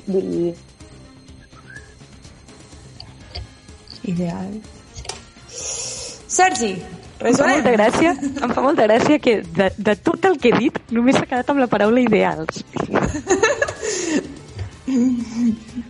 Vull 0.07 0.31
dir, 0.31 0.55
Ideal. 4.07 4.51
Sergi, 6.27 6.69
em 7.19 7.33
fa 7.35 7.47
molta 7.47 7.71
gràcia, 7.73 8.11
em 8.45 8.53
fa 8.53 8.61
molta 8.61 8.85
gràcia 8.87 9.17
que 9.19 9.33
de, 9.41 9.71
de 9.77 9.95
tot 9.95 10.23
el 10.29 10.37
que 10.39 10.51
he 10.53 10.59
dit 10.59 10.77
només 10.95 11.17
s'ha 11.17 11.25
quedat 11.27 11.49
amb 11.51 11.59
la 11.63 11.67
paraula 11.71 11.99
ideals. 12.03 12.61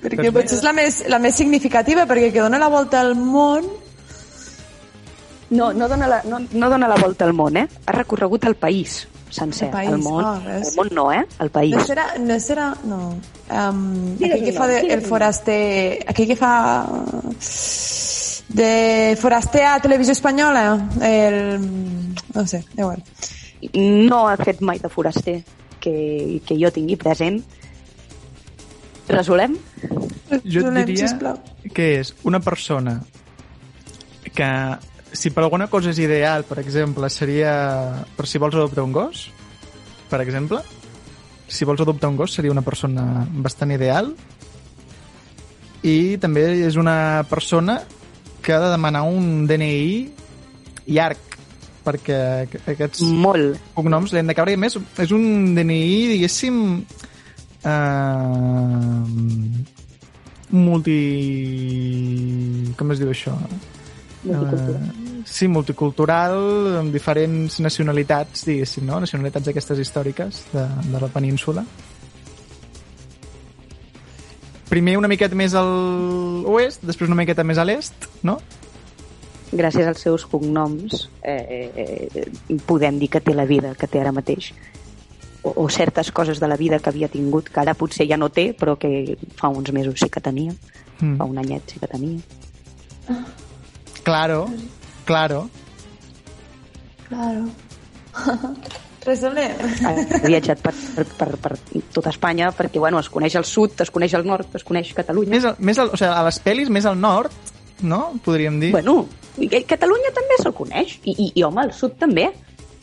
Perquè 0.01 0.31
potser 0.33 0.57
és 0.57 0.63
la 0.65 0.73
més, 0.73 1.01
la 1.11 1.19
més 1.21 1.35
significativa, 1.37 2.07
perquè 2.09 2.31
que 2.33 2.41
dona 2.41 2.57
la 2.61 2.69
volta 2.73 3.01
al 3.03 3.13
món... 3.19 3.67
No, 5.49 5.71
no 5.73 5.87
dona, 5.87 6.07
la, 6.07 6.23
no, 6.23 6.39
no 6.39 6.69
dona 6.69 6.87
la 6.87 6.97
volta 6.99 7.25
al 7.25 7.33
món, 7.33 7.57
eh? 7.57 7.67
Ha 7.85 7.95
recorregut 7.95 8.43
el 8.45 8.55
país 8.55 9.07
sencer. 9.29 9.67
El 9.67 9.71
país, 9.71 9.89
el 9.91 9.97
món, 9.99 10.25
ah, 10.25 10.41
ves. 10.45 10.69
el 10.69 10.75
món 10.75 10.89
no, 10.91 11.11
eh? 11.11 11.25
El 11.39 11.49
país. 11.49 11.75
No 11.75 11.83
serà... 11.85 12.07
No, 12.19 12.39
serà, 12.39 12.67
no. 12.87 12.99
Um, 13.49 14.15
Digues 14.17 14.37
aquell 14.37 14.45
que 14.45 14.53
fa 14.55 14.67
de, 14.67 14.79
el 14.93 15.03
foraster... 15.05 15.59
Aquell 16.07 16.31
que 16.31 16.37
fa... 16.39 16.53
De 18.47 19.17
foraster 19.19 19.65
a 19.67 19.79
Televisió 19.83 20.15
Espanyola. 20.15 20.63
El... 21.01 21.59
No 22.33 22.47
sé, 22.47 22.63
igual. 22.77 23.03
no 23.73 24.27
ha 24.29 24.35
fet 24.37 24.59
mai 24.61 24.77
de 24.79 24.89
foraster 24.89 25.39
que, 25.81 26.41
que 26.45 26.57
jo 26.59 26.71
tingui 26.71 26.95
present. 26.95 27.41
Resolem? 29.09 29.55
Jo 29.87 30.35
et 30.37 30.43
Resolem, 30.45 30.83
diria 30.85 31.07
sisplau. 31.07 31.39
que 31.73 31.87
és 32.01 32.13
una 32.27 32.39
persona 32.43 32.99
que 34.35 34.49
si 35.13 35.31
per 35.31 35.43
alguna 35.43 35.67
cosa 35.67 35.91
és 35.91 35.99
ideal, 35.99 36.43
per 36.47 36.59
exemple, 36.59 37.09
seria 37.09 38.05
per 38.17 38.27
si 38.27 38.39
vols 38.41 38.55
adoptar 38.55 38.83
un 38.83 38.95
gos, 38.95 39.27
per 40.09 40.21
exemple. 40.23 40.61
Si 41.47 41.65
vols 41.65 41.81
adoptar 41.81 42.09
un 42.11 42.17
gos 42.19 42.33
seria 42.35 42.51
una 42.51 42.65
persona 42.65 43.25
bastant 43.31 43.71
ideal. 43.71 44.11
I 45.87 46.17
també 46.19 46.43
és 46.67 46.75
una 46.75 47.23
persona 47.29 47.79
que 48.43 48.53
ha 48.53 48.59
de 48.63 48.71
demanar 48.73 49.05
un 49.07 49.47
DNI 49.47 50.11
llarg 50.87 51.37
perquè 51.87 52.19
aquests 52.67 53.01
Molt. 53.15 53.59
cognoms 53.75 54.11
l'hem 54.11 54.27
de 54.27 54.35
caure. 54.35 54.51
I 54.55 54.59
més, 54.59 54.75
és 54.75 55.13
un 55.15 55.55
DNI, 55.55 56.07
diguéssim, 56.13 56.59
eh, 57.63 59.01
multi... 60.51 60.99
com 62.75 62.91
es 62.91 62.99
diu 63.03 63.13
això? 63.13 63.37
Multicultural. 64.27 64.83
Eh, 64.83 65.23
sí, 65.25 65.47
multicultural, 65.47 66.37
amb 66.81 66.93
diferents 66.95 67.59
nacionalitats, 67.63 68.45
diguéssim, 68.47 68.85
no? 68.87 68.99
Nacionalitats 69.03 69.51
aquestes 69.51 69.81
històriques 69.83 70.43
de, 70.53 70.65
de 70.91 71.01
la 71.03 71.09
península. 71.13 71.65
Primer 74.67 74.97
una 74.99 75.07
miqueta 75.07 75.35
més 75.39 75.55
a 75.55 75.63
l'oest, 75.63 76.83
després 76.83 77.07
una 77.07 77.21
miqueta 77.21 77.45
més 77.47 77.59
a 77.59 77.65
l'est, 77.67 78.09
no? 78.27 78.37
Gràcies 79.47 79.87
als 79.87 80.01
seus 80.03 80.25
cognoms 80.27 81.05
eh, 81.23 81.71
eh, 81.71 82.25
podem 82.67 82.97
dir 82.99 83.07
que 83.13 83.21
té 83.23 83.35
la 83.35 83.45
vida 83.47 83.71
que 83.79 83.87
té 83.87 84.01
ara 84.01 84.11
mateix. 84.11 84.51
O, 85.47 85.53
o 85.63 85.69
certes 85.71 86.11
coses 86.11 86.41
de 86.43 86.49
la 86.51 86.57
vida 86.59 86.81
que 86.83 86.91
havia 86.91 87.07
tingut, 87.07 87.47
que 87.47 87.61
ara 87.63 87.77
potser 87.79 88.09
ja 88.09 88.19
no 88.19 88.27
té, 88.27 88.49
però 88.51 88.75
que 88.75 89.15
fa 89.39 89.47
uns 89.47 89.71
mesos 89.71 90.03
sí 90.03 90.11
que 90.11 90.19
tenia. 90.19 90.51
Mm. 90.99 91.15
Fa 91.15 91.29
un 91.31 91.39
anyet 91.39 91.71
sí 91.71 91.79
que 91.79 91.87
tenia. 91.87 92.19
Claro, 94.07 94.45
claro. 95.03 95.49
Claro. 97.09 97.49
Resolem. 99.07 99.51
Ha 99.87 99.93
viatjat 100.27 100.59
per, 100.63 100.73
per, 100.95 101.05
per, 101.19 101.27
per 101.43 101.51
tota 101.95 102.11
Espanya 102.11 102.49
perquè, 102.55 102.79
bueno, 102.79 102.99
es 103.03 103.07
coneix 103.11 103.35
el 103.39 103.45
sud, 103.47 103.75
es 103.83 103.91
coneix 103.91 104.15
el 104.17 104.25
nord, 104.27 104.49
es 104.55 104.65
coneix 104.67 104.89
Catalunya. 104.95 105.31
Més, 105.35 105.45
al, 105.47 105.55
més 105.59 105.79
al, 105.79 105.91
o 105.93 105.99
sigui, 105.99 106.09
a 106.11 106.23
les 106.27 106.39
pel·lis 106.43 106.71
més 106.73 106.87
al 106.89 106.97
nord, 106.99 107.35
no? 107.87 108.01
Podríem 108.25 108.59
dir. 108.63 108.71
Bueno, 108.75 108.97
Catalunya 109.69 110.11
també 110.15 110.39
se'l 110.41 110.55
coneix. 110.57 110.97
I, 111.03 111.13
i, 111.13 111.29
I, 111.39 111.43
home, 111.47 111.67
el 111.67 111.75
sud 111.77 111.95
també. 112.01 112.29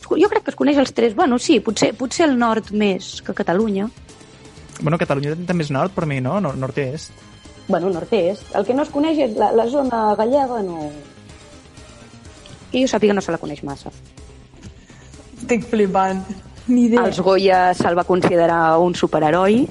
Jo 0.05 0.29
crec 0.29 0.45
que 0.45 0.53
es 0.53 0.57
coneix 0.57 0.77
els 0.81 0.93
tres. 0.97 1.13
Bueno, 1.17 1.37
sí, 1.41 1.59
potser, 1.65 1.91
potser 1.97 2.27
el 2.29 2.37
nord 2.41 2.69
més 2.73 3.15
que 3.25 3.33
Catalunya. 3.37 3.89
Bueno, 4.81 4.97
Catalunya 5.01 5.33
també 5.45 5.65
és 5.65 5.73
nord 5.73 5.93
per 5.97 6.05
mi, 6.09 6.21
no? 6.21 6.37
Nord- 6.41 6.61
Nord-est. 6.61 7.13
Bueno, 7.67 7.89
nord-est. 7.89 8.49
El 8.53 8.65
que 8.65 8.73
no 8.77 8.83
es 8.85 8.91
coneix 8.93 9.17
és 9.25 9.37
la, 9.41 9.51
la 9.57 9.65
zona 9.69 10.07
gallega, 10.17 10.61
no... 10.65 10.89
Que 12.75 12.81
jo 12.83 12.87
sàpiga 12.91 13.13
no 13.15 13.21
se 13.23 13.31
la 13.31 13.37
coneix 13.39 13.61
massa. 13.63 13.87
Estic 15.39 15.63
flipant. 15.71 16.19
Ni 16.67 16.89
idea. 16.89 17.05
Els 17.07 17.21
Goya 17.23 17.59
se'l 17.77 17.95
va 17.95 18.03
considerar 18.03 18.75
un 18.83 18.91
superheroi, 18.99 19.61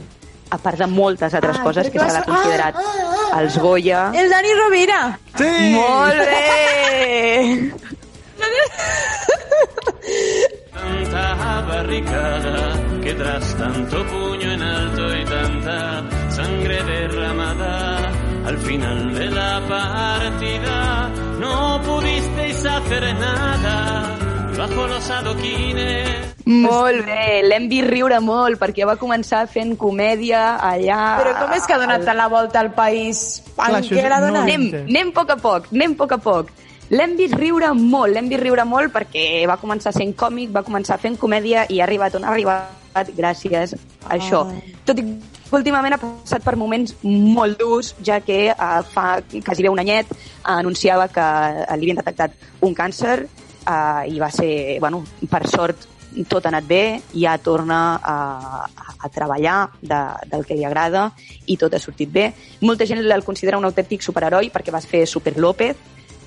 a 0.49 0.57
part 0.63 0.79
de 0.81 0.87
moltes 0.89 1.35
altres 1.37 1.59
Ah, 1.61 1.65
coses 1.67 1.91
que 1.93 1.99
se 2.01 2.07
l'ha 2.15 2.23
considerat 2.25 2.79
ah, 2.79 2.81
ah, 2.81 3.19
ah. 3.35 3.41
els 3.43 3.59
Goya. 3.61 4.07
El 4.17 4.31
Dani 4.33 4.55
Rovira. 4.57 5.01
Sí! 5.37 5.53
Molt 5.75 6.17
bé! 6.31 7.73
Tanta 10.73 11.27
barricada 11.69 12.57
que 13.03 13.13
tras 13.15 13.55
tanto 13.57 14.05
puño 14.07 14.53
en 14.53 14.63
alto 14.63 15.15
y 15.15 15.25
tanta 15.27 16.05
sangre 16.31 16.83
derramada, 16.85 18.11
al 18.45 18.59
final 18.59 19.15
de 19.15 19.31
la 19.31 19.63
partida 19.69 21.09
no 21.41 21.81
pudisteis 21.83 22.65
hacer 22.65 23.15
nada. 23.15 24.19
Bajo 24.57 24.87
los 24.87 25.11
adoquines 25.11 26.35
Molt 26.47 27.07
bé, 27.07 27.41
l'hem 27.43 27.71
vist 27.71 27.89
riure 27.89 28.19
molt 28.21 28.59
perquè 28.61 28.85
va 28.85 28.99
començar 29.01 29.47
fent 29.49 29.73
comèdia 29.81 30.59
allà... 30.61 30.99
Però 31.23 31.33
com 31.39 31.55
és 31.57 31.65
que 31.65 31.73
ha 31.73 31.81
donat 31.81 32.05
tant 32.05 32.19
la 32.19 32.29
volta 32.29 32.61
al 32.61 32.69
país? 32.77 33.41
En 33.57 33.73
Clar, 33.73 33.81
què 33.89 34.05
l'ha 34.05 34.21
no 34.21 34.29
donat? 34.29 34.45
Anem, 34.45 34.67
anem 34.85 35.13
a 35.15 35.17
poc 35.17 35.33
a 35.33 35.39
poc, 35.41 35.71
anem 35.73 35.97
a 35.97 36.01
poc 36.03 36.13
a 36.13 36.21
poc. 36.21 36.53
L'hem 36.93 37.15
vist 37.17 37.33
riure 37.41 37.71
molt, 37.79 38.13
l'hem 38.13 38.29
vist 38.29 38.45
riure 38.45 38.67
molt 38.69 38.93
perquè 38.93 39.25
va 39.49 39.57
començar 39.57 39.95
sent 39.97 40.13
còmic, 40.21 40.53
va 40.53 40.63
començar 40.67 41.01
fent 41.01 41.17
comèdia 41.21 41.65
i 41.73 41.81
ha 41.81 41.87
arribat 41.89 42.21
on 42.21 42.29
ha 42.29 42.35
arribat 42.35 43.15
gràcies 43.17 43.73
a 43.73 44.13
això. 44.19 44.45
Tot 44.85 45.01
i 45.01 45.07
últimament 45.53 45.97
ha 45.97 46.01
passat 46.01 46.45
per 46.45 46.57
moments 46.57 46.97
molt 47.03 47.59
durs, 47.61 47.95
ja 48.05 48.21
que 48.25 48.49
eh, 48.51 48.83
fa 48.93 49.21
quasi 49.45 49.63
bé 49.63 49.73
un 49.73 49.83
anyet 49.83 50.13
anunciava 50.43 51.09
que 51.09 51.25
eh, 51.25 51.77
li 51.77 51.89
havien 51.89 52.01
detectat 52.01 52.37
un 52.65 52.75
càncer 52.75 53.17
eh, 53.25 54.03
i 54.09 54.21
va 54.21 54.31
ser, 54.33 54.79
bueno, 54.81 55.05
per 55.31 55.45
sort 55.49 55.89
tot 56.31 56.45
ha 56.47 56.53
anat 56.53 56.67
bé, 56.69 56.83
ja 57.11 57.35
torna 57.43 57.99
a, 57.99 58.17
a, 58.71 58.95
a 59.03 59.09
treballar 59.11 59.59
de, 59.83 60.01
del 60.31 60.45
que 60.47 60.55
li 60.55 60.65
agrada 60.65 61.09
i 61.51 61.57
tot 61.59 61.75
ha 61.75 61.83
sortit 61.83 62.13
bé. 62.13 62.29
Molta 62.63 62.87
gent 62.87 63.03
el 63.03 63.27
considera 63.27 63.59
un 63.59 63.67
autèntic 63.67 64.05
superheroi 64.07 64.53
perquè 64.55 64.75
va 64.75 64.83
fer 64.85 65.05
Super 65.11 65.35
López, 65.43 65.75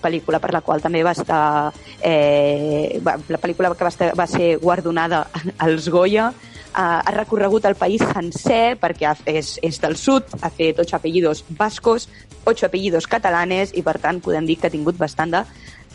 pel·lícula 0.01 0.39
per 0.43 0.51
la 0.53 0.61
qual 0.61 0.81
també 0.81 1.03
va 1.03 1.11
estar... 1.17 1.71
Eh, 2.01 2.99
la 3.03 3.39
pel·lícula 3.41 3.73
que 3.75 3.87
va, 3.87 3.91
estar, 3.93 4.13
va 4.17 4.27
ser 4.27 4.57
guardonada 4.61 5.25
als 5.65 5.89
Goya. 5.89 6.31
ha, 6.73 6.99
ha 6.99 7.11
recorregut 7.11 7.65
el 7.65 7.75
país 7.75 8.03
sencer 8.13 8.77
perquè 8.77 9.15
és, 9.25 9.55
és 9.65 9.79
del 9.81 9.95
sud, 9.97 10.23
ha 10.41 10.49
fet 10.53 10.79
ocho 10.79 10.95
apellidos 10.95 11.43
vascos, 11.49 12.07
ocho 12.45 12.67
apellidos 12.67 13.07
catalanes 13.07 13.73
i 13.73 13.81
per 13.81 13.97
tant 13.99 14.21
podem 14.21 14.45
dir 14.45 14.59
que 14.61 14.67
ha 14.67 14.73
tingut 14.73 14.97
bastant 14.97 15.33
de 15.33 15.41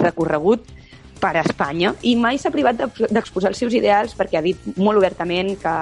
recorregut 0.00 0.66
per 1.22 1.36
Espanya 1.38 1.92
i 2.02 2.16
mai 2.18 2.38
s'ha 2.40 2.50
privat 2.50 2.80
d'ex- 2.80 3.12
d'exposar 3.14 3.52
els 3.52 3.60
seus 3.62 3.74
ideals 3.78 4.16
perquè 4.18 4.40
ha 4.40 4.42
dit 4.42 4.58
molt 4.76 4.98
obertament 4.98 5.54
que, 5.60 5.74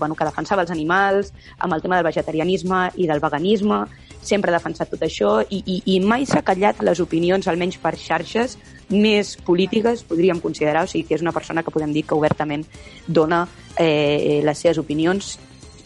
bueno, 0.00 0.16
que 0.16 0.24
defensava 0.24 0.64
els 0.64 0.72
animals 0.72 1.34
amb 1.58 1.76
el 1.76 1.84
tema 1.84 1.98
del 1.98 2.08
vegetarianisme 2.08 2.86
i 2.96 3.06
del 3.10 3.20
veganisme 3.20 3.82
sempre 4.26 4.52
ha 4.52 4.58
defensat 4.58 4.90
tot 4.92 5.02
això 5.06 5.38
i, 5.42 5.62
i, 5.64 5.76
i 5.94 6.00
mai 6.00 6.26
s'ha 6.26 6.42
callat 6.46 6.82
les 6.84 7.00
opinions, 7.02 7.48
almenys 7.48 7.78
per 7.82 7.94
xarxes 8.00 8.56
més 8.90 9.34
polítiques, 9.46 10.04
podríem 10.06 10.40
considerar, 10.42 10.84
o 10.86 10.90
sigui 10.90 11.06
que 11.08 11.16
és 11.18 11.24
una 11.24 11.34
persona 11.34 11.64
que 11.66 11.74
podem 11.74 11.94
dir 11.94 12.04
que 12.06 12.14
obertament 12.14 12.66
dona 13.06 13.44
eh, 13.78 14.42
les 14.44 14.58
seves 14.58 14.78
opinions 14.82 15.36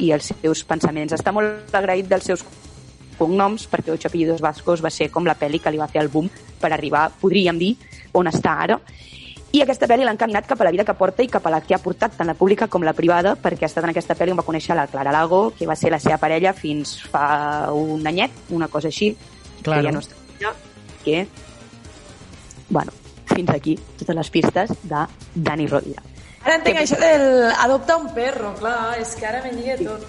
i 0.00 0.10
els 0.16 0.32
seus 0.32 0.64
pensaments. 0.64 1.14
Està 1.16 1.32
molt 1.32 1.74
agraït 1.76 2.08
dels 2.08 2.28
seus 2.32 2.44
cognoms, 3.20 3.66
perquè 3.68 3.92
Ocho 3.92 4.08
apellidos 4.08 4.40
vascos 4.40 4.82
va 4.84 4.90
ser 4.90 5.10
com 5.12 5.28
la 5.28 5.36
pel·li 5.36 5.60
que 5.60 5.72
li 5.72 5.80
va 5.80 5.88
fer 5.92 6.00
el 6.02 6.08
boom 6.12 6.30
per 6.60 6.72
arribar, 6.72 7.10
podríem 7.20 7.58
dir, 7.60 7.74
on 8.16 8.30
està 8.30 8.56
ara. 8.64 8.80
I 9.52 9.62
aquesta 9.64 9.88
pel·li 9.90 10.04
l'ha 10.06 10.12
encaminat 10.14 10.46
cap 10.46 10.60
a 10.62 10.64
la 10.68 10.70
vida 10.70 10.84
que 10.86 10.94
porta 10.94 11.24
i 11.24 11.28
cap 11.28 11.46
a 11.46 11.50
la 11.50 11.58
que 11.60 11.74
ha 11.74 11.80
portat 11.82 12.14
tant 12.16 12.28
la 12.30 12.36
pública 12.38 12.68
com 12.70 12.84
la 12.86 12.92
privada, 12.94 13.34
perquè 13.34 13.66
ha 13.66 13.70
estat 13.70 13.82
en 13.82 13.90
aquesta 13.90 14.14
pel·li 14.14 14.30
on 14.30 14.38
va 14.38 14.46
conèixer 14.46 14.76
la 14.78 14.86
Clara 14.86 15.10
Lago, 15.10 15.50
que 15.58 15.66
va 15.66 15.74
ser 15.74 15.90
la 15.90 15.98
seva 15.98 16.20
parella 16.22 16.52
fins 16.54 17.00
fa 17.10 17.72
un 17.74 18.06
anyet, 18.06 18.30
una 18.50 18.68
cosa 18.68 18.88
així, 18.88 19.16
Claro. 19.62 19.82
que 19.82 19.88
ja 19.88 19.92
no 19.92 20.00
està 20.00 20.14
allà, 20.38 20.54
que, 21.04 21.26
bueno, 22.70 22.92
fins 23.34 23.50
aquí 23.50 23.74
totes 23.98 24.16
les 24.16 24.30
pistes 24.30 24.70
de 24.82 25.02
Dani 25.34 25.66
Rovira. 25.66 26.02
Ara 26.44 26.54
entenc 26.56 26.78
això 26.80 26.96
del 27.02 27.50
adopta 27.50 27.98
un 28.00 28.08
perro, 28.14 28.54
clar, 28.56 28.98
és 29.02 29.16
que 29.18 29.26
ara 29.26 29.42
me 29.42 29.52
lliga 29.52 29.76
tot. 29.82 30.06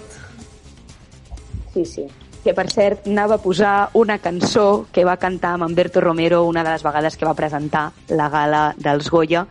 Sí, 1.74 1.84
sí. 1.84 2.06
Que, 2.42 2.54
per 2.58 2.66
cert, 2.74 3.06
anava 3.06 3.36
a 3.38 3.42
posar 3.42 3.90
una 3.94 4.16
cançó 4.18 4.86
que 4.90 5.04
va 5.06 5.14
cantar 5.16 5.52
amb 5.54 5.68
Humberto 5.68 6.00
Romero 6.02 6.42
una 6.48 6.64
de 6.66 6.72
les 6.74 6.82
vegades 6.82 7.16
que 7.16 7.28
va 7.28 7.36
presentar 7.38 7.92
la 8.10 8.28
gala 8.32 8.62
dels 8.78 9.10
Goya, 9.10 9.44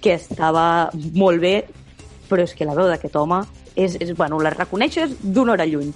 que 0.00 0.14
estava 0.16 0.88
molt 1.12 1.42
bé, 1.42 1.66
però 2.28 2.44
és 2.44 2.54
que 2.56 2.64
la 2.64 2.76
veu 2.76 2.88
d'aquest 2.88 3.16
home 3.20 3.42
és, 3.76 3.98
és, 4.00 4.14
bueno, 4.16 4.40
la 4.40 4.54
reconeixes 4.54 5.18
d'una 5.22 5.54
hora 5.54 5.66
lluny. 5.68 5.92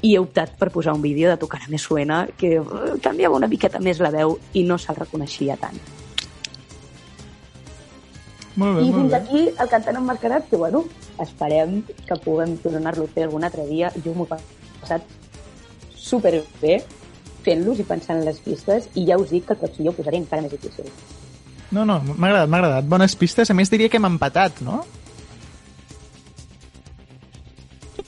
I 0.00 0.14
he 0.14 0.18
optat 0.22 0.54
per 0.56 0.70
posar 0.70 0.94
un 0.94 1.02
vídeo 1.02 1.28
de 1.28 1.36
Tocarà 1.36 1.68
més 1.68 1.84
suena 1.84 2.22
que 2.38 2.56
eh, 2.62 2.98
canviava 3.02 3.36
una 3.36 3.48
miqueta 3.50 3.80
més 3.82 4.00
la 4.00 4.12
veu 4.14 4.38
i 4.54 4.64
no 4.64 4.78
se'l 4.78 4.96
reconeixia 4.96 5.58
tant. 5.60 5.78
Molt 8.58 8.78
bé, 8.78 8.84
I 8.86 8.90
molt 8.90 8.98
fins 8.98 9.12
bé. 9.12 9.18
aquí 9.18 9.42
el 9.50 9.70
cantant 9.70 10.00
emmascarat, 10.00 10.48
que 10.50 10.56
bueno, 10.56 10.84
esperem 11.22 11.82
que 11.84 12.20
puguem 12.24 12.56
tornar-lo 12.62 13.06
a 13.06 13.14
fer 13.14 13.26
algun 13.26 13.46
altre 13.46 13.66
dia. 13.68 13.92
Jo 14.04 14.14
m'ho 14.14 14.26
he 14.26 14.38
passat 14.80 15.18
superbé 16.08 16.80
fent-los 17.46 17.80
i 17.80 17.86
pensant 17.86 18.18
en 18.18 18.26
les 18.28 18.40
pistes 18.44 18.88
i 18.98 19.06
ja 19.08 19.18
us 19.20 19.32
dic 19.32 19.46
que 19.48 19.56
el 19.56 19.62
pròxim 19.62 19.86
dia 19.86 19.92
ho 19.92 19.96
posaré 19.96 20.20
encara 20.20 20.44
més 20.44 20.54
difícil. 20.54 20.88
No, 21.70 21.84
no, 21.84 21.98
m'ha 22.00 22.30
agradat, 22.30 22.48
m'ha 22.48 22.60
agradat. 22.62 22.88
Bones 22.88 23.14
pistes. 23.20 23.50
A 23.52 23.56
més, 23.56 23.70
diria 23.72 23.90
que 23.92 24.00
hem 24.00 24.08
empatat, 24.08 24.62
no? 24.64 24.80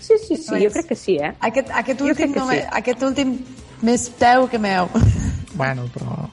Sí, 0.01 0.17
sí, 0.27 0.37
sí, 0.37 0.63
jo 0.65 0.71
crec 0.75 0.89
que 0.89 0.97
sí, 0.97 1.19
eh? 1.21 1.35
Aquest, 1.51 1.69
aquest, 1.83 2.01
últim, 2.03 2.33
no, 2.35 2.49
sí. 2.49 2.59
aquest 2.81 3.05
últim 3.07 3.37
més 3.87 4.09
teu 4.19 4.49
que 4.51 4.59
meu. 4.59 4.89
Bueno, 5.55 5.87
però... 5.95 6.25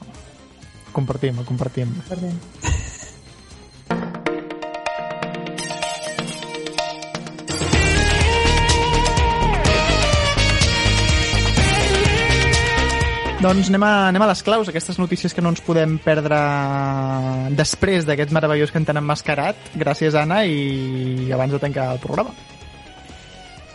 Compartim, 0.96 1.44
compartim. 1.44 1.92
Doncs 13.38 13.68
anem 13.70 13.84
a, 13.86 13.92
anem 14.10 14.22
a 14.24 14.26
les 14.32 14.40
claus, 14.42 14.66
aquestes 14.66 14.96
notícies 14.98 15.30
que 15.30 15.42
no 15.44 15.52
ens 15.52 15.60
podem 15.62 15.92
perdre 16.02 16.38
després 17.54 18.02
d'aquest 18.08 18.34
meravellós 18.34 18.74
han 18.74 18.98
emmascarat. 18.98 19.76
Gràcies, 19.78 20.16
Anna, 20.18 20.42
i 20.42 21.30
abans 21.30 21.54
de 21.54 21.60
tancar 21.62 21.92
el 21.94 22.00
programa. 22.02 22.34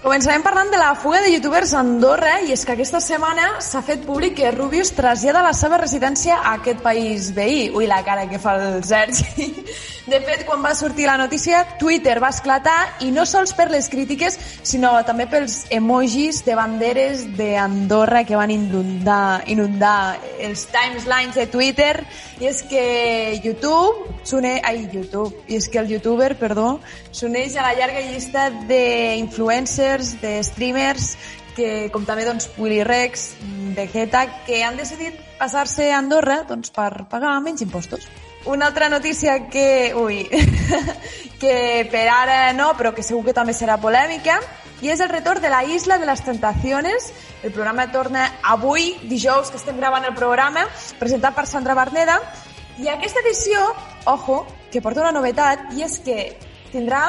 Començarem 0.03 0.43
parlant 0.43 0.67
de 0.67 0.75
la 0.75 0.89
fuga 0.99 1.21
de 1.23 1.29
youtubers 1.31 1.71
a 1.71 1.79
Andorra 1.79 2.41
i 2.43 2.51
és 2.51 2.65
que 2.67 2.73
aquesta 2.73 2.99
setmana 2.99 3.61
s'ha 3.63 3.79
fet 3.87 4.03
públic 4.03 4.35
que 4.35 4.51
Rubius 4.51 4.91
trasllada 4.97 5.45
la 5.45 5.53
seva 5.55 5.79
residència 5.79 6.41
a 6.41 6.57
aquest 6.57 6.83
país 6.83 7.29
veí. 7.31 7.69
Ui, 7.71 7.87
la 7.87 8.01
cara 8.03 8.27
que 8.27 8.41
fa 8.43 8.57
el 8.59 8.83
Sergi. 8.83 9.47
De 10.03 10.17
fet, 10.19 10.41
quan 10.43 10.59
va 10.59 10.73
sortir 10.75 11.05
la 11.07 11.15
notícia, 11.15 11.61
Twitter 11.79 12.17
va 12.19 12.27
esclatar 12.33 12.97
i 13.05 13.07
no 13.15 13.23
sols 13.23 13.53
per 13.55 13.69
les 13.71 13.85
crítiques, 13.87 14.35
sinó 14.67 14.91
també 15.07 15.29
pels 15.31 15.61
emojis 15.71 16.41
de 16.43 16.57
banderes 16.59 17.21
d'Andorra 17.37 18.25
que 18.27 18.35
van 18.35 18.51
inundar, 18.51 19.45
inundar 19.47 20.17
els 20.43 20.65
timelines 20.73 21.37
de 21.39 21.45
Twitter. 21.47 21.93
I 22.43 22.49
és 22.51 22.59
que 22.67 22.83
YouTube 23.45 24.17
s'une... 24.27 24.57
Ai, 24.59 24.89
YouTube. 24.91 25.45
I 25.47 25.61
és 25.61 25.69
que 25.71 25.79
el 25.79 25.87
youtuber, 25.93 26.33
perdó, 26.35 26.81
s'uneix 27.15 27.55
a 27.55 27.63
la 27.69 27.71
llarga 27.79 28.03
llista 28.03 28.49
d'influencers, 28.67 30.17
de 30.19 30.33
streamers, 30.43 31.13
que, 31.55 31.87
com 31.95 32.03
també 32.03 32.27
doncs, 32.27 32.49
Willy 32.57 32.83
Rex, 32.83 33.29
Vegeta, 33.77 34.25
que 34.43 34.65
han 34.67 34.75
decidit 34.75 35.15
passar-se 35.39 35.93
a 35.93 36.03
Andorra 36.03 36.41
doncs, 36.49 36.75
per 36.75 37.05
pagar 37.07 37.37
menys 37.39 37.63
impostos. 37.63 38.11
Una 38.45 38.67
altra 38.67 38.89
notícia 38.89 39.47
que, 39.47 39.93
ui, 39.95 40.27
que 41.41 41.87
per 41.91 42.07
ara 42.11 42.51
no, 42.51 42.73
però 42.75 42.91
que 42.91 43.05
segur 43.05 43.23
que 43.29 43.35
també 43.35 43.55
serà 43.55 43.77
polèmica, 43.79 44.35
i 44.83 44.91
és 44.91 44.99
el 44.99 45.07
retorn 45.07 45.39
de 45.41 45.51
la 45.51 45.63
Isla 45.63 45.97
de 45.97 46.09
les 46.09 46.23
Tentaciones. 46.25 47.13
El 47.41 47.53
programa 47.55 47.87
torna 47.91 48.25
avui, 48.43 48.97
dijous, 49.07 49.47
que 49.47 49.61
estem 49.61 49.79
gravant 49.79 50.03
el 50.09 50.15
programa, 50.19 50.67
presentat 50.99 51.37
per 51.37 51.47
Sandra 51.47 51.77
Barneda, 51.79 52.19
i 52.83 52.91
aquesta 52.91 53.23
edició, 53.23 53.63
ojo, 54.11 54.43
que 54.73 54.81
porta 54.83 55.05
una 55.05 55.15
novetat, 55.15 55.71
i 55.77 55.87
és 55.87 55.99
que 56.03 56.33
tindrà 56.73 57.05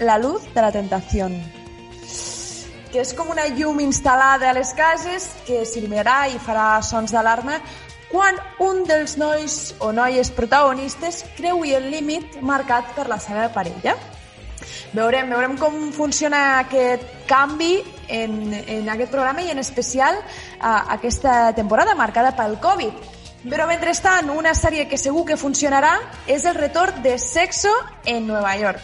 la 0.00 0.16
luz 0.16 0.48
de 0.54 0.64
la 0.64 0.72
tentació 0.72 1.28
que 2.90 3.04
és 3.04 3.12
com 3.14 3.28
una 3.30 3.44
llum 3.54 3.78
instal·lada 3.84 4.48
a 4.50 4.54
les 4.56 4.72
cases 4.74 5.28
que 5.46 5.60
s'il·luminarà 5.62 6.24
i 6.32 6.40
farà 6.42 6.80
sons 6.82 7.14
d'alarma 7.14 7.60
quan 8.10 8.36
un 8.58 8.82
dels 8.88 9.16
nois 9.20 9.74
o 9.78 9.92
noies 9.94 10.32
protagonistes 10.34 11.22
creui 11.36 11.74
el 11.78 11.90
límit 11.92 12.40
marcat 12.42 12.90
per 12.96 13.06
la 13.08 13.20
seva 13.22 13.48
parella. 13.54 13.94
Veurem, 14.92 15.30
veurem 15.30 15.54
com 15.56 15.76
funciona 15.94 16.58
aquest 16.58 17.06
canvi 17.30 17.78
en, 18.10 18.52
en 18.52 18.88
aquest 18.90 19.12
programa 19.14 19.44
i 19.46 19.52
en 19.52 19.62
especial 19.62 20.18
a, 20.58 20.92
aquesta 20.96 21.54
temporada 21.54 21.94
marcada 21.94 22.34
pel 22.36 22.58
Covid. 22.62 23.10
Però 23.46 23.64
mentrestant, 23.70 24.28
una 24.34 24.52
sèrie 24.52 24.84
que 24.90 24.98
segur 25.00 25.22
que 25.28 25.38
funcionarà 25.40 25.94
és 26.28 26.44
el 26.44 26.58
retorn 26.58 27.00
de 27.06 27.14
Sexo 27.18 27.70
en 28.04 28.26
Nova 28.28 28.56
York. 28.58 28.82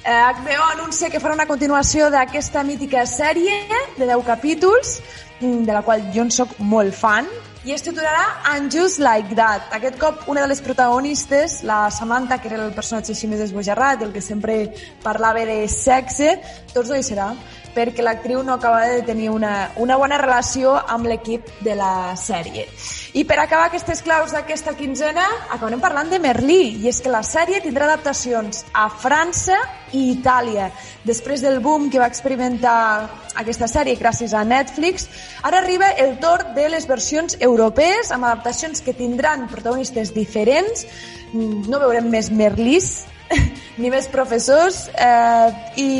Eh, 0.00 0.10
HBO 0.10 0.66
anuncia 0.72 1.08
que 1.12 1.20
farà 1.20 1.36
una 1.36 1.46
continuació 1.48 2.10
d'aquesta 2.12 2.64
mítica 2.64 3.06
sèrie 3.06 3.62
de 3.96 4.04
10 4.04 4.26
capítols, 4.26 4.98
mm, 5.40 5.64
de 5.64 5.72
la 5.72 5.82
qual 5.82 6.10
jo 6.12 6.26
en 6.26 6.30
sóc 6.34 6.58
molt 6.58 6.94
fan, 6.96 7.28
i 7.64 7.74
es 7.74 7.82
titularà 7.84 8.40
And 8.44 8.72
Just 8.72 8.98
Like 8.98 9.34
That. 9.36 9.68
Aquest 9.76 9.98
cop 10.00 10.24
una 10.32 10.40
de 10.40 10.48
les 10.48 10.62
protagonistes, 10.64 11.60
la 11.62 11.90
Samantha, 11.90 12.38
que 12.40 12.48
era 12.48 12.62
el 12.64 12.72
personatge 12.72 13.12
així 13.12 13.28
més 13.28 13.42
esbojarrat, 13.44 14.00
el 14.06 14.14
que 14.14 14.22
sempre 14.24 14.56
parlava 15.04 15.44
de 15.44 15.60
sexe, 15.68 16.38
doncs 16.72 16.88
no 16.88 16.96
hi 16.96 17.04
serà, 17.04 17.28
perquè 17.76 18.04
l'actriu 18.06 18.42
no 18.42 18.56
acaba 18.56 18.86
de 18.88 19.04
tenir 19.04 19.28
una, 19.30 19.70
una 19.76 20.00
bona 20.00 20.18
relació 20.18 20.78
amb 20.80 21.12
l'equip 21.12 21.52
de 21.60 21.76
la 21.76 22.16
sèrie. 22.16 22.66
I 23.10 23.24
per 23.26 23.40
acabar 23.42 23.64
aquestes 23.66 24.04
claus 24.06 24.30
d'aquesta 24.30 24.76
quinzena, 24.78 25.24
acabarem 25.50 25.80
parlant 25.82 26.12
de 26.12 26.20
Merlí, 26.22 26.76
i 26.78 26.86
és 26.86 27.00
que 27.02 27.10
la 27.10 27.24
sèrie 27.26 27.58
tindrà 27.64 27.88
adaptacions 27.88 28.62
a 28.70 28.84
França 28.86 29.56
i 29.90 30.12
Itàlia. 30.12 30.68
Després 31.02 31.42
del 31.42 31.58
boom 31.64 31.88
que 31.90 31.98
va 31.98 32.06
experimentar 32.06 33.10
aquesta 33.34 33.66
sèrie 33.66 33.98
gràcies 33.98 34.30
a 34.30 34.44
Netflix, 34.46 35.08
ara 35.42 35.58
arriba 35.58 35.88
el 35.98 36.20
torn 36.22 36.52
de 36.54 36.68
les 36.70 36.86
versions 36.86 37.34
europees 37.40 38.12
amb 38.14 38.28
adaptacions 38.28 38.78
que 38.86 38.94
tindran 38.94 39.48
protagonistes 39.50 40.14
diferents. 40.14 40.86
No 41.34 41.82
veurem 41.82 42.06
més 42.14 42.30
Merlís, 42.30 43.08
ni 43.82 43.90
més 43.90 44.06
professors 44.10 44.84
eh, 44.94 45.50
i 45.82 45.90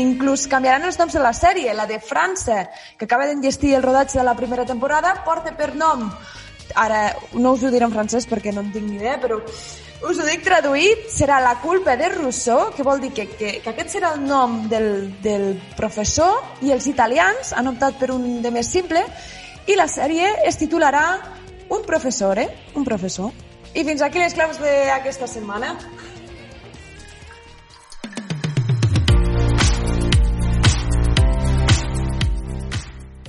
inclús 0.00 0.48
canviaran 0.50 0.90
els 0.90 0.98
noms 0.98 1.14
de 1.14 1.22
la 1.22 1.32
sèrie. 1.38 1.70
La 1.70 1.86
de 1.86 2.02
França, 2.02 2.64
que 2.98 3.06
acaba 3.06 3.30
d'enllestir 3.30 3.76
el 3.78 3.86
rodatge 3.86 4.18
de 4.18 4.26
la 4.26 4.34
primera 4.34 4.66
temporada, 4.66 5.14
porta 5.22 5.54
per 5.54 5.76
nom 5.78 6.08
ara 6.74 7.16
no 7.32 7.52
us 7.56 7.62
ho 7.62 7.70
diré 7.72 7.86
en 7.86 7.94
francès 7.94 8.28
perquè 8.28 8.52
no 8.54 8.64
en 8.64 8.72
tinc 8.72 8.88
ni 8.88 8.98
idea, 8.98 9.18
però 9.20 9.38
us 9.38 10.18
ho 10.18 10.26
dic 10.26 10.44
traduït, 10.46 11.08
serà 11.10 11.40
la 11.42 11.56
culpa 11.62 11.96
de 11.98 12.08
Rousseau, 12.12 12.68
que 12.76 12.86
vol 12.86 13.00
dir 13.02 13.10
que, 13.16 13.26
que, 13.30 13.56
que 13.64 13.72
aquest 13.72 13.96
serà 13.96 14.12
el 14.14 14.22
nom 14.26 14.60
del, 14.70 15.08
del 15.24 15.50
professor 15.76 16.62
i 16.62 16.72
els 16.74 16.86
italians 16.86 17.52
han 17.56 17.72
optat 17.72 17.98
per 17.98 18.12
un 18.14 18.38
de 18.42 18.52
més 18.54 18.70
simple 18.70 19.02
i 19.68 19.76
la 19.76 19.88
sèrie 19.90 20.30
es 20.48 20.60
titularà 20.60 21.34
Un 21.68 21.82
professor, 21.84 22.38
eh? 22.40 22.48
Un 22.80 22.84
professor. 22.84 23.28
I 23.76 23.82
fins 23.84 24.00
aquí 24.00 24.16
les 24.16 24.32
claus 24.32 24.56
d'aquesta 24.56 25.26
setmana. 25.28 25.74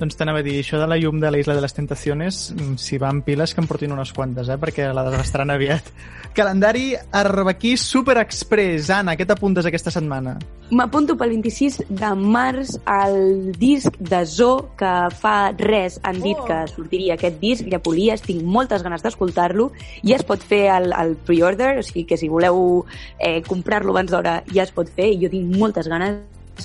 Doncs 0.00 0.16
t'anava 0.16 0.40
a 0.40 0.42
dir, 0.42 0.54
això 0.62 0.78
de 0.80 0.86
la 0.88 0.96
llum 0.96 1.18
de 1.20 1.28
la 1.28 1.36
Isla 1.36 1.52
de 1.52 1.60
les 1.60 1.74
Tentaciones, 1.76 2.54
mm, 2.56 2.78
si 2.80 2.96
van 2.96 3.20
piles 3.20 3.52
que 3.52 3.60
em 3.60 3.66
portin 3.68 3.92
unes 3.92 4.14
quantes, 4.16 4.48
eh? 4.48 4.56
perquè 4.56 4.86
la 4.96 5.04
desgastaran 5.04 5.50
aviat. 5.52 5.90
Calendari 6.32 6.94
Arbequí 7.12 7.76
Super 7.76 8.16
Express. 8.22 8.88
Anna, 8.94 9.12
què 9.18 9.26
t'apuntes 9.26 9.66
aquesta 9.66 9.90
setmana? 9.90 10.38
M'apunto 10.70 11.18
pel 11.18 11.34
26 11.34 11.82
de 11.90 12.14
març 12.14 12.78
al 12.86 13.52
disc 13.58 13.98
de 13.98 14.22
Zo, 14.24 14.70
que 14.78 14.92
fa 15.20 15.52
res 15.58 15.98
han 16.02 16.22
dit 16.22 16.38
Oh. 16.38 16.46
que 16.46 16.62
sortiria 16.68 17.18
aquest 17.18 17.40
disc, 17.40 17.66
Llapolies, 17.66 18.22
tinc 18.22 18.42
moltes 18.42 18.82
ganes 18.82 19.02
d'escoltar-lo, 19.02 19.72
ja 20.02 20.16
es 20.16 20.24
pot 20.24 20.40
fer 20.40 20.70
el, 20.78 20.94
el 20.96 21.16
pre-order, 21.16 21.76
o 21.78 21.82
sigui 21.82 22.06
que 22.06 22.16
si 22.16 22.28
voleu 22.28 22.86
eh, 23.18 23.42
comprar-lo 23.42 23.92
abans 23.92 24.10
d'hora 24.10 24.44
ja 24.48 24.62
es 24.62 24.72
pot 24.72 24.88
fer, 24.88 25.10
i 25.12 25.20
jo 25.20 25.28
tinc 25.28 25.58
moltes 25.58 25.88
ganes 25.90 26.22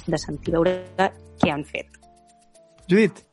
de 0.07 0.17
sentir 0.17 0.53
veure 0.53 0.79
què 1.41 1.51
han 1.51 1.65
fet. 1.65 1.94
Judit. 2.89 3.25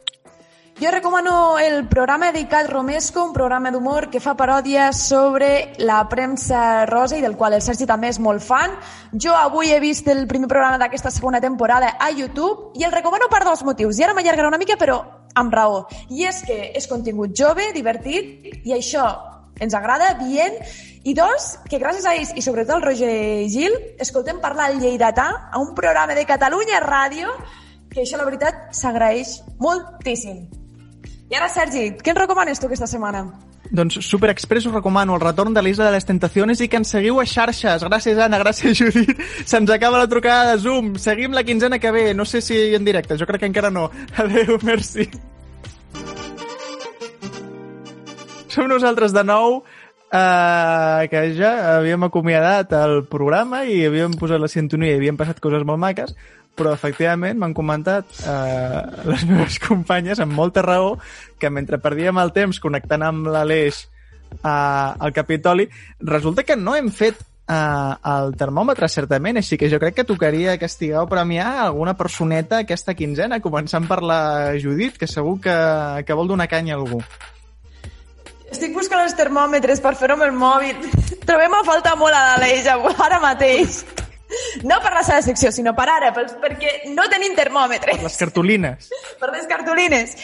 Jo 0.80 0.90
recomano 0.90 1.58
el 1.58 1.86
programa 1.86 2.32
dedicat 2.32 2.68
Romesco, 2.68 3.22
un 3.22 3.32
programa 3.32 3.70
d'humor 3.70 4.08
que 4.10 4.18
fa 4.24 4.32
paròdia 4.34 4.88
sobre 4.96 5.74
la 5.78 6.00
premsa 6.08 6.86
rosa 6.90 7.18
i 7.18 7.22
del 7.22 7.36
qual 7.36 7.54
el 7.54 7.62
Sergi 7.62 7.86
també 7.86 8.08
és 8.10 8.18
molt 8.18 8.42
fan. 8.42 8.72
Jo 9.12 9.36
avui 9.36 9.70
he 9.70 9.78
vist 9.84 10.08
el 10.08 10.24
primer 10.26 10.48
programa 10.50 10.80
d'aquesta 10.80 11.12
segona 11.12 11.42
temporada 11.44 11.92
a 12.00 12.10
YouTube 12.10 12.72
i 12.74 12.82
el 12.82 12.90
recomano 12.90 13.28
per 13.30 13.44
dos 13.44 13.62
motius. 13.62 14.00
I 14.00 14.08
ara 14.08 14.16
m'allargaré 14.16 14.48
una 14.48 14.58
mica, 14.58 14.78
però 14.80 14.98
amb 15.34 15.54
raó. 15.54 15.84
I 16.10 16.26
és 16.26 16.42
que 16.48 16.58
és 16.74 16.88
contingut 16.88 17.36
jove, 17.36 17.70
divertit, 17.76 18.64
i 18.64 18.74
això 18.74 19.06
ens 19.60 19.76
agrada, 19.78 20.14
bien. 20.24 20.56
I 21.04 21.14
dos, 21.14 21.58
que 21.68 21.78
gràcies 21.78 22.08
a 22.08 22.16
ells, 22.16 22.32
i 22.34 22.42
sobretot 22.42 22.80
al 22.80 22.86
Roger 22.88 23.46
Gil, 23.52 23.74
escoltem 24.00 24.40
parlar 24.40 24.70
al 24.70 24.80
Lleidatà 24.80 25.28
a 25.52 25.60
un 25.60 25.74
programa 25.78 26.16
de 26.18 26.26
Catalunya 26.26 26.80
Ràdio 26.82 27.30
que 27.92 28.02
això, 28.02 28.18
la 28.18 28.26
veritat, 28.28 28.68
s'agraeix 28.76 29.38
moltíssim. 29.60 30.44
I 31.32 31.38
ara, 31.38 31.48
Sergi, 31.48 31.90
què 32.00 32.12
ens 32.12 32.20
recomanes 32.20 32.60
tu 32.60 32.68
aquesta 32.68 32.88
setmana? 32.90 33.24
Doncs 33.72 33.96
Super 34.04 34.28
Express 34.28 34.66
us 34.68 34.74
recomano 34.74 35.14
el 35.16 35.22
retorn 35.22 35.54
de 35.56 35.62
l'Isla 35.64 35.86
de 35.86 35.94
les 35.94 36.04
Tentaciones 36.04 36.60
i 36.60 36.68
que 36.68 36.76
ens 36.76 36.90
seguiu 36.92 37.22
a 37.22 37.24
xarxes. 37.24 37.84
Gràcies, 37.88 38.18
Anna, 38.20 38.40
gràcies, 38.42 38.76
Judit. 38.76 39.16
Se'ns 39.48 39.70
acaba 39.72 40.02
la 40.02 40.10
trucada 40.12 40.50
de 40.52 40.58
Zoom. 40.60 40.96
Seguim 41.00 41.32
la 41.32 41.44
quinzena 41.44 41.78
que 41.80 41.92
ve. 41.94 42.10
No 42.12 42.26
sé 42.28 42.42
si 42.44 42.58
en 42.76 42.84
directe, 42.84 43.16
jo 43.16 43.28
crec 43.28 43.40
que 43.40 43.48
encara 43.48 43.70
no. 43.72 43.88
Adéu, 44.20 44.58
merci. 44.62 45.08
Som 48.52 48.68
nosaltres 48.68 49.14
de 49.16 49.24
nou, 49.24 49.62
eh, 50.12 51.08
que 51.08 51.24
ja 51.38 51.78
havíem 51.78 52.04
acomiadat 52.04 52.76
el 52.76 53.06
programa 53.08 53.64
i 53.64 53.80
havíem 53.86 54.12
posat 54.20 54.42
la 54.42 54.52
sintonia 54.52 54.92
i 54.92 55.00
havien 55.00 55.16
passat 55.16 55.40
coses 55.40 55.64
molt 55.64 55.80
maques, 55.80 56.12
però 56.58 56.74
efectivament 56.76 57.38
m'han 57.40 57.54
comentat 57.56 58.22
eh, 58.28 58.80
les 59.08 59.24
meves 59.28 59.58
companyes 59.62 60.20
amb 60.20 60.36
molta 60.36 60.64
raó 60.64 60.96
que 61.40 61.50
mentre 61.50 61.80
perdíem 61.82 62.20
el 62.20 62.32
temps 62.36 62.60
connectant 62.62 63.04
amb 63.06 63.28
l'Aleix 63.32 63.86
eh, 64.38 64.48
al 64.48 65.12
Capitoli, 65.12 65.68
resulta 66.00 66.44
que 66.44 66.56
no 66.56 66.76
hem 66.76 66.90
fet 66.92 67.20
eh, 67.48 67.94
el 68.14 68.34
termòmetre, 68.38 68.88
certament, 68.88 69.40
així 69.40 69.58
que 69.58 69.70
jo 69.72 69.80
crec 69.82 70.00
que 70.00 70.08
tocaria 70.08 70.58
castigar 70.60 71.04
o 71.04 71.10
premiar 71.10 71.50
alguna 71.66 71.96
personeta 71.98 72.62
aquesta 72.62 72.94
quinzena, 72.98 73.40
començant 73.44 73.88
per 73.88 74.02
la 74.04 74.22
Judit, 74.60 74.98
que 75.00 75.10
segur 75.10 75.38
que, 75.42 75.56
que 76.06 76.18
vol 76.18 76.30
donar 76.30 76.50
canya 76.52 76.76
a 76.76 76.80
algú. 76.80 77.02
Estic 78.52 78.74
buscant 78.76 79.00
els 79.00 79.16
termòmetres 79.16 79.80
per 79.80 79.94
fer-ho 79.96 80.18
amb 80.18 80.26
el 80.26 80.36
mòbil. 80.36 80.88
Trobem 81.24 81.54
a 81.56 81.62
falta 81.64 81.96
molt 81.96 82.12
a 82.12 82.24
l'Aleix 82.34 82.68
ara 82.68 83.20
mateix. 83.22 83.80
No 84.68 84.78
per 84.84 84.92
la 84.94 85.02
seva 85.06 85.22
secció, 85.24 85.52
sinó 85.54 85.74
per 85.76 85.88
ara, 85.90 86.12
per, 86.14 86.26
perquè 86.42 86.94
no 86.94 87.08
tenim 87.12 87.36
termòmetres. 87.38 88.02
Les 88.02 88.18
cartolines. 88.20 88.90
per 89.20 89.32
les 89.34 89.46
cartolines. 89.50 90.16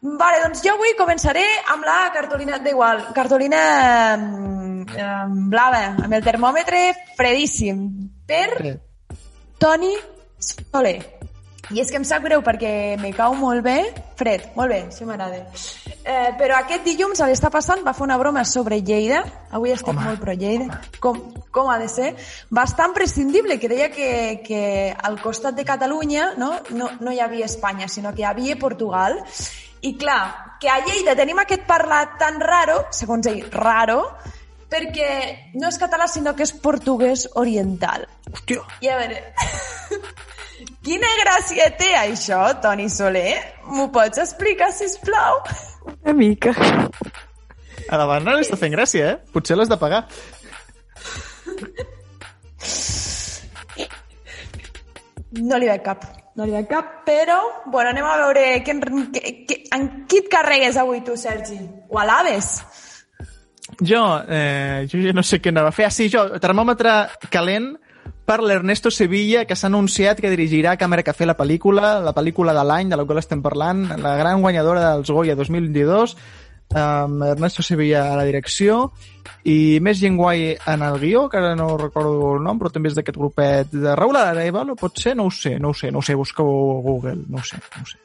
Vale, 0.00 0.40
doncs 0.40 0.62
jo 0.64 0.72
avui 0.78 0.94
començaré 0.96 1.44
amb 1.74 1.84
la 1.84 1.98
cartolina, 2.14 2.58
d'igual, 2.64 3.02
cartolina 3.12 3.60
mm, 4.16 4.96
eh, 4.96 5.24
blava, 5.52 5.84
amb 6.06 6.16
el 6.16 6.24
termòmetre 6.24 6.84
fredíssim, 7.18 7.84
per 8.26 8.78
Toni 9.60 9.92
Soler. 10.40 11.19
I 11.70 11.78
és 11.78 11.90
que 11.92 12.00
em 12.00 12.04
sap 12.06 12.24
greu 12.26 12.40
perquè 12.42 12.96
me 12.98 13.12
cau 13.14 13.36
molt 13.38 13.62
bé, 13.62 13.76
fred, 14.18 14.48
molt 14.56 14.72
bé, 14.72 14.80
això 14.88 15.06
m'agrada. 15.06 15.44
Eh, 16.02 16.32
però 16.38 16.56
aquest 16.58 16.82
dilluns 16.88 17.20
a 17.22 17.28
l'està 17.30 17.50
passant 17.54 17.84
va 17.86 17.94
fer 17.94 18.02
una 18.08 18.16
broma 18.18 18.42
sobre 18.48 18.80
Lleida, 18.82 19.20
avui 19.54 19.70
estic 19.70 19.92
Home. 19.92 20.08
molt 20.08 20.22
pro 20.24 20.34
Lleida, 20.34 20.80
com, 20.98 21.20
com 21.54 21.70
ha 21.70 21.78
de 21.78 21.86
ser, 21.92 22.10
bastant 22.50 22.94
prescindible, 22.96 23.60
que 23.62 23.70
deia 23.70 23.90
que, 23.94 24.10
que 24.42 24.62
al 24.90 25.20
costat 25.22 25.54
de 25.54 25.66
Catalunya 25.68 26.32
no, 26.40 26.56
no, 26.74 26.90
no 26.98 27.14
hi 27.14 27.22
havia 27.22 27.46
Espanya, 27.46 27.86
sinó 27.86 28.10
que 28.16 28.24
hi 28.24 28.28
havia 28.32 28.58
Portugal, 28.58 29.20
i 29.86 29.94
clar, 29.96 30.58
que 30.60 30.68
a 30.68 30.80
Lleida 30.82 31.14
tenim 31.16 31.38
aquest 31.38 31.62
parlat 31.70 32.18
tan 32.18 32.42
raro, 32.42 32.82
segons 32.90 33.30
ell, 33.30 33.44
raro, 33.54 34.02
perquè 34.70 35.54
no 35.54 35.70
és 35.70 35.78
català, 35.78 36.10
sinó 36.10 36.34
que 36.34 36.46
és 36.46 36.52
portuguès 36.66 37.28
oriental. 37.38 38.08
Hòstia. 38.32 38.66
I 38.82 38.90
a 38.90 38.98
veure... 39.04 39.22
Quina 40.84 41.08
gràcia 41.22 41.68
té 41.78 41.90
això, 41.96 42.40
Toni 42.62 42.88
Soler? 42.92 43.36
M'ho 43.70 43.88
pots 43.94 44.20
explicar, 44.20 44.70
si 44.76 44.88
plau? 45.04 45.40
Una 45.90 46.14
mica. 46.16 46.52
A 47.90 47.98
la 47.98 48.06
Barna 48.06 48.36
li 48.36 48.44
està 48.44 48.58
fent 48.60 48.74
gràcia, 48.74 49.14
eh? 49.14 49.32
Potser 49.34 49.56
l'has 49.58 49.70
de 49.70 49.78
pagar. 49.80 50.04
No 55.40 55.60
li 55.60 55.70
veig 55.70 55.82
cap. 55.86 56.04
No 56.36 56.46
li 56.46 56.54
veig 56.54 56.68
cap, 56.70 57.00
però... 57.06 57.40
Bueno, 57.70 57.90
anem 57.92 58.06
a 58.06 58.16
veure 58.24 58.44
què, 58.66 58.76
què, 59.14 59.34
què, 59.48 59.58
en 59.76 59.88
qui 60.10 60.24
et 60.24 60.30
carregues 60.32 60.78
avui 60.80 61.02
tu, 61.06 61.16
Sergi? 61.18 61.58
O 61.88 62.00
a 62.00 62.06
l'Aves? 62.08 62.52
Jo, 63.80 64.02
eh, 64.28 64.86
jo 64.90 65.00
ja 65.00 65.14
no 65.16 65.24
sé 65.24 65.40
què 65.40 65.52
anava 65.54 65.70
a 65.70 65.74
fer. 65.74 65.86
Ah, 65.88 65.94
sí, 65.94 66.08
jo, 66.12 66.26
termòmetre 66.42 66.94
calent 67.32 67.72
per 68.30 68.44
l'Ernesto 68.46 68.92
Sevilla, 68.94 69.42
que 69.42 69.56
s'ha 69.58 69.66
anunciat 69.66 70.20
que 70.22 70.30
dirigirà 70.30 70.76
Càmera 70.78 71.02
Café 71.02 71.26
la 71.26 71.34
pel·lícula, 71.34 71.96
la 71.98 72.12
pel·lícula 72.14 72.52
de 72.54 72.62
l'any 72.62 72.92
de 72.92 72.98
la 73.00 73.02
qual 73.02 73.18
estem 73.18 73.40
parlant, 73.42 73.88
la 73.98 74.12
gran 74.20 74.38
guanyadora 74.44 74.84
dels 74.84 75.10
Goya 75.10 75.34
2022, 75.34 76.14
amb 76.78 77.24
Ernesto 77.26 77.64
Sevilla 77.66 78.04
a 78.12 78.20
la 78.20 78.26
direcció, 78.28 78.92
i 79.50 79.80
més 79.82 79.98
gent 79.98 80.14
guai 80.20 80.52
en 80.54 80.84
el 80.86 81.00
guió, 81.02 81.24
que 81.32 81.40
ara 81.40 81.56
no 81.58 81.72
recordo 81.80 82.36
el 82.36 82.46
nom, 82.46 82.60
però 82.60 82.70
també 82.70 82.92
és 82.92 83.00
d'aquest 83.00 83.18
grupet 83.18 83.74
de 83.74 83.96
Raül 83.98 84.20
Arevalo, 84.20 84.78
pot 84.78 85.02
ser? 85.02 85.16
No 85.18 85.26
ho 85.26 85.34
sé, 85.34 85.56
no 85.58 85.74
ho 85.74 85.74
sé, 85.74 85.90
no 85.90 85.98
ho 85.98 86.06
sé, 86.06 86.14
busca-ho 86.14 86.54
a 86.76 86.78
Google, 86.86 87.16
no 87.26 87.42
ho 87.42 87.48
sé, 87.50 87.58
no 87.58 87.82
ho 87.82 87.90
sé. 87.90 87.98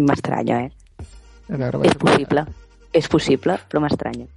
M'estranya, 0.00 0.64
eh? 0.64 1.06
A 1.52 1.60
veure, 1.60 1.84
És 1.92 2.00
possible, 2.00 2.48
és 2.96 3.12
possible, 3.12 3.60
però 3.68 3.84
m'estranya. 3.84 4.30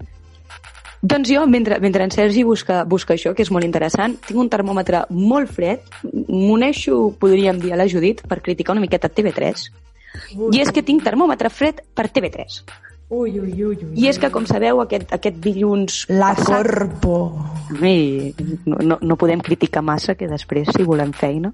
Doncs 1.02 1.30
jo, 1.30 1.46
mentre, 1.46 1.80
mentre 1.80 2.04
en 2.04 2.12
Sergi 2.12 2.44
busca, 2.44 2.82
busca 2.84 3.14
això, 3.14 3.36
que 3.38 3.46
és 3.46 3.52
molt 3.54 3.68
interessant, 3.68 4.16
tinc 4.26 4.40
un 4.42 4.50
termòmetre 4.50 5.06
molt 5.14 5.52
fred, 5.54 5.86
m'uneixo, 6.28 7.12
podríem 7.22 7.62
dir, 7.62 7.76
a 7.76 7.78
la 7.78 7.86
Judit 7.92 8.24
per 8.28 8.42
criticar 8.42 8.74
una 8.74 8.82
miqueta 8.82 9.12
TV3, 9.14 9.68
i 10.50 10.62
és 10.64 10.74
que 10.74 10.82
tinc 10.82 11.06
termòmetre 11.06 11.52
fred 11.54 11.84
per 11.94 12.10
TV3. 12.10 12.62
Ui, 13.10 13.40
ui, 13.40 13.54
ui, 13.64 13.78
ui. 13.78 13.94
I 13.96 14.10
és 14.10 14.18
que, 14.20 14.28
com 14.34 14.44
sabeu, 14.50 14.82
aquest, 14.84 15.14
aquest 15.16 15.38
dilluns... 15.40 16.02
La 16.12 16.34
passat, 16.36 16.66
Corpo. 16.68 17.14
No, 18.66 18.82
no, 18.84 18.98
no 19.00 19.16
podem 19.16 19.40
criticar 19.40 19.80
massa, 19.86 20.18
que 20.20 20.28
després, 20.28 20.68
si 20.76 20.84
volem 20.84 21.14
feina, 21.16 21.54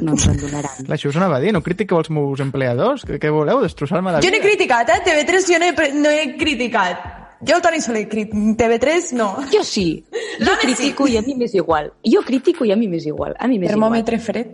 no 0.00 0.14
ens 0.14 0.24
en 0.30 0.40
donaran. 0.40 0.78
Clar, 0.86 0.94
això 0.96 1.12
us 1.12 1.18
anava 1.20 1.36
a 1.36 1.42
dir, 1.44 1.52
no 1.52 1.60
critiqueu 1.60 2.00
els 2.00 2.08
meus 2.08 2.40
empleadors? 2.40 3.04
Què, 3.04 3.20
què 3.20 3.34
voleu? 3.34 3.60
Destrossar-me 3.66 4.14
la 4.14 4.22
Jo 4.24 4.30
vida? 4.30 4.38
no 4.38 4.40
he 4.40 4.46
criticat, 4.48 4.94
eh? 4.94 5.02
TV3 5.10 5.52
jo 5.52 5.60
no 5.60 5.68
he, 5.68 5.92
no 6.00 6.16
he 6.16 6.26
criticat. 6.40 7.04
Jo 7.44 7.56
el 7.56 7.62
Toni 7.62 7.80
Soler, 7.80 8.08
crit- 8.08 8.32
TV3 8.32 9.12
no. 9.12 9.36
Jo 9.52 9.62
sí. 9.64 10.04
Jo 10.46 10.52
critico 10.60 11.06
i 11.08 11.16
a 11.16 11.22
mi 11.24 11.34
m'és 11.34 11.54
igual. 11.56 11.90
Jo 12.04 12.20
critico 12.20 12.64
i 12.68 12.72
a 12.72 12.76
mi 12.76 12.88
m'és 12.88 13.06
igual. 13.08 13.34
A 13.38 13.46
mi 13.48 13.58
m'és 13.58 13.70
igual. 13.70 13.76
Termòmetre 14.04 14.18
fred. 14.20 14.50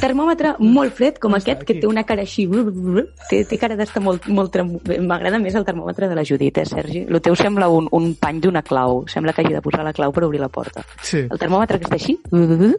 Termòmetre 0.00 0.54
molt 0.60 0.94
fred, 0.96 1.18
com 1.20 1.34
aquest, 1.36 1.64
que 1.68 1.74
té 1.80 1.86
una 1.86 2.04
cara 2.08 2.22
així... 2.24 2.46
brr, 2.48 2.70
brr, 2.72 3.04
Té, 3.28 3.42
té 3.48 3.58
cara 3.60 3.76
d'estar 3.76 4.00
molt... 4.04 4.24
molt 4.32 4.52
trem- 4.54 4.78
M'agrada 5.04 5.38
més 5.42 5.54
el 5.58 5.66
termòmetre 5.68 6.08
de 6.08 6.16
la 6.16 6.24
Judit, 6.24 6.58
eh, 6.62 6.66
Sergi? 6.68 7.04
El 7.08 7.20
teu 7.24 7.36
sembla 7.36 7.68
un, 7.68 7.88
un 7.92 8.14
pany 8.16 8.40
d'una 8.40 8.62
clau. 8.64 9.04
Sembla 9.08 9.32
que 9.36 9.44
hagi 9.44 9.52
de 9.58 9.60
posar 9.64 9.84
la 9.84 9.92
clau 9.92 10.12
per 10.16 10.24
obrir 10.24 10.40
la 10.40 10.48
porta. 10.48 10.84
Sí. 11.04 11.26
El 11.28 11.38
termòmetre 11.38 11.78
que 11.80 11.88
està 11.90 12.00
així... 12.00 12.16
brr, 12.32 12.72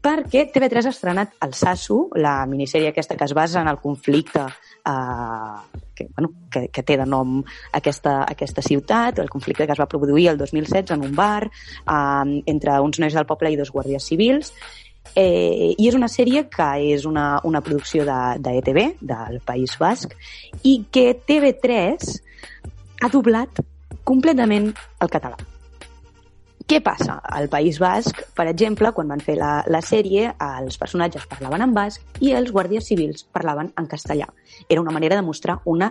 perquè 0.00 0.46
TV3 0.48 0.88
ha 0.88 0.94
estrenat 0.94 1.34
El 1.44 1.52
Sasso, 1.54 2.08
la 2.16 2.40
minissèrie 2.48 2.90
aquesta 2.90 3.16
que 3.16 3.26
es 3.28 3.34
basa 3.36 3.60
en 3.60 3.68
el 3.68 3.78
conflicte 3.78 4.46
eh, 4.46 5.80
que, 5.94 6.08
bueno, 6.16 6.32
que, 6.50 6.68
que 6.72 6.82
té 6.82 6.96
de 6.96 7.06
nom 7.06 7.40
aquesta, 7.76 8.22
aquesta 8.24 8.64
ciutat, 8.64 9.20
el 9.20 9.28
conflicte 9.30 9.66
que 9.66 9.76
es 9.76 9.80
va 9.80 9.88
produir 9.90 10.30
el 10.32 10.38
2016 10.40 10.96
en 10.96 11.04
un 11.08 11.16
bar 11.16 11.44
eh, 11.46 12.42
entre 12.46 12.78
uns 12.80 13.02
nois 13.02 13.16
del 13.16 13.28
poble 13.28 13.52
i 13.52 13.60
dos 13.60 13.72
guàrdies 13.74 14.08
civils, 14.08 14.54
Eh, 15.16 15.74
I 15.74 15.88
és 15.88 15.96
una 15.96 16.10
sèrie 16.12 16.44
que 16.52 16.66
és 16.92 17.06
una, 17.08 17.40
una 17.48 17.62
producció 17.64 18.04
de, 18.06 18.18
de 18.38 18.52
ETV, 18.60 18.80
del 19.00 19.40
País 19.42 19.74
Basc, 19.80 20.12
i 20.62 20.74
que 20.92 21.16
TV3 21.26 22.12
ha 23.00 23.10
doblat 23.10 23.62
completament 24.06 24.70
el 25.00 25.10
català. 25.10 25.40
Què 26.70 26.78
passa? 26.86 27.16
Al 27.34 27.48
País 27.50 27.80
Basc, 27.82 28.20
per 28.38 28.44
exemple, 28.46 28.92
quan 28.94 29.08
van 29.10 29.18
fer 29.18 29.34
la, 29.34 29.64
la 29.66 29.80
sèrie, 29.82 30.28
els 30.62 30.76
personatges 30.78 31.24
parlaven 31.26 31.64
en 31.64 31.72
basc 31.74 32.20
i 32.22 32.30
els 32.38 32.52
guàrdies 32.54 32.86
civils 32.86 33.24
parlaven 33.34 33.72
en 33.80 33.88
castellà. 33.90 34.28
Era 34.68 34.84
una 34.84 34.92
manera 34.94 35.16
de 35.18 35.24
mostrar 35.26 35.56
una 35.66 35.88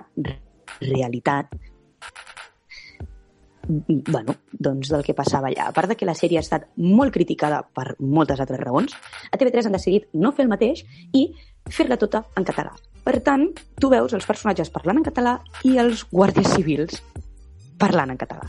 realitat 0.80 1.52
bueno, 3.68 4.38
doncs 4.54 4.94
del 4.94 5.04
que 5.04 5.18
passava 5.18 5.50
allà. 5.50 5.68
A 5.68 5.76
part 5.76 5.92
de 5.92 5.98
que 6.00 6.08
la 6.08 6.16
sèrie 6.16 6.40
ha 6.40 6.46
estat 6.48 6.70
molt 6.80 7.12
criticada 7.12 7.60
per 7.76 7.98
moltes 8.00 8.40
altres 8.40 8.64
raons, 8.64 8.96
a 9.28 9.36
TV3 9.36 9.68
han 9.68 9.76
decidit 9.76 10.08
no 10.14 10.32
fer 10.32 10.46
el 10.48 10.54
mateix 10.54 10.86
i 11.12 11.26
fer-la 11.68 12.00
tota 12.00 12.24
en 12.40 12.48
català. 12.48 12.72
Per 13.04 13.18
tant, 13.28 13.50
tu 13.76 13.92
veus 13.92 14.16
els 14.16 14.32
personatges 14.32 14.72
parlant 14.72 15.04
en 15.04 15.10
català 15.12 15.42
i 15.68 15.76
els 15.76 16.08
guàrdies 16.08 16.56
civils 16.56 17.04
parlant 17.84 18.16
en 18.16 18.24
català. 18.24 18.48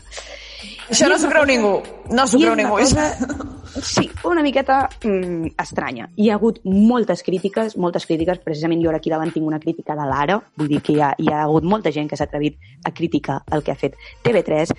Això 0.91 1.07
no 1.07 1.17
s'ho 1.17 1.29
creu 1.31 1.45
ningú. 1.47 1.77
No 2.11 2.25
s'ho 2.27 2.39
creu 2.41 2.55
ningú. 2.59 2.75
Cosa, 2.81 3.05
sí, 3.93 4.09
una 4.27 4.43
miqueta 4.43 4.81
mm, 5.05 5.53
estranya. 5.63 6.09
Hi 6.19 6.27
ha 6.29 6.35
hagut 6.35 6.59
moltes 6.67 7.23
crítiques, 7.23 7.77
moltes 7.79 8.05
crítiques. 8.09 8.41
Precisament 8.43 8.83
jo 8.83 8.91
ara 8.91 8.99
aquí 8.99 9.13
davant 9.13 9.31
tinc 9.31 9.47
una 9.47 9.61
crítica 9.63 9.95
de 9.95 10.07
l'Ara. 10.09 10.41
Vull 10.59 10.73
dir 10.73 10.81
que 10.83 10.97
hi 10.97 10.99
ha, 10.99 11.13
hi 11.17 11.31
ha 11.31 11.45
hagut 11.45 11.63
molta 11.63 11.93
gent 11.95 12.11
que 12.11 12.19
s'ha 12.19 12.27
atrevit 12.27 12.59
a 12.83 12.91
criticar 12.91 13.39
el 13.55 13.63
que 13.63 13.71
ha 13.71 13.79
fet 13.79 13.95
TV3 14.25 14.75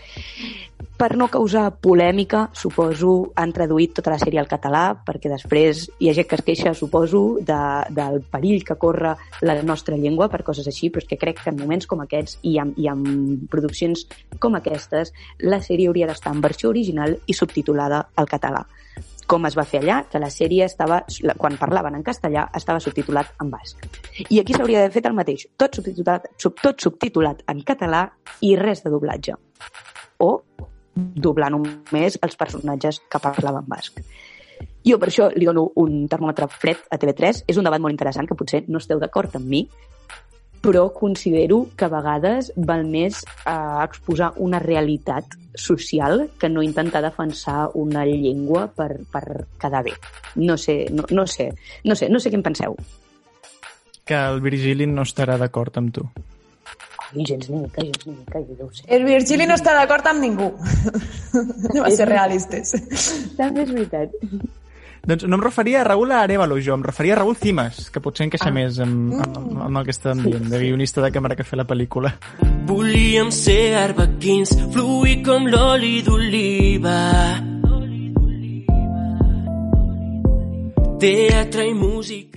per 0.98 1.16
no 1.16 1.26
causar 1.32 1.64
polèmica, 1.82 2.44
suposo, 2.54 3.32
han 3.38 3.52
traduït 3.54 3.94
tota 3.96 4.12
la 4.12 4.18
sèrie 4.20 4.40
al 4.42 4.50
català, 4.50 4.84
perquè 5.06 5.30
després 5.32 5.86
hi 5.98 6.10
ha 6.10 6.14
gent 6.16 6.28
que 6.30 6.38
es 6.38 6.44
queixa, 6.46 6.74
suposo, 6.78 7.22
de, 7.42 7.60
del 7.90 8.20
perill 8.30 8.62
que 8.66 8.78
corre 8.78 9.14
la 9.42 9.56
nostra 9.62 9.98
llengua 9.98 10.28
per 10.32 10.42
coses 10.46 10.68
així, 10.68 10.92
però 10.92 11.02
és 11.02 11.10
que 11.10 11.18
crec 11.20 11.42
que 11.42 11.50
en 11.50 11.58
moments 11.58 11.88
com 11.90 12.04
aquests 12.04 12.38
i 12.46 12.58
en, 12.62 12.74
i 12.78 12.88
en 12.92 13.02
produccions 13.50 14.06
com 14.38 14.54
aquestes, 14.58 15.14
la 15.42 15.62
sèrie 15.64 15.90
hauria 15.90 16.10
d'estar 16.10 16.34
en 16.36 16.44
versió 16.44 16.70
original 16.70 17.16
i 17.26 17.36
subtitulada 17.36 18.06
al 18.16 18.30
català 18.30 18.66
com 19.32 19.46
es 19.48 19.54
va 19.56 19.64
fer 19.64 19.80
allà, 19.80 20.02
que 20.10 20.20
la 20.20 20.28
sèrie 20.34 20.66
estava, 20.66 20.98
quan 21.38 21.56
parlaven 21.60 21.94
en 21.96 22.02
castellà, 22.04 22.48
estava 22.58 22.82
subtitulat 22.84 23.30
en 23.40 23.52
basc. 23.52 23.86
I 24.28 24.42
aquí 24.42 24.52
s'hauria 24.52 24.82
d'haver 24.82 24.96
fet 24.98 25.08
el 25.08 25.16
mateix, 25.16 25.46
tot 25.56 25.78
subtitulat, 25.78 26.26
sub, 26.42 26.58
tot 26.60 26.82
subtitulat 26.84 27.40
en 27.48 27.62
català 27.64 28.02
i 28.44 28.52
res 28.60 28.84
de 28.84 28.92
doblatge. 28.92 29.38
O 30.20 30.32
doblar 30.94 31.50
només 31.52 32.18
els 32.22 32.36
personatges 32.36 33.00
que 33.08 33.22
parlaven 33.22 33.66
basc. 33.68 34.02
Jo 34.86 34.98
per 34.98 35.08
això 35.10 35.28
li 35.34 35.46
dono 35.46 35.68
un 35.82 36.06
termòmetre 36.10 36.48
fred 36.50 36.86
a 36.90 36.98
TV3. 36.98 37.44
És 37.48 37.58
un 37.58 37.66
debat 37.66 37.82
molt 37.82 37.94
interessant 37.94 38.28
que 38.28 38.38
potser 38.38 38.64
no 38.68 38.82
esteu 38.82 39.00
d'acord 39.02 39.34
amb 39.38 39.46
mi, 39.48 39.62
però 40.62 40.86
considero 40.94 41.66
que 41.76 41.86
a 41.86 41.90
vegades 41.90 42.52
val 42.56 42.84
més 42.86 43.22
eh, 43.22 43.52
exposar 43.82 44.32
una 44.38 44.60
realitat 44.62 45.36
social 45.58 46.28
que 46.38 46.48
no 46.48 46.62
intentar 46.62 47.02
defensar 47.02 47.70
una 47.74 48.04
llengua 48.06 48.68
per, 48.70 49.02
per 49.12 49.24
quedar 49.60 49.82
bé. 49.84 49.96
No 50.36 50.56
sé, 50.56 50.86
no, 50.90 51.04
no 51.10 51.26
sé, 51.26 51.50
no 51.84 51.98
sé, 51.98 52.08
no 52.08 52.22
sé 52.22 52.30
què 52.30 52.38
en 52.38 52.46
penseu. 52.46 52.78
Que 54.06 54.18
el 54.18 54.40
Virgili 54.42 54.86
no 54.86 55.02
estarà 55.06 55.36
d'acord 55.38 55.76
amb 55.78 55.92
tu. 55.94 56.06
Ai, 57.12 57.24
gens 57.28 57.50
ni 57.50 57.60
mica, 57.60 57.82
gens 57.84 58.06
ni 58.06 58.14
mica, 58.16 58.40
jo 58.40 58.56
ja 58.56 58.64
ho 58.64 58.72
sé. 58.72 58.84
El 58.88 59.04
Virgili 59.04 59.44
no 59.46 59.58
està 59.58 59.74
d'acord 59.76 60.06
amb 60.08 60.24
ningú. 60.24 60.48
Anem 61.68 61.84
a 61.84 61.92
ser 61.92 62.08
realistes. 62.08 62.72
També 63.36 63.66
és 63.66 63.72
veritat. 63.74 64.16
Doncs 65.02 65.26
no 65.26 65.36
em 65.36 65.42
referia 65.42 65.80
a 65.82 65.84
Raül 65.84 66.14
Arevalo, 66.14 66.56
jo, 66.62 66.76
em 66.78 66.84
referia 66.86 67.16
a 67.16 67.20
Raül 67.20 67.36
Cimas, 67.36 67.90
que 67.90 68.00
potser 68.00 68.28
encaixa 68.28 68.48
ah. 68.48 68.54
més 68.54 68.78
amb, 68.80 69.16
amb, 69.18 69.62
amb 69.66 69.80
el 69.80 69.88
que 69.88 69.96
estàvem 69.96 70.24
dient, 70.28 70.48
de 70.48 70.62
guionista 70.62 71.04
de 71.04 71.10
càmera 71.12 71.36
que 71.36 71.44
fer 71.44 71.58
la 71.60 71.66
pel·lícula. 71.68 72.14
Volíem 72.70 73.32
ser 73.34 73.74
arbequins, 73.82 74.54
fluir 74.72 75.20
com 75.26 75.50
l'oli 75.50 75.98
d'oliva. 76.06 77.00
Teatre 81.02 81.66
i 81.66 81.74
música 81.74 82.32